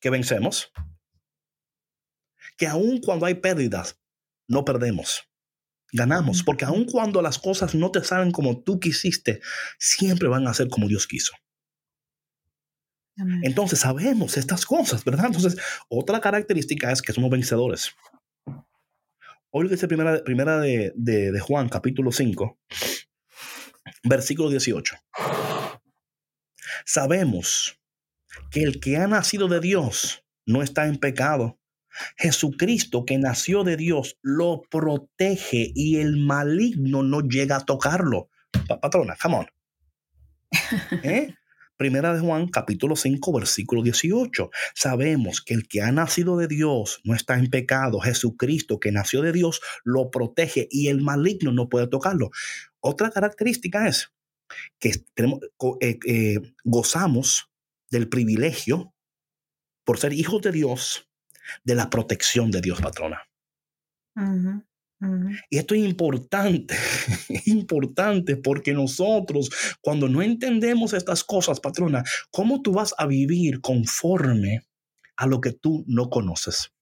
que 0.00 0.10
vencemos, 0.10 0.72
que 2.56 2.66
aun 2.66 3.00
cuando 3.00 3.26
hay 3.26 3.34
pérdidas, 3.34 4.00
no 4.48 4.64
perdemos. 4.64 5.28
Ganamos, 5.92 6.42
porque 6.42 6.64
aun 6.64 6.84
cuando 6.84 7.22
las 7.22 7.38
cosas 7.38 7.74
no 7.74 7.90
te 7.90 8.02
salen 8.02 8.32
como 8.32 8.62
tú 8.62 8.80
quisiste, 8.80 9.40
siempre 9.78 10.28
van 10.28 10.46
a 10.46 10.54
ser 10.54 10.68
como 10.68 10.88
Dios 10.88 11.06
quiso. 11.06 11.32
Entonces 13.42 13.78
sabemos 13.80 14.36
estas 14.36 14.66
cosas, 14.66 15.02
¿verdad? 15.04 15.26
Entonces, 15.26 15.56
otra 15.88 16.20
característica 16.20 16.92
es 16.92 17.00
que 17.00 17.14
somos 17.14 17.30
vencedores. 17.30 17.94
Hoy 19.50 19.64
lo 19.64 19.70
dice 19.70 19.88
primera, 19.88 20.22
primera 20.22 20.60
de, 20.60 20.92
de 20.94 21.40
Juan, 21.40 21.70
capítulo 21.70 22.12
5, 22.12 22.58
versículo 24.04 24.50
18. 24.50 24.96
Sabemos 26.84 27.80
que 28.50 28.62
el 28.62 28.80
que 28.80 28.96
ha 28.98 29.06
nacido 29.06 29.48
de 29.48 29.60
Dios 29.60 30.24
no 30.44 30.62
está 30.62 30.86
en 30.86 30.96
pecado. 30.96 31.58
Jesucristo 32.16 33.04
que 33.04 33.18
nació 33.18 33.64
de 33.64 33.76
Dios 33.76 34.18
lo 34.22 34.62
protege 34.70 35.72
y 35.74 35.96
el 35.96 36.16
maligno 36.16 37.02
no 37.02 37.20
llega 37.20 37.56
a 37.56 37.64
tocarlo. 37.64 38.28
patrona, 38.80 39.16
come 39.20 39.36
on. 39.36 39.46
¿Eh? 41.02 41.34
Primera 41.76 42.14
de 42.14 42.20
Juan, 42.20 42.48
capítulo 42.48 42.96
5, 42.96 43.32
versículo 43.34 43.82
18. 43.82 44.50
Sabemos 44.74 45.42
que 45.42 45.52
el 45.52 45.68
que 45.68 45.82
ha 45.82 45.92
nacido 45.92 46.38
de 46.38 46.48
Dios 46.48 47.00
no 47.04 47.14
está 47.14 47.38
en 47.38 47.50
pecado. 47.50 48.00
Jesucristo, 48.00 48.80
que 48.80 48.92
nació 48.92 49.20
de 49.20 49.32
Dios, 49.32 49.60
lo 49.84 50.10
protege 50.10 50.68
y 50.70 50.88
el 50.88 51.02
maligno 51.02 51.52
no 51.52 51.68
puede 51.68 51.86
tocarlo. 51.86 52.30
Otra 52.80 53.10
característica 53.10 53.88
es 53.88 54.10
que 54.78 54.92
tenemos, 55.12 55.40
eh, 55.80 55.98
eh, 56.06 56.40
gozamos 56.64 57.50
del 57.90 58.08
privilegio 58.08 58.94
por 59.84 59.98
ser 59.98 60.14
hijos 60.14 60.40
de 60.42 60.52
Dios 60.52 61.05
de 61.64 61.74
la 61.74 61.90
protección 61.90 62.50
de 62.50 62.60
Dios, 62.60 62.80
patrona. 62.80 63.22
Y 65.50 65.58
esto 65.58 65.74
es 65.74 65.82
importante, 65.82 66.74
importante 67.46 68.36
porque 68.36 68.72
nosotros, 68.72 69.50
cuando 69.80 70.08
no 70.08 70.22
entendemos 70.22 70.94
estas 70.94 71.22
cosas, 71.22 71.60
patrona, 71.60 72.02
¿cómo 72.30 72.62
tú 72.62 72.72
vas 72.72 72.94
a 72.96 73.06
vivir 73.06 73.60
conforme 73.60 74.66
a 75.16 75.26
lo 75.26 75.40
que 75.40 75.52
tú 75.52 75.84
no 75.86 76.08
conoces? 76.08 76.72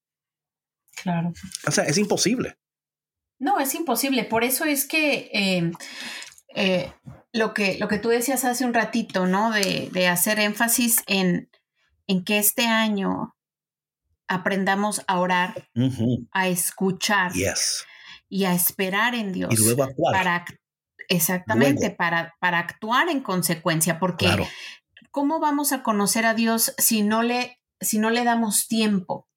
Claro. 1.02 1.32
O 1.66 1.70
sea, 1.72 1.84
es 1.84 1.98
imposible. 1.98 2.56
No, 3.40 3.58
es 3.58 3.74
imposible. 3.74 4.24
Por 4.24 4.44
eso 4.44 4.64
es 4.64 4.86
que 4.86 5.30
em, 5.32 5.72
eh, 6.54 6.92
lo, 7.32 7.52
que 7.52 7.78
lo 7.78 7.88
que 7.88 7.98
tú 7.98 8.10
decías 8.10 8.44
hace 8.44 8.64
un 8.64 8.74
ratito, 8.74 9.26
¿no? 9.26 9.50
De, 9.50 9.90
de 9.92 10.06
hacer 10.06 10.38
énfasis 10.38 10.98
en, 11.08 11.50
en 12.06 12.24
que 12.24 12.38
este 12.38 12.66
año 12.66 13.34
aprendamos 14.28 15.02
a 15.06 15.18
orar, 15.18 15.68
a 16.32 16.48
escuchar 16.48 17.32
y 18.28 18.44
a 18.44 18.54
esperar 18.54 19.14
en 19.14 19.32
Dios. 19.32 19.52
Y 19.52 19.56
luego 19.56 19.84
actuar. 19.84 20.14
Para, 20.14 20.44
exactamente, 21.08 21.90
para, 21.90 22.34
para 22.40 22.58
actuar 22.58 23.08
en 23.08 23.20
consecuencia, 23.20 23.98
porque 23.98 24.28
¿cómo 25.10 25.40
vamos 25.40 25.72
a 25.72 25.82
conocer 25.82 26.26
a 26.26 26.34
Dios 26.34 26.74
si 26.78 27.02
no 27.02 27.22
le, 27.22 27.60
si 27.80 27.98
no 27.98 28.10
le 28.10 28.24
damos 28.24 28.68
tiempo? 28.68 29.28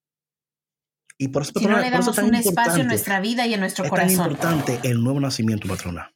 Y 1.20 1.30
por 1.30 1.42
eso, 1.42 1.52
si 1.56 1.66
no 1.66 1.80
le 1.80 1.90
damos 1.90 2.18
un 2.20 2.36
espacio 2.36 2.82
en 2.82 2.88
nuestra 2.88 3.20
vida 3.20 3.48
y 3.48 3.54
en 3.54 3.60
nuestro 3.60 3.86
es 3.86 3.90
corazón. 3.90 4.12
Es 4.12 4.18
importante 4.18 4.80
el 4.84 5.04
nuevo 5.04 5.20
nacimiento, 5.20 5.68
patrona. 5.68 6.14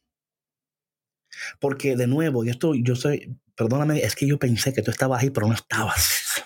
Porque 1.58 1.96
de 1.96 2.06
nuevo, 2.06 2.44
y 2.44 2.50
esto 2.50 2.74
yo 2.74 2.94
sé, 2.94 3.28
perdóname, 3.56 3.98
es 3.98 4.14
que 4.14 4.28
yo 4.28 4.38
pensé 4.38 4.72
que 4.72 4.82
tú 4.82 4.92
estabas 4.92 5.22
ahí, 5.22 5.30
pero 5.30 5.48
no 5.48 5.54
estabas 5.54 6.44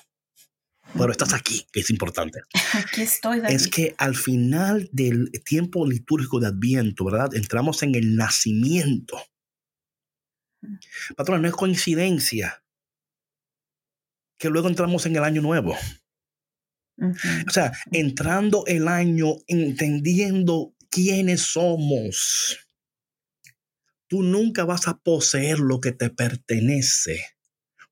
pero 0.93 1.11
estás 1.11 1.32
aquí, 1.34 1.66
que 1.72 1.80
es 1.80 1.91
importante. 1.91 2.41
Aquí 2.74 3.03
estoy, 3.03 3.41
David. 3.41 3.55
Es 3.55 3.68
que 3.68 3.95
al 3.99 4.14
final 4.14 4.89
del 4.93 5.30
tiempo 5.45 5.87
litúrgico 5.87 6.41
de 6.41 6.49
Adviento, 6.49 7.05
¿verdad? 7.05 7.34
Entramos 7.34 7.82
en 7.82 7.95
el 7.95 8.16
nacimiento. 8.16 9.18
Patrón, 11.16 11.43
no 11.43 11.49
es 11.49 11.55
coincidencia 11.55 12.62
que 14.39 14.51
luego 14.51 14.68
entramos 14.68 15.07
en 15.07 15.16
el 15.16 15.24
año 15.24 15.43
nuevo. 15.43 15.76
O 16.99 17.51
sea, 17.51 17.72
entrando 17.93 18.64
el 18.66 18.89
año, 18.89 19.37
entendiendo 19.47 20.74
quiénes 20.91 21.43
somos. 21.43 22.68
Tú 24.09 24.22
nunca 24.22 24.64
vas 24.64 24.89
a 24.89 24.99
poseer 24.99 25.59
lo 25.59 25.80
que 25.80 25.93
te 25.93 26.11
pertenece 26.11 27.36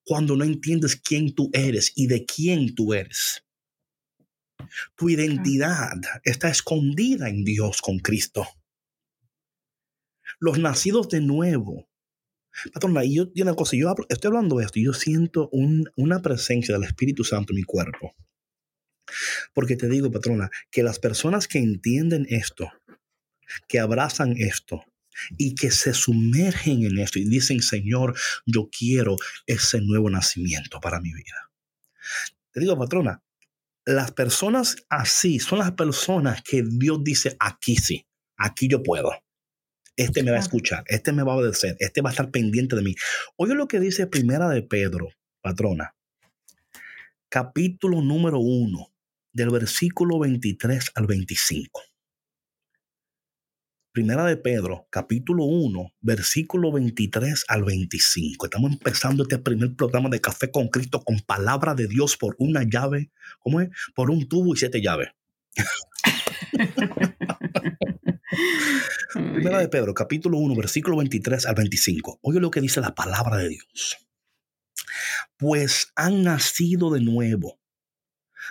cuando 0.05 0.37
no 0.37 0.45
entiendes 0.45 0.97
quién 0.97 1.35
tú 1.35 1.51
eres 1.53 1.93
y 1.95 2.07
de 2.07 2.25
quién 2.25 2.75
tú 2.75 2.95
eres. 2.95 3.45
Tu 4.97 5.11
identidad 5.11 6.01
está 6.23 6.49
escondida 6.49 7.29
en 7.29 7.45
Dios 7.45 7.81
con 7.81 7.99
Cristo. 7.99 8.47
Los 10.39 10.59
nacidos 10.59 11.09
de 11.09 11.21
nuevo. 11.21 11.89
Patrona, 12.73 13.05
y 13.05 13.17
yo, 13.17 13.27
una 13.37 13.55
cosa, 13.55 13.77
yo 13.77 13.93
estoy 14.09 14.29
hablando 14.29 14.59
de 14.59 14.65
esto 14.65 14.79
y 14.79 14.85
yo 14.85 14.93
siento 14.93 15.51
una 15.97 16.23
presencia 16.23 16.75
del 16.75 16.85
Espíritu 16.85 17.25
Santo 17.25 17.53
en 17.53 17.57
mi 17.57 17.65
cuerpo. 17.65 18.15
Porque 19.53 19.77
te 19.77 19.89
digo, 19.89 20.11
patrona, 20.11 20.51
que 20.71 20.83
las 20.83 20.99
personas 20.99 21.49
que 21.49 21.59
entienden 21.59 22.27
esto, 22.29 22.71
que 23.69 23.81
abrazan 23.81 24.37
esto, 24.37 24.85
y 25.37 25.55
que 25.55 25.71
se 25.71 25.95
sumergen 25.95 26.85
en 26.85 26.99
esto 26.99 27.19
y 27.19 27.25
dicen, 27.25 27.63
Señor, 27.63 28.19
yo 28.47 28.69
quiero 28.71 29.17
ese 29.47 29.81
nuevo 29.81 30.11
nacimiento 30.11 30.81
para 30.81 31.01
mi 31.01 31.13
vida. 31.13 31.51
Te 32.53 32.61
digo, 32.61 32.79
patrona, 32.79 33.23
las 33.85 34.13
personas 34.13 34.77
así 34.89 35.39
son 35.39 35.59
las 35.59 35.73
personas 35.73 36.43
que 36.43 36.63
Dios 36.63 37.03
dice, 37.03 37.37
aquí 37.39 37.77
sí, 37.77 38.07
aquí 38.37 38.69
yo 38.69 38.83
puedo. 38.83 39.11
Este 39.97 40.25
me 40.25 40.33
va 40.33 40.39
a 40.39 40.41
escuchar, 40.41 40.83
este 40.89 41.13
me 41.13 41.23
va 41.23 41.35
a 41.35 41.37
obedecer, 41.37 41.77
este 41.79 42.01
va 42.01 42.11
a 42.11 42.13
estar 42.13 42.31
pendiente 42.31 42.75
de 42.75 42.83
mí. 42.83 42.95
Oye 43.37 43.55
lo 43.55 43.69
que 43.69 43.79
dice 43.79 44.09
Primera 44.09 44.49
de 44.49 44.63
Pedro, 44.63 45.09
patrona, 45.41 45.95
capítulo 47.29 48.03
número 48.03 48.41
1, 48.41 48.93
del 49.33 49.51
versículo 49.51 50.19
23 50.19 50.93
al 50.95 51.07
25. 51.07 51.83
Primera 53.95 54.25
de 54.25 54.37
Pedro, 54.37 54.89
capítulo 54.91 55.45
1, 55.45 55.95
versículo 56.01 56.73
23 56.73 57.45
al 57.47 57.63
25. 57.63 58.47
Estamos 58.47 58.73
empezando 58.73 59.23
este 59.23 59.39
primer 59.39 59.77
programa 59.77 60.09
de 60.09 60.21
Café 60.21 60.51
con 60.51 60.67
Cristo 60.67 61.05
con 61.05 61.21
palabra 61.21 61.77
de 61.77 61.87
Dios 61.87 62.17
por 62.17 62.35
una 62.41 62.65
llave, 62.65 63.13
¿cómo 63.39 63.61
es? 63.61 63.69
Por 63.95 64.11
un 64.11 64.29
tubo 64.29 64.53
y 64.53 64.57
siete 64.57 64.83
llaves. 64.83 65.11
Primera 69.15 69.61
de 69.61 69.69
Pedro, 69.69 69.95
capítulo 69.95 70.39
1, 70.39 70.57
versículo 70.57 70.97
23 70.97 71.47
al 71.47 71.55
25. 71.55 72.19
Oye 72.21 72.41
lo 72.41 72.51
que 72.51 72.61
dice 72.61 72.81
la 72.81 72.97
palabra 72.97 73.37
de 73.37 73.51
Dios. 73.51 73.97
pues 75.37 75.93
han 75.95 76.25
nacido 76.25 76.91
de 76.91 77.01
nuevo, 77.01 77.61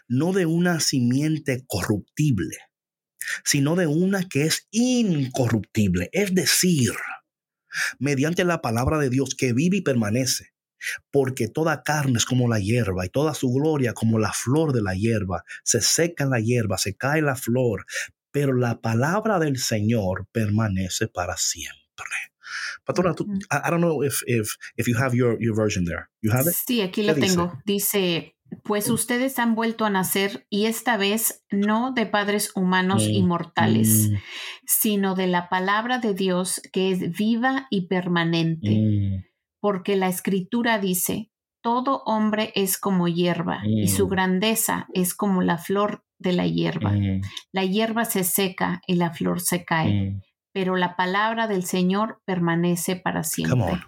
no 0.07 0.31
de 0.31 0.45
una 0.45 0.79
simiente 0.79 1.65
corruptible, 1.67 2.59
sino 3.43 3.76
de 3.76 3.88
una 3.88 4.28
que 4.28 4.43
es 4.43 4.67
incorruptible, 4.71 6.09
es 6.11 6.34
decir, 6.34 6.91
mediante 7.99 8.43
la 8.43 8.61
palabra 8.61 8.97
de 8.99 9.09
Dios 9.09 9.36
que 9.36 9.53
vive 9.53 9.78
y 9.78 9.82
permanece. 9.82 10.49
Porque 11.11 11.47
toda 11.47 11.82
carne 11.82 12.17
es 12.17 12.26
como 12.26 12.49
la 12.49 12.59
hierba 12.59 13.05
y 13.05 13.09
toda 13.09 13.34
su 13.34 13.53
gloria 13.53 13.93
como 13.93 14.19
la 14.19 14.34
flor 14.34 14.74
de 14.74 14.82
la 14.82 14.93
hierba. 14.95 15.43
Se 15.63 15.80
seca 15.80 16.26
la 16.26 16.41
hierba, 16.41 16.78
se 16.78 16.95
cae 16.95 17.21
la 17.21 17.38
flor, 17.38 17.86
pero 18.32 18.53
la 18.53 18.82
palabra 18.82 19.39
del 19.39 19.57
Señor 19.57 20.28
permanece 20.34 21.07
para 21.07 21.38
siempre. 21.38 21.84
Patrona, 22.86 23.13
tú, 23.13 23.26
I, 23.49 23.69
don't 23.69 23.82
know 23.82 24.03
if, 24.03 24.21
if, 24.28 24.57
if 24.76 24.88
you 24.88 24.97
have 24.97 25.15
your, 25.15 25.38
your 25.41 25.55
version 25.55 25.86
there. 25.86 26.09
You 26.21 26.32
have 26.32 26.47
it? 26.47 26.53
Sí, 26.53 26.82
aquí 26.82 27.03
lo 27.03 27.15
tengo. 27.15 27.61
Dice, 27.65 28.36
pues 28.63 28.89
ustedes 28.89 29.39
han 29.39 29.55
vuelto 29.55 29.85
a 29.85 29.89
nacer 29.89 30.45
y 30.49 30.65
esta 30.65 30.97
vez 30.97 31.43
no 31.51 31.91
de 31.91 32.05
padres 32.05 32.51
humanos 32.55 33.03
y 33.07 33.23
mortales, 33.23 34.09
mm. 34.11 34.15
sino 34.65 35.15
de 35.15 35.27
la 35.27 35.49
palabra 35.49 35.99
de 35.99 36.13
Dios 36.13 36.61
que 36.71 36.91
es 36.91 37.11
viva 37.17 37.67
y 37.69 37.87
permanente. 37.87 38.69
Mm. 38.69 39.23
Porque 39.59 39.95
la 39.95 40.09
escritura 40.09 40.77
dice, 40.77 41.31
todo 41.61 42.03
hombre 42.05 42.51
es 42.55 42.77
como 42.77 43.07
hierba 43.07 43.61
y 43.65 43.87
su 43.87 44.07
mm. 44.07 44.09
grandeza 44.09 44.87
es 44.93 45.13
como 45.13 45.41
la 45.41 45.57
flor 45.57 46.03
de 46.19 46.33
la 46.33 46.47
hierba. 46.47 46.93
La 47.51 47.63
hierba 47.63 48.05
se 48.05 48.23
seca 48.23 48.81
y 48.87 48.95
la 48.95 49.11
flor 49.11 49.39
se 49.39 49.63
cae, 49.63 50.19
pero 50.51 50.75
la 50.75 50.95
palabra 50.95 51.47
del 51.47 51.63
Señor 51.63 52.21
permanece 52.25 52.95
para 52.95 53.23
siempre. 53.23 53.79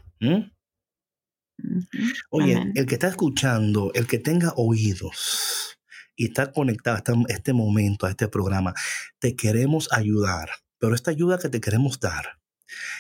Oye, 2.30 2.72
el 2.76 2.86
que 2.86 2.95
está 2.95 3.08
escuchando, 3.08 3.91
el 3.93 4.08
que 4.08 4.20
tenga 4.20 4.53
oídos 4.56 5.78
y 6.16 6.26
está 6.26 6.51
conectado 6.51 6.97
hasta 6.97 7.14
este 7.30 7.53
momento, 7.53 8.06
a 8.06 8.10
este 8.10 8.28
programa, 8.28 8.74
te 9.20 9.36
queremos 9.36 9.88
ayudar. 9.91 10.49
Pero 10.78 10.95
esta 10.95 11.12
ayuda 11.12 11.39
que 11.39 11.49
te 11.49 11.62
queremos 11.62 11.99
dar 11.99 12.39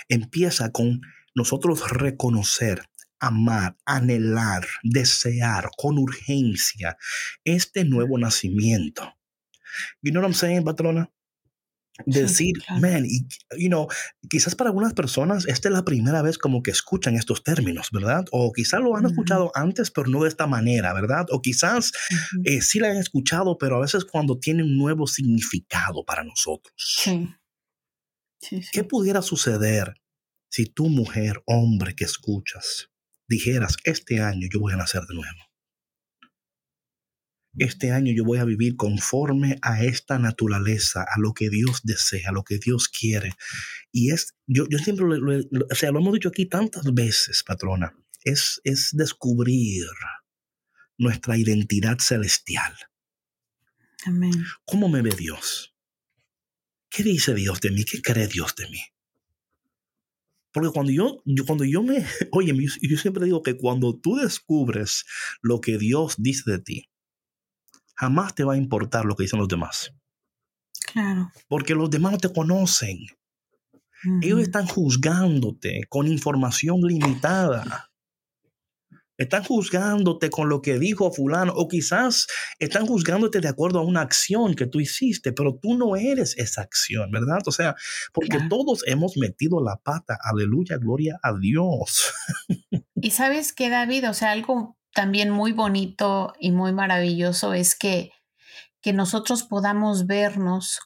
empieza 0.09 0.71
con 0.71 1.01
nosotros 1.33 1.89
reconocer, 1.91 2.83
amar, 3.19 3.77
anhelar, 3.85 4.65
desear 4.83 5.69
con 5.77 5.97
urgencia 5.97 6.97
este 7.43 7.83
nuevo 7.83 8.17
nacimiento. 8.17 9.17
You 10.01 10.11
know 10.11 10.21
what 10.21 10.29
I'm 10.29 10.33
saying, 10.33 10.63
patrona? 10.63 11.11
Decir, 12.05 12.53
man, 12.79 13.05
y, 13.05 13.27
you 13.57 13.69
know, 13.69 13.87
quizás 14.29 14.55
para 14.55 14.69
algunas 14.69 14.93
personas 14.93 15.47
esta 15.47 15.69
es 15.69 15.73
la 15.73 15.85
primera 15.85 16.21
vez 16.21 16.37
como 16.37 16.61
que 16.61 16.71
escuchan 16.71 17.15
estos 17.15 17.43
términos, 17.43 17.89
¿verdad? 17.91 18.25
O 18.31 18.51
quizás 18.51 18.81
lo 18.81 18.95
han 18.95 19.05
escuchado 19.05 19.51
antes, 19.55 19.91
pero 19.91 20.09
no 20.09 20.23
de 20.23 20.29
esta 20.29 20.47
manera, 20.47 20.93
¿verdad? 20.93 21.25
O 21.31 21.41
quizás 21.41 21.91
eh, 22.43 22.61
sí 22.61 22.79
la 22.79 22.89
han 22.89 22.97
escuchado, 22.97 23.57
pero 23.57 23.77
a 23.77 23.81
veces 23.81 24.05
cuando 24.05 24.39
tiene 24.39 24.63
un 24.63 24.77
nuevo 24.77 25.07
significado 25.07 26.03
para 26.05 26.23
nosotros. 26.23 26.73
Sí. 26.77 27.29
sí, 28.39 28.61
sí. 28.61 28.69
¿Qué 28.71 28.83
pudiera 28.83 29.21
suceder 29.21 29.93
si 30.49 30.65
tu 30.65 30.89
mujer, 30.89 31.43
hombre 31.45 31.95
que 31.95 32.05
escuchas, 32.05 32.89
dijeras, 33.27 33.77
este 33.83 34.21
año 34.21 34.47
yo 34.51 34.59
voy 34.59 34.73
a 34.73 34.77
nacer 34.77 35.01
de 35.03 35.15
nuevo? 35.15 35.44
Este 37.57 37.91
año 37.91 38.13
yo 38.13 38.23
voy 38.23 38.39
a 38.39 38.45
vivir 38.45 38.75
conforme 38.75 39.57
a 39.61 39.83
esta 39.83 40.19
naturaleza, 40.19 41.03
a 41.03 41.19
lo 41.19 41.33
que 41.33 41.49
Dios 41.49 41.81
desea, 41.83 42.29
a 42.29 42.33
lo 42.33 42.43
que 42.43 42.57
Dios 42.57 42.89
quiere. 42.89 43.33
Y 43.91 44.11
es, 44.11 44.35
yo, 44.47 44.65
yo 44.69 44.77
siempre, 44.79 45.05
lo, 45.05 45.39
o 45.39 45.75
sea, 45.75 45.91
lo 45.91 45.99
hemos 45.99 46.13
dicho 46.13 46.29
aquí 46.29 46.45
tantas 46.45 46.93
veces, 46.93 47.43
patrona, 47.43 47.95
es, 48.23 48.61
es 48.63 48.89
descubrir 48.93 49.85
nuestra 50.97 51.37
identidad 51.37 51.99
celestial. 51.99 52.73
Amén. 54.05 54.45
¿Cómo 54.65 54.89
me 54.89 55.01
ve 55.01 55.11
Dios? 55.17 55.75
¿Qué 56.89 57.03
dice 57.03 57.33
Dios 57.33 57.59
de 57.61 57.71
mí? 57.71 57.83
¿Qué 57.83 58.01
cree 58.01 58.27
Dios 58.27 58.55
de 58.55 58.69
mí? 58.69 58.81
Porque 60.51 60.69
cuando 60.69 60.91
yo, 60.93 61.21
yo, 61.25 61.45
cuando 61.45 61.65
yo 61.65 61.83
me, 61.83 62.05
oye, 62.31 62.55
yo 62.81 62.97
siempre 62.97 63.25
digo 63.25 63.43
que 63.43 63.57
cuando 63.57 63.99
tú 63.99 64.15
descubres 64.15 65.03
lo 65.41 65.59
que 65.59 65.77
Dios 65.77 66.15
dice 66.17 66.49
de 66.49 66.59
ti, 66.59 66.89
jamás 67.95 68.35
te 68.35 68.43
va 68.43 68.53
a 68.53 68.57
importar 68.57 69.05
lo 69.05 69.15
que 69.15 69.23
dicen 69.23 69.39
los 69.39 69.47
demás. 69.47 69.93
Claro. 70.91 71.31
Porque 71.47 71.73
los 71.73 71.89
demás 71.89 72.13
no 72.13 72.17
te 72.17 72.31
conocen. 72.31 72.99
Ellos 74.21 74.41
están 74.41 74.67
juzgándote 74.67 75.81
con 75.89 76.07
información 76.07 76.81
limitada. 76.81 77.89
Están 79.17 79.43
juzgándote 79.43 80.29
con 80.29 80.49
lo 80.49 80.61
que 80.61 80.77
dijo 80.77 81.11
fulano 81.11 81.53
o 81.55 81.67
quizás 81.69 82.27
están 82.59 82.85
juzgándote 82.85 83.39
de 83.39 83.47
acuerdo 83.47 83.79
a 83.79 83.85
una 83.85 84.01
acción 84.01 84.55
que 84.55 84.67
tú 84.67 84.81
hiciste, 84.81 85.31
pero 85.31 85.57
tú 85.57 85.77
no 85.77 85.95
eres 85.95 86.37
esa 86.37 86.61
acción, 86.61 87.09
¿verdad? 87.11 87.39
O 87.45 87.51
sea, 87.51 87.75
porque 88.13 88.39
todos 88.49 88.83
hemos 88.87 89.15
metido 89.15 89.63
la 89.63 89.77
pata. 89.77 90.17
Aleluya, 90.21 90.77
gloria 90.77 91.17
a 91.23 91.33
Dios. 91.33 92.13
Y 92.95 93.11
sabes 93.11 93.53
que 93.53 93.69
David, 93.69 94.09
o 94.09 94.13
sea, 94.13 94.31
algo 94.31 94.77
también 94.95 95.29
muy 95.29 95.51
bonito 95.51 96.33
y 96.39 96.51
muy 96.51 96.71
maravilloso 96.71 97.53
es 97.53 97.75
que, 97.75 98.11
que 98.81 98.93
nosotros 98.93 99.43
podamos 99.43 100.07
vernos 100.07 100.79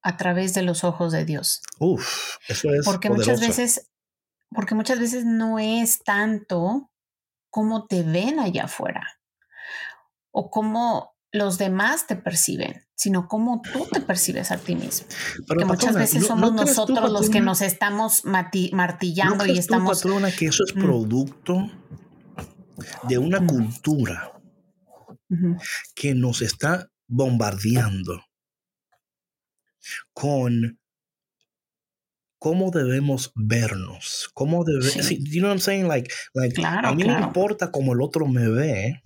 a 0.00 0.16
través 0.16 0.54
de 0.54 0.62
los 0.62 0.84
ojos 0.84 1.12
de 1.12 1.24
Dios. 1.24 1.60
Uf, 1.80 2.36
eso 2.46 2.72
es. 2.72 2.86
Porque 2.86 3.10
muchas 3.10 3.40
veces, 3.40 3.90
porque 4.50 4.76
muchas 4.76 5.00
veces 5.00 5.24
no 5.24 5.58
es 5.58 6.04
tanto 6.04 6.90
cómo 7.50 7.86
te 7.86 8.04
ven 8.04 8.38
allá 8.38 8.64
afuera 8.64 9.18
o 10.30 10.50
cómo 10.50 11.16
los 11.32 11.58
demás 11.58 12.06
te 12.06 12.14
perciben, 12.14 12.86
sino 12.94 13.26
cómo 13.26 13.60
tú 13.60 13.86
te 13.90 14.00
percibes 14.00 14.52
a 14.52 14.58
ti 14.58 14.76
mismo. 14.76 15.08
Porque 15.48 15.64
muchas 15.64 15.96
veces 15.96 16.26
somos 16.26 16.52
nosotros 16.52 17.10
los 17.10 17.28
que 17.28 17.40
nos 17.40 17.60
estamos 17.60 18.24
martillando 18.24 19.44
y 19.46 19.58
estamos. 19.58 20.00
patrona, 20.00 20.30
que 20.30 20.46
eso 20.46 20.62
es 20.64 20.76
mm. 20.76 20.80
producto 20.80 21.68
de 23.08 23.18
una 23.18 23.44
cultura 23.46 24.32
que 25.94 26.14
nos 26.14 26.42
está 26.42 26.90
bombardeando 27.06 28.24
con 30.12 30.78
cómo 32.38 32.70
debemos 32.70 33.32
vernos, 33.34 34.30
cómo 34.34 34.64
debemos, 34.64 35.10
you 35.10 35.40
know 35.40 35.48
what 35.48 35.56
I'm 35.56 35.60
saying? 35.60 35.88
Like, 35.88 36.12
like 36.34 36.60
a 36.62 36.92
mí 36.92 37.04
no 37.04 37.18
importa 37.18 37.70
cómo 37.70 37.92
el 37.94 38.00
otro 38.00 38.26
me 38.26 38.48
ve, 38.48 39.02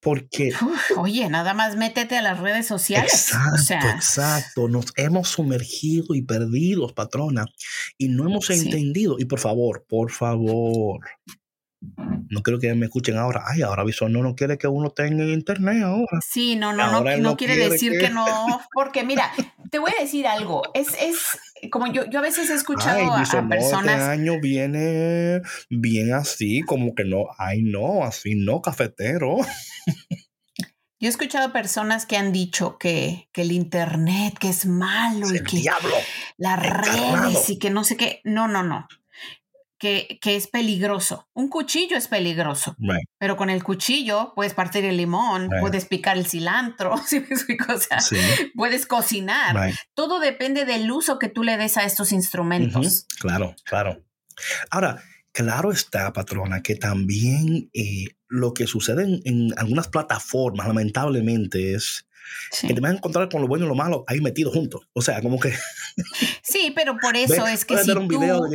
porque... 0.00 0.52
oye, 0.96 1.28
nada 1.28 1.54
más 1.54 1.76
métete 1.76 2.18
a 2.18 2.22
las 2.22 2.40
redes 2.40 2.66
sociales. 2.66 3.12
Exacto, 3.12 3.88
exacto. 3.88 4.68
Nos 4.68 4.86
hemos 4.96 5.28
sumergido 5.28 6.14
y 6.14 6.22
perdido, 6.22 6.92
patrona, 6.92 7.46
y 7.98 8.08
no 8.08 8.24
hemos 8.26 8.50
entendido. 8.50 9.16
Y 9.18 9.26
por 9.26 9.38
favor, 9.38 9.84
por 9.88 10.10
favor, 10.10 11.00
no 12.32 12.42
quiero 12.42 12.58
que 12.58 12.74
me 12.74 12.86
escuchen 12.86 13.16
ahora. 13.18 13.44
Ay, 13.46 13.62
ahora 13.62 13.84
no 14.08 14.22
no 14.22 14.34
quiere 14.34 14.56
que 14.56 14.66
uno 14.66 14.90
tenga 14.90 15.24
internet 15.24 15.82
ahora. 15.82 16.20
Sí, 16.26 16.56
no, 16.56 16.72
no, 16.72 16.90
no, 16.90 17.16
no, 17.18 17.36
quiere, 17.36 17.56
decir 17.56 17.92
que... 18.00 18.08
no. 18.10 18.60
Porque 18.72 19.04
mira, 19.04 19.30
te 19.70 19.78
voy 19.78 19.92
a 19.98 20.02
decir 20.02 20.26
algo. 20.26 20.62
Es, 20.72 20.88
es 21.00 21.70
como 21.70 21.92
yo, 21.92 22.08
yo 22.08 22.20
a 22.20 22.22
veces 22.22 22.48
he 22.50 22.54
escuchado 22.54 23.14
a, 23.14 23.22
este 23.22 23.42
personas. 23.42 24.00
Este 24.00 24.10
año 24.10 24.40
viene 24.40 25.42
bien 25.68 26.14
así, 26.14 26.62
como 26.62 26.94
que 26.94 27.04
no, 27.04 27.26
ay, 27.36 27.62
no, 27.62 28.02
así 28.04 28.34
no, 28.34 28.62
cafetero. 28.62 29.36
Yo 31.00 31.08
he 31.08 31.10
escuchado 31.10 31.52
personas 31.52 32.06
que 32.06 32.16
han 32.16 32.30
dicho 32.30 32.78
que, 32.78 33.28
que 33.32 33.42
el 33.42 33.50
internet, 33.50 34.38
que 34.38 34.50
es 34.50 34.66
malo 34.66 35.34
y 35.34 35.42
que 35.42 35.56
diablo, 35.56 35.96
las 36.36 36.62
redes 36.64 37.50
y 37.50 37.58
que 37.58 37.70
no 37.70 37.82
sé 37.82 37.96
qué. 37.96 38.20
No, 38.22 38.46
no, 38.46 38.62
no 38.62 38.86
que, 39.82 40.20
es 40.36 40.46
peligroso. 40.46 41.28
Un 41.34 41.48
cuchillo 41.48 41.96
es 41.96 42.06
peligroso, 42.06 42.76
pero 43.18 43.36
con 43.36 43.50
el 43.50 43.64
cuchillo 43.64 44.32
puedes 44.36 44.54
partir 44.54 44.84
el 44.84 44.96
limón, 44.96 45.50
puedes 45.60 45.86
picar 45.86 46.16
el 46.16 46.26
cilantro, 46.26 46.94
puedes 48.54 48.86
cocinar. 48.86 49.72
Todo 49.94 50.20
depende 50.20 50.64
del 50.64 50.88
uso 50.88 51.18
que 51.18 51.28
tú 51.28 51.42
le 51.42 51.56
des 51.56 51.76
a 51.78 51.84
estos 51.84 52.12
instrumentos. 52.12 53.06
Claro, 53.18 53.56
claro. 53.64 54.04
Ahora, 54.70 55.02
claro 55.32 55.72
está, 55.72 56.12
patrona, 56.12 56.62
que 56.62 56.76
también 56.76 57.68
eh, 57.74 58.04
lo 58.28 58.54
que 58.54 58.68
sucede 58.68 59.20
en, 59.24 59.52
algunas 59.56 59.88
plataformas, 59.88 60.68
lamentablemente, 60.68 61.74
es 61.74 62.06
que 62.60 62.74
te 62.74 62.80
vas 62.80 62.92
a 62.92 62.94
encontrar 62.96 63.28
con 63.28 63.40
lo 63.40 63.48
bueno 63.48 63.64
y 63.64 63.68
lo 63.68 63.74
malo 63.74 64.04
ahí 64.06 64.20
metido 64.20 64.50
juntos. 64.50 64.82
O 64.92 65.02
sea, 65.02 65.20
como 65.20 65.38
que... 65.38 65.52
Sí, 66.42 66.72
pero 66.74 66.96
por 66.98 67.16
eso 67.16 67.46
es 67.46 67.64
que 67.64 67.76
si 67.78 67.92
tú, 67.92 68.08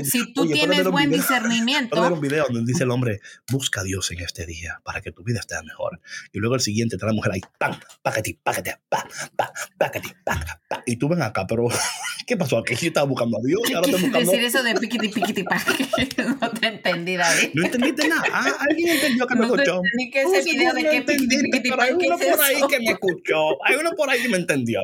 si 0.03 0.33
tú 0.33 0.47
tienes 0.47 0.85
buen 0.85 1.09
discernimiento... 1.11 1.99
ver 2.01 2.11
un 2.11 2.21
video 2.21 2.45
donde 2.49 2.71
dice 2.71 2.83
el 2.83 2.91
hombre, 2.91 3.21
busca 3.51 3.81
a 3.81 3.83
Dios 3.83 4.11
en 4.11 4.19
este 4.19 4.45
día 4.45 4.81
para 4.83 5.01
que 5.01 5.11
tu 5.11 5.23
vida 5.23 5.39
esté 5.39 5.55
mejor. 5.63 5.99
Y 6.33 6.39
luego 6.39 6.55
el 6.55 6.61
siguiente 6.61 6.97
trae 6.97 7.11
la 7.11 7.15
mujer 7.15 7.33
ahí, 7.33 7.41
pam, 7.57 7.79
pácate, 8.01 8.39
pácate, 8.43 8.77
pa, 8.89 9.07
pa, 9.35 9.51
pácate, 9.77 10.15
pa, 10.23 10.61
pa. 10.67 10.83
Y 10.85 10.97
tú 10.97 11.09
ven 11.09 11.21
acá, 11.21 11.45
pero 11.47 11.67
¿Qué 12.27 12.35
pasó 12.35 12.57
aquí? 12.57 12.75
Yo 12.75 12.87
estaba 12.89 13.07
buscando 13.07 13.37
a 13.37 13.41
Dios. 13.41 13.61
¿Qué 13.65 13.73
ahora 13.73 13.89
buscando... 13.89 14.19
decir 14.19 14.43
eso 14.43 14.61
de 14.61 14.75
piquiti 14.75 15.07
piquiti 15.07 15.43
pa? 15.43 15.63
no 16.41 16.51
te 16.51 16.67
entendí, 16.67 17.15
David. 17.15 17.51
No 17.53 17.65
entendiste 17.65 18.05
nada. 18.09 18.23
Ah, 18.33 18.53
alguien 18.69 18.89
entendió 18.89 19.25
que 19.25 19.35
me 19.35 19.47
No 19.47 19.55
escuchó. 19.55 19.81
entendí 19.81 20.11
que 20.11 20.21
ese 20.23 20.51
video 20.51 20.73
de 20.73 20.83
piquiti 20.83 21.37
piquiti 21.37 21.69
pero 21.69 21.77
pa, 21.77 21.83
hay 21.83 21.97
¿qué 21.97 22.05
uno 22.05 22.17
es 22.19 22.35
por 22.35 22.43
ahí 22.43 22.61
que 22.69 22.79
me 22.79 22.91
escuchó. 22.91 23.56
Hay 23.65 23.75
uno 23.75 23.91
por 23.91 24.09
ahí 24.09 24.21
que 24.21 24.29
me 24.29 24.37
entendió. 24.37 24.81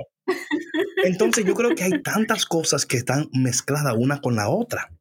Entonces 1.04 1.46
yo 1.46 1.54
creo 1.54 1.76
que 1.76 1.84
hay 1.84 2.02
tantas 2.02 2.46
cosas 2.46 2.86
que 2.86 2.98
están 2.98 3.30
mezcladas 3.34 3.94
una 3.98 4.22
con 4.22 4.36
la 4.36 4.50
otra. 4.50 4.92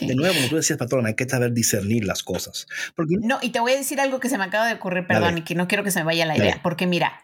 De 0.00 0.14
nuevo, 0.14 0.34
como 0.34 0.48
tú 0.48 0.56
decías, 0.56 0.78
patrón, 0.78 1.06
hay 1.06 1.14
que 1.16 1.28
saber 1.28 1.52
discernir 1.52 2.04
las 2.04 2.22
cosas. 2.22 2.66
Porque 2.94 3.16
No, 3.20 3.38
y 3.42 3.50
te 3.50 3.58
voy 3.60 3.72
a 3.72 3.76
decir 3.76 4.00
algo 4.00 4.20
que 4.20 4.28
se 4.28 4.38
me 4.38 4.44
acaba 4.44 4.66
de 4.68 4.74
ocurrir, 4.74 5.06
perdón, 5.06 5.24
Dale. 5.24 5.38
y 5.40 5.42
que 5.42 5.54
no 5.56 5.66
quiero 5.66 5.82
que 5.82 5.90
se 5.90 5.98
me 6.00 6.04
vaya 6.06 6.24
la 6.24 6.34
Dale. 6.34 6.44
idea, 6.50 6.60
porque 6.62 6.86
mira, 6.86 7.20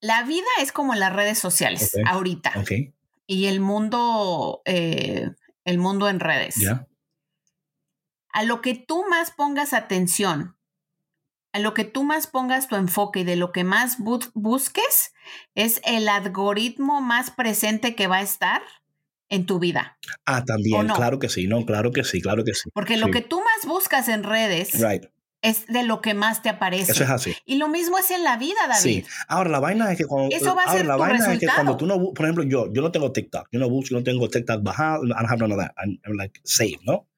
la 0.00 0.22
vida 0.24 0.46
es 0.60 0.72
como 0.72 0.94
las 0.94 1.12
redes 1.12 1.38
sociales 1.38 1.90
Ok. 1.94 2.02
ahorita 2.06 2.52
Ok, 2.56 2.70
y 3.26 3.46
el 3.46 3.60
mundo, 3.60 4.60
eh, 4.66 5.30
el 5.64 5.78
mundo 5.78 6.08
en 6.08 6.20
redes. 6.20 6.56
ya. 6.56 6.86
A 8.34 8.44
lo 8.44 8.60
que 8.60 8.74
tú 8.74 9.04
más 9.08 9.30
pongas 9.30 9.72
atención, 9.72 10.56
a 11.52 11.58
lo 11.58 11.74
que 11.74 11.84
tú 11.84 12.04
más 12.04 12.26
pongas 12.26 12.68
tu 12.68 12.76
enfoque 12.76 13.20
y 13.20 13.24
de 13.24 13.36
lo 13.36 13.52
que 13.52 13.64
más 13.64 13.98
bu- 13.98 14.30
busques, 14.34 15.12
es 15.54 15.80
el 15.84 16.08
algoritmo 16.08 17.00
más 17.00 17.30
presente 17.30 17.94
que 17.94 18.06
va 18.06 18.16
a 18.18 18.22
estar 18.22 18.62
en 19.28 19.46
tu 19.46 19.58
vida. 19.58 19.98
Ah, 20.26 20.44
también, 20.44 20.88
claro 20.88 21.18
que 21.18 21.28
sí, 21.28 21.46
no, 21.46 21.64
claro 21.64 21.90
que 21.92 22.04
sí, 22.04 22.20
claro 22.20 22.44
que 22.44 22.54
sí. 22.54 22.70
Porque 22.74 22.96
lo 22.96 23.06
Sí. 23.06 23.12
que 23.12 23.20
tú 23.22 23.38
más 23.40 23.66
buscas 23.66 24.08
en 24.08 24.22
redes 24.24 24.78
Right, 24.80 25.04
es 25.42 25.66
de 25.66 25.82
lo 25.84 26.00
que 26.02 26.14
más 26.14 26.42
te 26.42 26.48
aparece. 26.50 26.92
eso 26.92 27.04
es 27.04 27.10
así. 27.10 27.34
Y 27.46 27.56
lo 27.56 27.68
mismo 27.68 27.98
es 27.98 28.10
en 28.10 28.24
la 28.24 28.36
vida, 28.36 28.58
David. 28.68 29.04
Sí. 29.04 29.04
Ahora 29.28 29.50
la 29.50 29.58
vaina 29.60 29.90
es 29.90 29.98
que 29.98 30.04
cuando 30.04 30.34
Eso 30.36 30.54
va 30.54 30.62
a 30.62 30.64
ahora, 30.66 30.76
ser 30.78 30.86
la 30.86 30.94
tu 30.94 31.00
vaina 31.00 31.16
es 31.18 31.24
que 31.24 31.30
resultado. 31.32 31.56
cuando 31.56 31.76
tú 31.76 31.86
no, 31.86 32.12
por 32.12 32.24
ejemplo, 32.26 32.44
yo, 32.44 32.72
yo 32.72 32.82
no 32.82 32.90
tengo 32.92 33.10
TikTok, 33.12 33.48
yo 33.50 33.58
no 33.58 33.68
busco, 33.68 33.90
yo 33.90 33.98
no 33.98 34.04
tengo 34.04 34.28
TikTok 34.28 34.62
bajado, 34.62 35.04
I 35.04 35.08
don't 35.08 35.26
have 35.30 35.38
none 35.38 35.52
of 35.54 35.58
that. 35.60 35.72
I'm, 35.76 35.98
I'm 36.06 36.16
like 36.16 36.40
save, 36.44 36.78
¿no? 36.84 37.08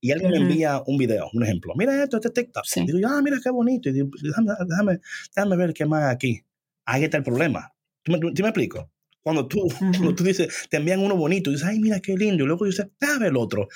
Y 0.00 0.12
alguien 0.12 0.30
me 0.30 0.36
envía 0.38 0.82
un 0.86 0.96
video, 0.96 1.28
un 1.32 1.42
ejemplo. 1.42 1.74
Mira 1.76 2.02
esto, 2.02 2.16
este 2.16 2.28
es 2.28 2.34
TikTok. 2.34 2.64
Sí. 2.64 2.80
Y 2.80 2.92
digo, 2.92 3.08
ah, 3.08 3.20
mira 3.22 3.38
qué 3.42 3.50
bonito. 3.50 3.90
Y 3.90 3.92
digo, 3.92 4.08
déjame, 4.22 4.52
déjame, 4.66 5.00
déjame 5.34 5.56
ver 5.56 5.74
qué 5.74 5.84
más 5.84 6.12
aquí. 6.14 6.42
Ahí 6.86 7.04
está 7.04 7.18
el 7.18 7.22
problema. 7.22 7.72
¿Tú 8.02 8.12
me, 8.12 8.18
tú 8.18 8.42
me 8.42 8.48
explico? 8.48 8.90
Cuando 9.22 9.46
tú, 9.46 9.68
cuando 9.78 10.14
tú 10.14 10.24
dices, 10.24 10.66
te 10.70 10.78
envían 10.78 11.00
uno 11.00 11.16
bonito, 11.16 11.50
y 11.50 11.54
dices, 11.54 11.68
ay, 11.68 11.78
mira 11.78 12.00
qué 12.00 12.16
lindo. 12.16 12.44
Y 12.44 12.46
luego 12.46 12.64
dices, 12.64 12.86
déjame 12.98 13.26
el 13.26 13.36
otro. 13.36 13.68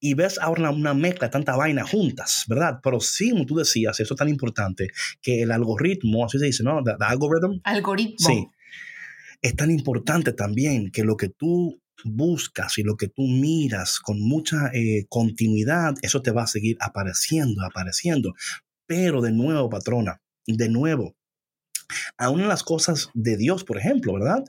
Y 0.00 0.14
ves 0.14 0.38
ahora 0.38 0.62
una, 0.62 0.70
una 0.70 0.94
mezcla 0.94 1.28
de 1.28 1.32
tanta 1.32 1.56
vaina 1.56 1.86
juntas, 1.86 2.44
¿verdad? 2.48 2.80
Pero 2.82 3.00
sí, 3.00 3.30
como 3.30 3.46
tú 3.46 3.56
decías, 3.56 4.00
eso 4.00 4.14
es 4.14 4.18
tan 4.18 4.28
importante, 4.28 4.88
que 5.22 5.42
el 5.42 5.52
algoritmo, 5.52 6.24
así 6.24 6.38
se 6.38 6.46
dice, 6.46 6.64
¿no? 6.64 6.82
The, 6.82 6.94
the 6.98 7.04
algorithm, 7.04 7.60
Algoritmo. 7.62 8.26
Sí. 8.26 8.46
Es 9.40 9.54
tan 9.54 9.70
importante 9.70 10.32
también 10.32 10.90
que 10.90 11.04
lo 11.04 11.16
que 11.16 11.28
tú 11.28 11.80
buscas 12.04 12.78
y 12.78 12.82
lo 12.82 12.96
que 12.96 13.08
tú 13.08 13.22
miras 13.22 13.98
con 13.98 14.20
mucha 14.20 14.70
eh, 14.72 15.06
continuidad, 15.08 15.94
eso 16.02 16.22
te 16.22 16.30
va 16.30 16.44
a 16.44 16.46
seguir 16.46 16.76
apareciendo, 16.80 17.64
apareciendo. 17.64 18.34
Pero 18.86 19.20
de 19.20 19.32
nuevo, 19.32 19.68
patrona, 19.68 20.20
de 20.46 20.68
nuevo, 20.68 21.16
aún 22.16 22.40
en 22.40 22.48
las 22.48 22.62
cosas 22.62 23.10
de 23.14 23.36
Dios, 23.36 23.64
por 23.64 23.78
ejemplo, 23.78 24.14
¿verdad? 24.14 24.44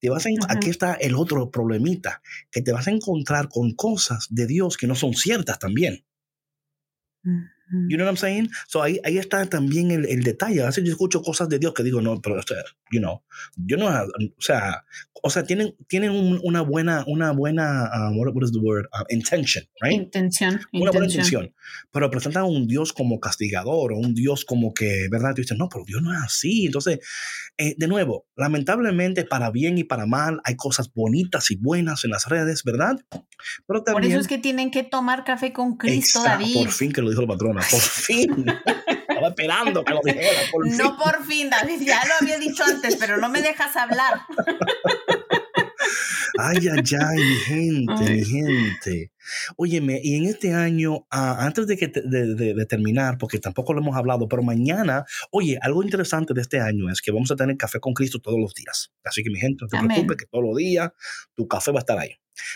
Te 0.00 0.10
vas 0.10 0.26
a. 0.26 0.30
Aquí 0.48 0.70
está 0.70 0.94
el 0.94 1.14
otro 1.14 1.50
problemita, 1.50 2.22
que 2.50 2.62
te 2.62 2.72
vas 2.72 2.88
a 2.88 2.92
encontrar 2.92 3.48
con 3.48 3.74
cosas 3.74 4.26
de 4.30 4.46
Dios 4.46 4.76
que 4.76 4.86
no 4.86 4.94
son 4.94 5.14
ciertas 5.14 5.58
también. 5.58 6.04
Ujú. 7.24 7.53
You 7.88 7.96
know 7.96 8.06
what 8.06 8.12
I'm 8.12 8.16
saying? 8.16 8.50
So 8.68 8.82
ahí, 8.82 9.00
ahí 9.04 9.18
está 9.18 9.44
también 9.46 9.90
el, 9.90 10.06
el 10.06 10.22
detalle. 10.22 10.62
A 10.62 10.66
veces 10.66 10.84
yo 10.84 10.92
escucho 10.92 11.22
cosas 11.22 11.48
de 11.48 11.58
Dios 11.58 11.74
que 11.74 11.82
digo, 11.82 12.00
no, 12.00 12.20
pero, 12.20 12.36
o 12.36 12.42
sea, 12.42 12.58
you 12.90 13.00
know, 13.00 13.22
yo 13.56 13.76
no, 13.76 13.86
o 13.88 14.40
sea, 14.40 14.84
o 15.22 15.30
sea, 15.30 15.44
tienen, 15.44 15.74
tienen 15.88 16.10
un- 16.10 16.40
una 16.44 16.60
buena, 16.60 17.04
una 17.06 17.32
buena, 17.32 17.84
uh, 17.84 18.14
what, 18.18 18.34
what 18.34 18.44
is 18.44 18.52
the 18.52 18.58
word? 18.58 18.84
Uh, 18.92 19.04
intention, 19.08 19.64
right? 19.80 19.94
Intención. 19.94 20.60
una 20.72 20.90
buena 20.90 21.06
intención. 21.06 21.54
pero 21.90 22.10
presentan 22.10 22.42
a 22.42 22.46
un 22.46 22.66
Dios 22.66 22.92
como 22.92 23.18
castigador 23.20 23.92
o 23.92 23.96
un 23.96 24.14
Dios 24.14 24.44
como 24.44 24.74
que, 24.74 25.08
¿verdad? 25.10 25.34
Tú 25.34 25.42
dices, 25.42 25.56
no, 25.56 25.68
pero 25.68 25.84
Dios 25.86 26.02
no 26.02 26.12
es 26.12 26.20
así. 26.22 26.66
Entonces, 26.66 26.98
eh, 27.56 27.74
de 27.78 27.88
nuevo, 27.88 28.26
lamentablemente, 28.36 29.24
para 29.24 29.50
bien 29.50 29.78
y 29.78 29.84
para 29.84 30.06
mal, 30.06 30.40
hay 30.44 30.56
cosas 30.56 30.92
bonitas 30.92 31.50
y 31.50 31.56
buenas 31.56 32.04
en 32.04 32.10
las 32.10 32.26
redes, 32.28 32.62
¿verdad? 32.64 32.96
Pero 33.10 33.22
Por 33.66 33.84
también... 33.84 34.12
eso 34.12 34.20
es 34.20 34.28
que 34.28 34.38
tienen 34.38 34.70
que 34.70 34.82
tomar 34.82 35.24
café 35.24 35.52
con 35.52 35.76
Cristo, 35.76 36.20
Exacto, 36.20 36.42
David. 36.44 36.54
Por 36.54 36.70
fin 36.70 36.92
que 36.92 37.00
lo 37.02 37.10
dijo 37.10 37.22
la 37.22 37.28
patrona, 37.28 37.62
por 37.70 37.80
fin. 38.06 38.46
Estaba 39.08 39.28
esperando 39.28 39.84
que 39.84 39.92
lo 39.94 40.00
dijera, 40.04 40.40
por 40.50 40.64
fin. 40.68 40.76
No 40.76 40.96
por 40.96 41.24
fin, 41.26 41.50
David, 41.50 41.80
ya 41.82 42.02
lo 42.06 42.12
había 42.20 42.38
dicho 42.38 42.64
antes, 42.64 42.96
pero 42.96 43.16
no 43.16 43.28
me 43.28 43.42
dejas 43.42 43.74
hablar. 43.76 44.20
Ay, 46.36 46.56
ay, 46.68 46.82
ay, 47.00 47.16
mi 47.22 47.34
gente, 47.36 47.92
Ay. 48.04 48.16
mi 48.16 48.24
gente. 48.24 49.12
Óyeme, 49.56 50.00
y 50.02 50.16
en 50.16 50.24
este 50.24 50.52
año, 50.52 51.06
ah, 51.10 51.36
antes 51.46 51.66
de, 51.68 51.76
que 51.76 51.86
te- 51.88 52.02
de, 52.02 52.34
de- 52.34 52.54
de 52.54 52.66
terminar, 52.66 53.18
porque 53.18 53.38
tampoco 53.38 53.72
lo 53.72 53.80
hemos 53.80 53.96
hablado, 53.96 54.26
pero 54.28 54.42
mañana, 54.42 55.04
oye, 55.30 55.58
algo 55.62 55.82
interesante 55.84 56.34
de 56.34 56.40
este 56.40 56.60
año 56.60 56.90
es 56.90 57.00
que 57.00 57.12
vamos 57.12 57.30
a 57.30 57.36
tener 57.36 57.56
café 57.56 57.78
con 57.78 57.94
Cristo 57.94 58.18
todos 58.18 58.38
los 58.40 58.52
días. 58.52 58.90
Así 59.04 59.22
que 59.22 59.30
mi 59.30 59.38
gente, 59.38 59.58
no 59.62 59.68
te 59.68 59.76
Amén. 59.76 59.88
preocupes 59.90 60.16
que 60.16 60.26
todos 60.26 60.44
los 60.44 60.56
días 60.56 60.90
tu 61.34 61.46
café 61.46 61.70
va 61.70 61.78
a 61.78 61.80
estar 61.80 61.98
ahí. 61.98 62.10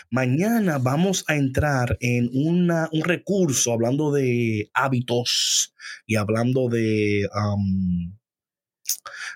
Mañana 0.09 0.77
vamos 0.77 1.23
a 1.27 1.35
entrar 1.35 1.97
en 1.99 2.29
una, 2.33 2.89
un 2.91 3.03
recurso 3.03 3.71
hablando 3.71 4.11
de 4.11 4.69
hábitos 4.73 5.73
y 6.05 6.15
hablando 6.15 6.69
de... 6.69 7.27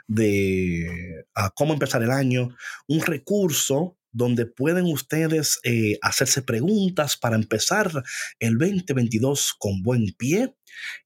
de 0.08 1.26
ah, 1.36 1.52
cómo 1.56 1.74
empezar 1.74 2.04
el 2.04 2.12
año, 2.12 2.56
un 2.88 3.02
recurso 3.02 3.98
donde 4.14 4.46
pueden 4.46 4.86
ustedes 4.86 5.60
eh, 5.64 5.98
hacerse 6.02 6.44
preguntas 6.44 7.18
para 7.18 7.36
empezar 7.36 7.92
el 8.40 8.58
2022 8.58 9.56
con 9.58 9.82
buen 9.82 10.14
pie. 10.18 10.56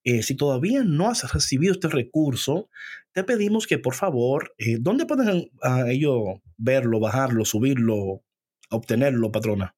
Eh, 0.03 0.21
si 0.23 0.35
todavía 0.35 0.83
no 0.83 1.09
has 1.09 1.31
recibido 1.33 1.73
este 1.73 1.87
recurso, 1.87 2.69
te 3.13 3.23
pedimos 3.23 3.65
que 3.65 3.79
por 3.79 3.95
favor, 3.95 4.53
eh, 4.57 4.77
¿dónde 4.79 5.05
pueden 5.05 5.49
ah, 5.63 5.85
ellos 5.87 6.41
verlo, 6.57 6.99
bajarlo, 6.99 7.45
subirlo, 7.45 8.23
obtenerlo, 8.69 9.31
patrona? 9.31 9.75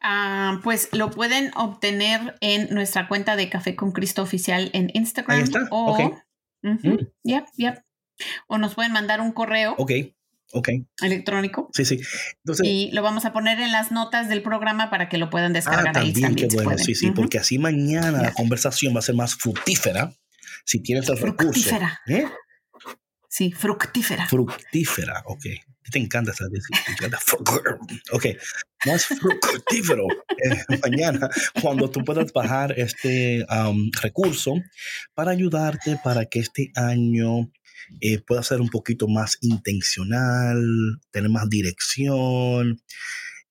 Ah, 0.00 0.60
pues 0.62 0.88
lo 0.92 1.10
pueden 1.10 1.50
obtener 1.56 2.36
en 2.40 2.72
nuestra 2.74 3.08
cuenta 3.08 3.34
de 3.36 3.48
Café 3.48 3.74
con 3.74 3.92
Cristo 3.92 4.22
oficial 4.22 4.70
en 4.72 4.90
Instagram. 4.94 5.38
Ahí 5.38 5.44
está, 5.44 5.66
O, 5.70 6.16
Mm. 6.62 6.78
yep, 7.22 7.44
yep. 7.56 7.76
o 8.48 8.58
nos 8.58 8.74
pueden 8.74 8.90
mandar 8.90 9.20
un 9.20 9.30
correo 9.30 9.74
Ok, 9.78 9.92
ok, 10.52 10.70
electrónico 11.02 11.68
sí, 11.72 11.84
sí. 11.84 12.00
Entonces, 12.38 12.66
y 12.66 12.90
lo 12.92 13.02
vamos 13.02 13.24
a 13.24 13.32
poner 13.32 13.60
en 13.60 13.70
las 13.70 13.92
notas 13.92 14.28
del 14.28 14.42
programa 14.42 14.90
para 14.90 15.08
que 15.08 15.16
lo 15.18 15.30
puedan 15.30 15.52
ah, 15.52 15.54
descargar 15.54 15.96
ahí 15.98 16.12
también, 16.12 16.34
qué 16.34 16.46
bueno, 16.56 16.70
pueden. 16.70 16.84
sí, 16.84 16.94
sí, 16.96 17.12
porque 17.12 17.38
así 17.38 17.58
mañana 17.58 18.10
la 18.20 18.32
conversación 18.32 18.94
va 18.96 18.98
a 18.98 19.02
ser 19.02 19.14
más 19.14 19.36
fructífera 19.36 20.12
si 20.64 20.80
tienes 20.82 21.08
el 21.08 21.18
recurso. 21.18 21.52
Fructífera. 21.52 22.00
¿Eh? 22.08 22.26
Sí, 23.36 23.52
fructífera. 23.52 24.26
Fructífera, 24.26 25.22
ok. 25.26 25.44
Te 25.90 25.98
encanta 25.98 26.32
esa 26.32 26.46
te 26.48 26.92
encanta 26.92 27.18
Ok, 28.12 28.24
más 28.86 29.04
fructífero 29.04 30.06
eh, 30.42 30.78
mañana 30.82 31.28
cuando 31.60 31.90
tú 31.90 32.02
puedas 32.02 32.32
bajar 32.32 32.72
este 32.78 33.44
recurso 34.00 34.54
para 35.14 35.32
ayudarte 35.32 36.00
para 36.02 36.24
que 36.24 36.38
este 36.38 36.72
año 36.76 37.52
eh, 38.00 38.20
pueda 38.26 38.42
ser 38.42 38.62
un 38.62 38.70
poquito 38.70 39.06
más 39.06 39.36
intencional, 39.42 40.58
tener 41.10 41.28
más 41.28 41.46
dirección 41.50 42.80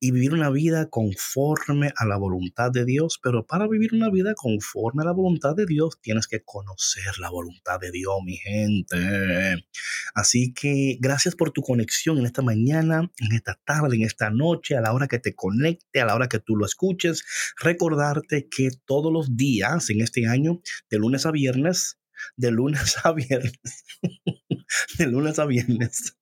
y 0.05 0.11
vivir 0.11 0.33
una 0.33 0.51
vida 0.51 0.87
conforme 0.87 1.91
a 1.95 2.05
la 2.05 2.17
voluntad 2.17 2.69
de 2.71 2.85
Dios. 2.85 3.19
Pero 3.23 3.47
para 3.47 3.67
vivir 3.67 3.95
una 3.95 4.11
vida 4.11 4.35
conforme 4.35 5.01
a 5.01 5.05
la 5.05 5.13
voluntad 5.13 5.55
de 5.55 5.65
Dios, 5.65 5.99
tienes 5.99 6.27
que 6.27 6.43
conocer 6.43 7.17
la 7.17 7.31
voluntad 7.31 7.79
de 7.79 7.89
Dios, 7.89 8.13
mi 8.23 8.37
gente. 8.37 9.65
Así 10.13 10.53
que 10.53 10.99
gracias 10.99 11.35
por 11.35 11.49
tu 11.49 11.63
conexión 11.63 12.19
en 12.19 12.27
esta 12.27 12.43
mañana, 12.43 13.11
en 13.17 13.31
esta 13.31 13.59
tarde, 13.65 13.95
en 13.95 14.03
esta 14.03 14.29
noche, 14.29 14.77
a 14.77 14.81
la 14.81 14.93
hora 14.93 15.07
que 15.07 15.17
te 15.17 15.33
conecte, 15.33 16.01
a 16.01 16.05
la 16.05 16.13
hora 16.13 16.29
que 16.29 16.39
tú 16.39 16.55
lo 16.55 16.67
escuches. 16.67 17.23
Recordarte 17.59 18.47
que 18.47 18.69
todos 18.85 19.11
los 19.11 19.35
días 19.35 19.89
en 19.89 20.01
este 20.01 20.27
año, 20.27 20.61
de 20.91 20.99
lunes 20.99 21.25
a 21.25 21.31
viernes, 21.31 21.97
de 22.37 22.51
lunes 22.51 22.95
a 23.03 23.11
viernes, 23.11 23.85
de 24.99 25.07
lunes 25.07 25.39
a 25.39 25.45
viernes, 25.45 26.15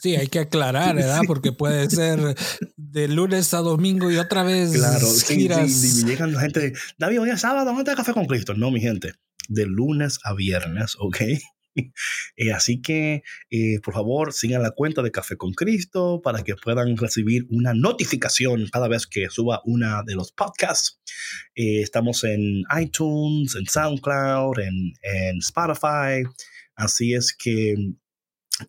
Sí, 0.00 0.16
hay 0.16 0.28
que 0.28 0.40
aclarar, 0.40 0.94
¿verdad? 0.96 1.20
Porque 1.26 1.52
puede 1.52 1.88
ser 1.90 2.34
de 2.76 3.08
lunes 3.08 3.52
a 3.54 3.58
domingo 3.58 4.10
y 4.10 4.16
otra 4.16 4.42
vez 4.42 4.72
Claro, 4.72 5.06
giras. 5.26 5.70
sí, 5.70 5.88
sí, 5.88 6.04
llegan 6.06 6.32
la 6.32 6.40
gente, 6.40 6.72
David, 6.98 7.20
hoy 7.20 7.30
es 7.30 7.40
sábado, 7.40 7.66
¿dónde 7.66 7.82
está 7.82 7.94
Café 7.96 8.12
con 8.12 8.26
Cristo? 8.26 8.54
No, 8.54 8.70
mi 8.70 8.80
gente, 8.80 9.12
de 9.48 9.66
lunes 9.66 10.18
a 10.24 10.34
viernes, 10.34 10.96
¿ok? 10.98 11.16
Eh, 12.36 12.52
así 12.52 12.82
que, 12.82 13.22
eh, 13.50 13.80
por 13.82 13.94
favor, 13.94 14.34
sigan 14.34 14.62
la 14.62 14.72
cuenta 14.72 15.00
de 15.00 15.10
Café 15.10 15.36
con 15.38 15.54
Cristo 15.54 16.20
para 16.22 16.42
que 16.42 16.54
puedan 16.54 16.98
recibir 16.98 17.46
una 17.48 17.72
notificación 17.72 18.68
cada 18.70 18.88
vez 18.88 19.06
que 19.06 19.30
suba 19.30 19.62
una 19.64 20.02
de 20.02 20.14
los 20.14 20.32
podcasts. 20.32 21.00
Eh, 21.54 21.80
estamos 21.80 22.24
en 22.24 22.64
iTunes, 22.78 23.54
en 23.54 23.64
SoundCloud, 23.64 24.58
en, 24.60 24.92
en 25.02 25.38
Spotify. 25.38 26.28
Así 26.74 27.14
es 27.14 27.34
que 27.34 27.74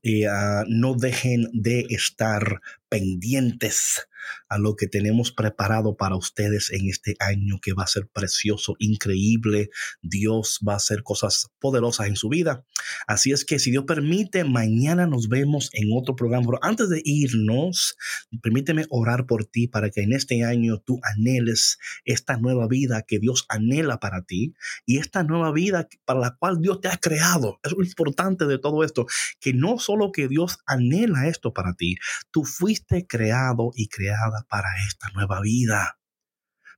y 0.01 0.25
ah, 0.25 0.63
no 0.67 0.95
dejen 0.95 1.49
de 1.53 1.85
estar 1.89 2.61
pendientes 2.93 4.05
a 4.49 4.59
lo 4.59 4.75
que 4.75 4.87
tenemos 4.87 5.31
preparado 5.31 5.97
para 5.97 6.15
ustedes 6.15 6.71
en 6.71 6.87
este 6.87 7.15
año 7.19 7.59
que 7.59 7.73
va 7.73 7.83
a 7.83 7.87
ser 7.87 8.07
precioso, 8.07 8.75
increíble. 8.77 9.69
Dios 10.01 10.59
va 10.67 10.73
a 10.73 10.77
hacer 10.77 11.01
cosas 11.01 11.49
poderosas 11.59 12.07
en 12.07 12.15
su 12.15 12.29
vida. 12.29 12.63
Así 13.07 13.31
es 13.31 13.45
que 13.45 13.59
si 13.59 13.71
Dios 13.71 13.85
permite, 13.85 14.43
mañana 14.43 15.07
nos 15.07 15.27
vemos 15.27 15.69
en 15.73 15.89
otro 15.91 16.15
programa. 16.15 16.45
Pero 16.45 16.59
antes 16.61 16.89
de 16.89 17.01
irnos, 17.03 17.95
permíteme 18.41 18.85
orar 18.89 19.25
por 19.25 19.45
ti 19.45 19.67
para 19.67 19.89
que 19.89 20.01
en 20.01 20.13
este 20.13 20.43
año 20.43 20.77
tú 20.77 20.99
anheles 21.15 21.77
esta 22.05 22.37
nueva 22.37 22.67
vida 22.67 23.03
que 23.07 23.19
Dios 23.19 23.45
anhela 23.49 23.99
para 23.99 24.23
ti 24.23 24.53
y 24.85 24.97
esta 24.97 25.23
nueva 25.23 25.51
vida 25.51 25.87
para 26.05 26.19
la 26.19 26.35
cual 26.37 26.61
Dios 26.61 26.79
te 26.79 26.89
ha 26.89 26.97
creado. 26.97 27.59
Es 27.63 27.71
lo 27.71 27.83
importante 27.83 28.45
de 28.45 28.59
todo 28.59 28.83
esto, 28.83 29.05
que 29.39 29.53
no 29.53 29.79
solo 29.79 30.11
que 30.11 30.27
Dios 30.27 30.59
anhela 30.65 31.27
esto 31.27 31.53
para 31.53 31.73
ti, 31.73 31.95
tú 32.31 32.43
fuiste 32.43 32.82
creado 33.07 33.71
y 33.75 33.87
creado 33.87 34.45
para 34.49 34.69
esta 34.87 35.09
nueva 35.13 35.41
vida. 35.41 35.99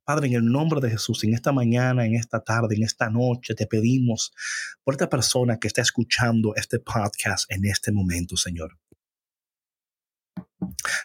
Padre, 0.04 0.28
en 0.28 0.34
el 0.34 0.46
nombre 0.46 0.80
de 0.82 0.92
Jesús, 0.92 1.24
en 1.24 1.34
esta 1.34 1.52
mañana, 1.52 2.06
en 2.06 2.16
esta 2.16 2.44
tarde, 2.44 2.76
en 2.76 2.84
esta 2.84 3.10
noche, 3.10 3.56
te 3.56 3.66
pedimos 3.66 4.34
por 4.84 4.94
esta 4.94 5.10
persona 5.10 5.58
que 5.60 5.68
está 5.68 5.82
escuchando 5.82 6.54
este 6.56 6.80
podcast 6.80 7.52
en 7.52 7.66
este 7.66 7.92
momento, 7.92 8.38
Señor. 8.38 8.78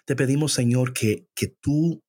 Te 0.04 0.14
pedimos, 0.14 0.52
Señor, 0.52 0.92
que, 0.92 1.28
que 1.34 1.48
tú 1.48 2.04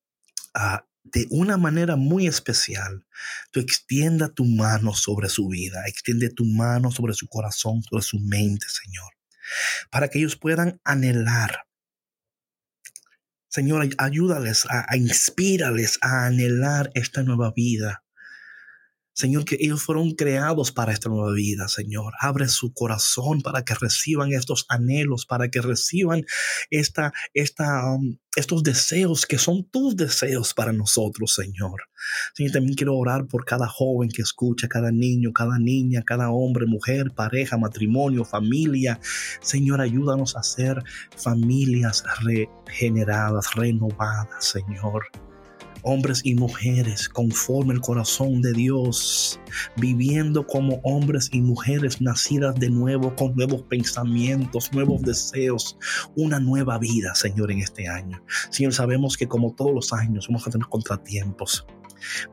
ah, 0.53 0.85
de 1.03 1.27
una 1.29 1.57
manera 1.57 1.95
muy 1.95 2.27
especial, 2.27 3.05
tú 3.51 3.59
extienda 3.59 4.33
tu 4.33 4.45
mano 4.45 4.93
sobre 4.93 5.29
su 5.29 5.47
vida, 5.47 5.87
extiende 5.87 6.29
tu 6.29 6.45
mano 6.45 6.91
sobre 6.91 7.13
su 7.13 7.27
corazón, 7.27 7.81
sobre 7.83 8.03
su 8.03 8.19
mente, 8.19 8.65
Señor, 8.67 9.11
para 9.89 10.09
que 10.09 10.19
ellos 10.19 10.35
puedan 10.35 10.79
anhelar 10.83 11.67
Señor, 13.53 13.85
ayúdales, 13.97 14.65
a, 14.69 14.85
a 14.89 14.95
a 16.01 16.25
anhelar 16.25 16.89
esta 16.93 17.21
nueva 17.21 17.51
vida. 17.51 18.00
Señor, 19.13 19.43
que 19.43 19.57
ellos 19.59 19.83
fueron 19.83 20.11
creados 20.11 20.71
para 20.71 20.93
esta 20.93 21.09
nueva 21.09 21.33
vida, 21.33 21.67
Señor. 21.67 22.13
Abre 22.19 22.47
su 22.47 22.73
corazón 22.73 23.41
para 23.41 23.63
que 23.63 23.73
reciban 23.75 24.31
estos 24.31 24.65
anhelos, 24.69 25.25
para 25.25 25.49
que 25.49 25.61
reciban 25.61 26.25
esta, 26.69 27.11
esta, 27.33 27.93
um, 27.93 28.17
estos 28.37 28.63
deseos 28.63 29.25
que 29.25 29.37
son 29.37 29.65
tus 29.69 29.97
deseos 29.97 30.53
para 30.53 30.71
nosotros, 30.71 31.33
Señor. 31.33 31.81
Señor, 32.33 32.53
también 32.53 32.75
quiero 32.75 32.95
orar 32.95 33.27
por 33.27 33.43
cada 33.43 33.67
joven 33.67 34.09
que 34.09 34.21
escucha, 34.21 34.69
cada 34.69 34.91
niño, 34.91 35.33
cada 35.33 35.59
niña, 35.59 36.03
cada 36.03 36.31
hombre, 36.31 36.65
mujer, 36.65 37.11
pareja, 37.13 37.57
matrimonio, 37.57 38.23
familia. 38.23 38.99
Señor, 39.41 39.81
ayúdanos 39.81 40.37
a 40.37 40.43
ser 40.43 40.81
familias 41.17 42.03
regeneradas, 42.23 43.55
renovadas, 43.55 44.45
Señor 44.45 45.03
hombres 45.83 46.21
y 46.23 46.35
mujeres 46.35 47.09
conforme 47.09 47.73
el 47.73 47.81
corazón 47.81 48.41
de 48.41 48.53
Dios, 48.53 49.39
viviendo 49.77 50.45
como 50.45 50.79
hombres 50.83 51.29
y 51.31 51.41
mujeres 51.41 52.01
nacidas 52.01 52.55
de 52.55 52.69
nuevo 52.69 53.15
con 53.15 53.35
nuevos 53.35 53.63
pensamientos, 53.63 54.71
nuevos 54.73 55.01
deseos, 55.01 55.77
una 56.15 56.39
nueva 56.39 56.77
vida, 56.77 57.15
Señor, 57.15 57.51
en 57.51 57.59
este 57.59 57.87
año. 57.87 58.23
Señor, 58.49 58.73
sabemos 58.73 59.17
que 59.17 59.27
como 59.27 59.53
todos 59.53 59.73
los 59.73 59.93
años 59.93 60.27
vamos 60.27 60.47
a 60.47 60.51
tener 60.51 60.67
contratiempos, 60.67 61.65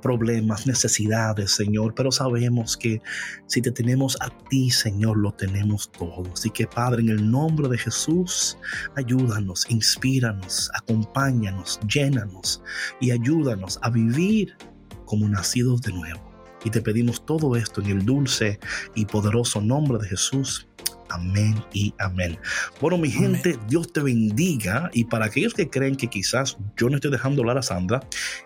problemas, 0.00 0.66
necesidades, 0.66 1.52
Señor, 1.52 1.94
pero 1.94 2.10
sabemos 2.10 2.76
que 2.76 3.00
si 3.46 3.62
te 3.62 3.70
tenemos 3.70 4.16
a 4.20 4.30
ti, 4.48 4.70
Señor, 4.70 5.18
lo 5.18 5.32
tenemos 5.32 5.90
todo. 5.92 6.24
Así 6.32 6.50
que, 6.50 6.66
Padre, 6.66 7.02
en 7.02 7.10
el 7.10 7.30
nombre 7.30 7.68
de 7.68 7.78
Jesús, 7.78 8.58
ayúdanos, 8.96 9.66
inspíranos, 9.70 10.70
acompáñanos, 10.74 11.80
llénanos 11.88 12.62
y 13.00 13.10
ayúdanos 13.10 13.78
a 13.82 13.90
vivir 13.90 14.56
como 15.04 15.28
nacidos 15.28 15.82
de 15.82 15.92
nuevo. 15.92 16.28
Y 16.64 16.70
te 16.70 16.82
pedimos 16.82 17.24
todo 17.24 17.56
esto 17.56 17.80
en 17.80 17.86
el 17.88 18.04
dulce 18.04 18.58
y 18.94 19.06
poderoso 19.06 19.60
nombre 19.60 19.98
de 19.98 20.08
Jesús. 20.08 20.68
Amén 21.10 21.54
y 21.72 21.94
amén. 21.98 22.38
Bueno, 22.80 22.98
mi 22.98 23.10
gente, 23.10 23.58
Dios 23.68 23.92
te 23.92 24.00
bendiga. 24.00 24.90
Y 24.92 25.04
para 25.04 25.26
aquellos 25.26 25.54
que 25.54 25.68
creen 25.68 25.96
que 25.96 26.08
quizás 26.08 26.56
yo 26.76 26.88
no 26.88 26.96
estoy 26.96 27.10
dejando 27.10 27.42
hablar 27.42 27.58
a 27.58 27.62
Sandra, 27.62 28.00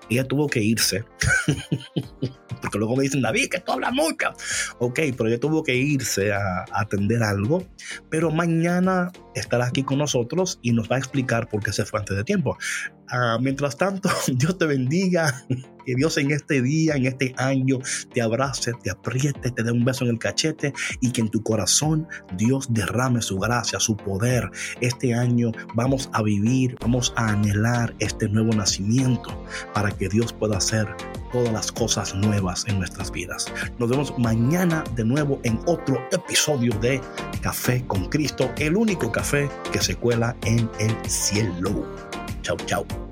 ella 0.08 0.24
tuvo 0.24 0.46
que 0.46 0.62
irse. 0.62 1.04
Porque 2.62 2.78
luego 2.78 2.96
me 2.96 3.04
dicen, 3.04 3.22
David, 3.22 3.48
que 3.50 3.60
tú 3.60 3.72
hablas 3.72 3.92
mucho. 3.92 4.32
Ok, 4.78 5.00
pero 5.16 5.28
ella 5.28 5.40
tuvo 5.40 5.62
que 5.62 5.74
irse 5.74 6.32
a, 6.32 6.64
atender 6.72 7.22
algo. 7.22 7.66
Pero 8.10 8.30
mañana 8.30 9.10
estará 9.34 9.66
aquí 9.66 9.82
con 9.82 9.98
nosotros 9.98 10.58
y 10.62 10.72
nos 10.72 10.90
va 10.90 10.96
a 10.96 10.98
explicar 10.98 11.48
por 11.48 11.62
qué 11.62 11.72
se 11.72 11.84
fue 11.84 12.00
antes 12.00 12.16
de 12.16 12.24
tiempo. 12.24 12.56
Ah, 13.08 13.38
mientras 13.40 13.76
tanto, 13.76 14.08
Dios 14.34 14.56
te 14.58 14.66
bendiga. 14.66 15.44
Que 15.84 15.94
Dios 15.94 16.16
en 16.18 16.30
este 16.30 16.62
día, 16.62 16.94
en 16.94 17.06
este 17.06 17.34
año, 17.36 17.78
te 18.12 18.22
abrace, 18.22 18.72
te 18.82 18.90
apriete, 18.90 19.50
te 19.50 19.62
dé 19.62 19.72
un 19.72 19.84
beso 19.84 20.04
en 20.04 20.10
el 20.10 20.18
cachete 20.18 20.72
y 21.00 21.10
que 21.10 21.20
en 21.20 21.28
tu 21.28 21.42
corazón 21.42 22.06
Dios 22.36 22.72
derrame 22.72 23.22
su 23.22 23.38
gracia, 23.38 23.80
su 23.80 23.96
poder. 23.96 24.50
Este 24.80 25.14
año 25.14 25.52
vamos 25.74 26.10
a 26.12 26.22
vivir, 26.22 26.76
vamos 26.80 27.12
a 27.16 27.28
anhelar 27.28 27.94
este 27.98 28.28
nuevo 28.28 28.52
nacimiento 28.52 29.44
para 29.74 29.90
que 29.90 30.08
Dios 30.08 30.32
pueda 30.32 30.58
hacer 30.58 30.86
todas 31.32 31.52
las 31.52 31.72
cosas 31.72 32.14
nuevas 32.14 32.64
en 32.68 32.78
nuestras 32.78 33.10
vidas. 33.10 33.46
Nos 33.78 33.88
vemos 33.88 34.16
mañana 34.18 34.84
de 34.94 35.04
nuevo 35.04 35.40
en 35.44 35.58
otro 35.66 35.98
episodio 36.12 36.72
de 36.80 37.00
Café 37.40 37.84
con 37.86 38.08
Cristo, 38.08 38.50
el 38.58 38.76
único 38.76 39.10
café 39.10 39.48
que 39.72 39.80
se 39.80 39.96
cuela 39.96 40.36
en 40.44 40.70
el 40.78 40.94
cielo. 41.10 41.86
Chau, 42.42 42.56
chau. 42.66 43.11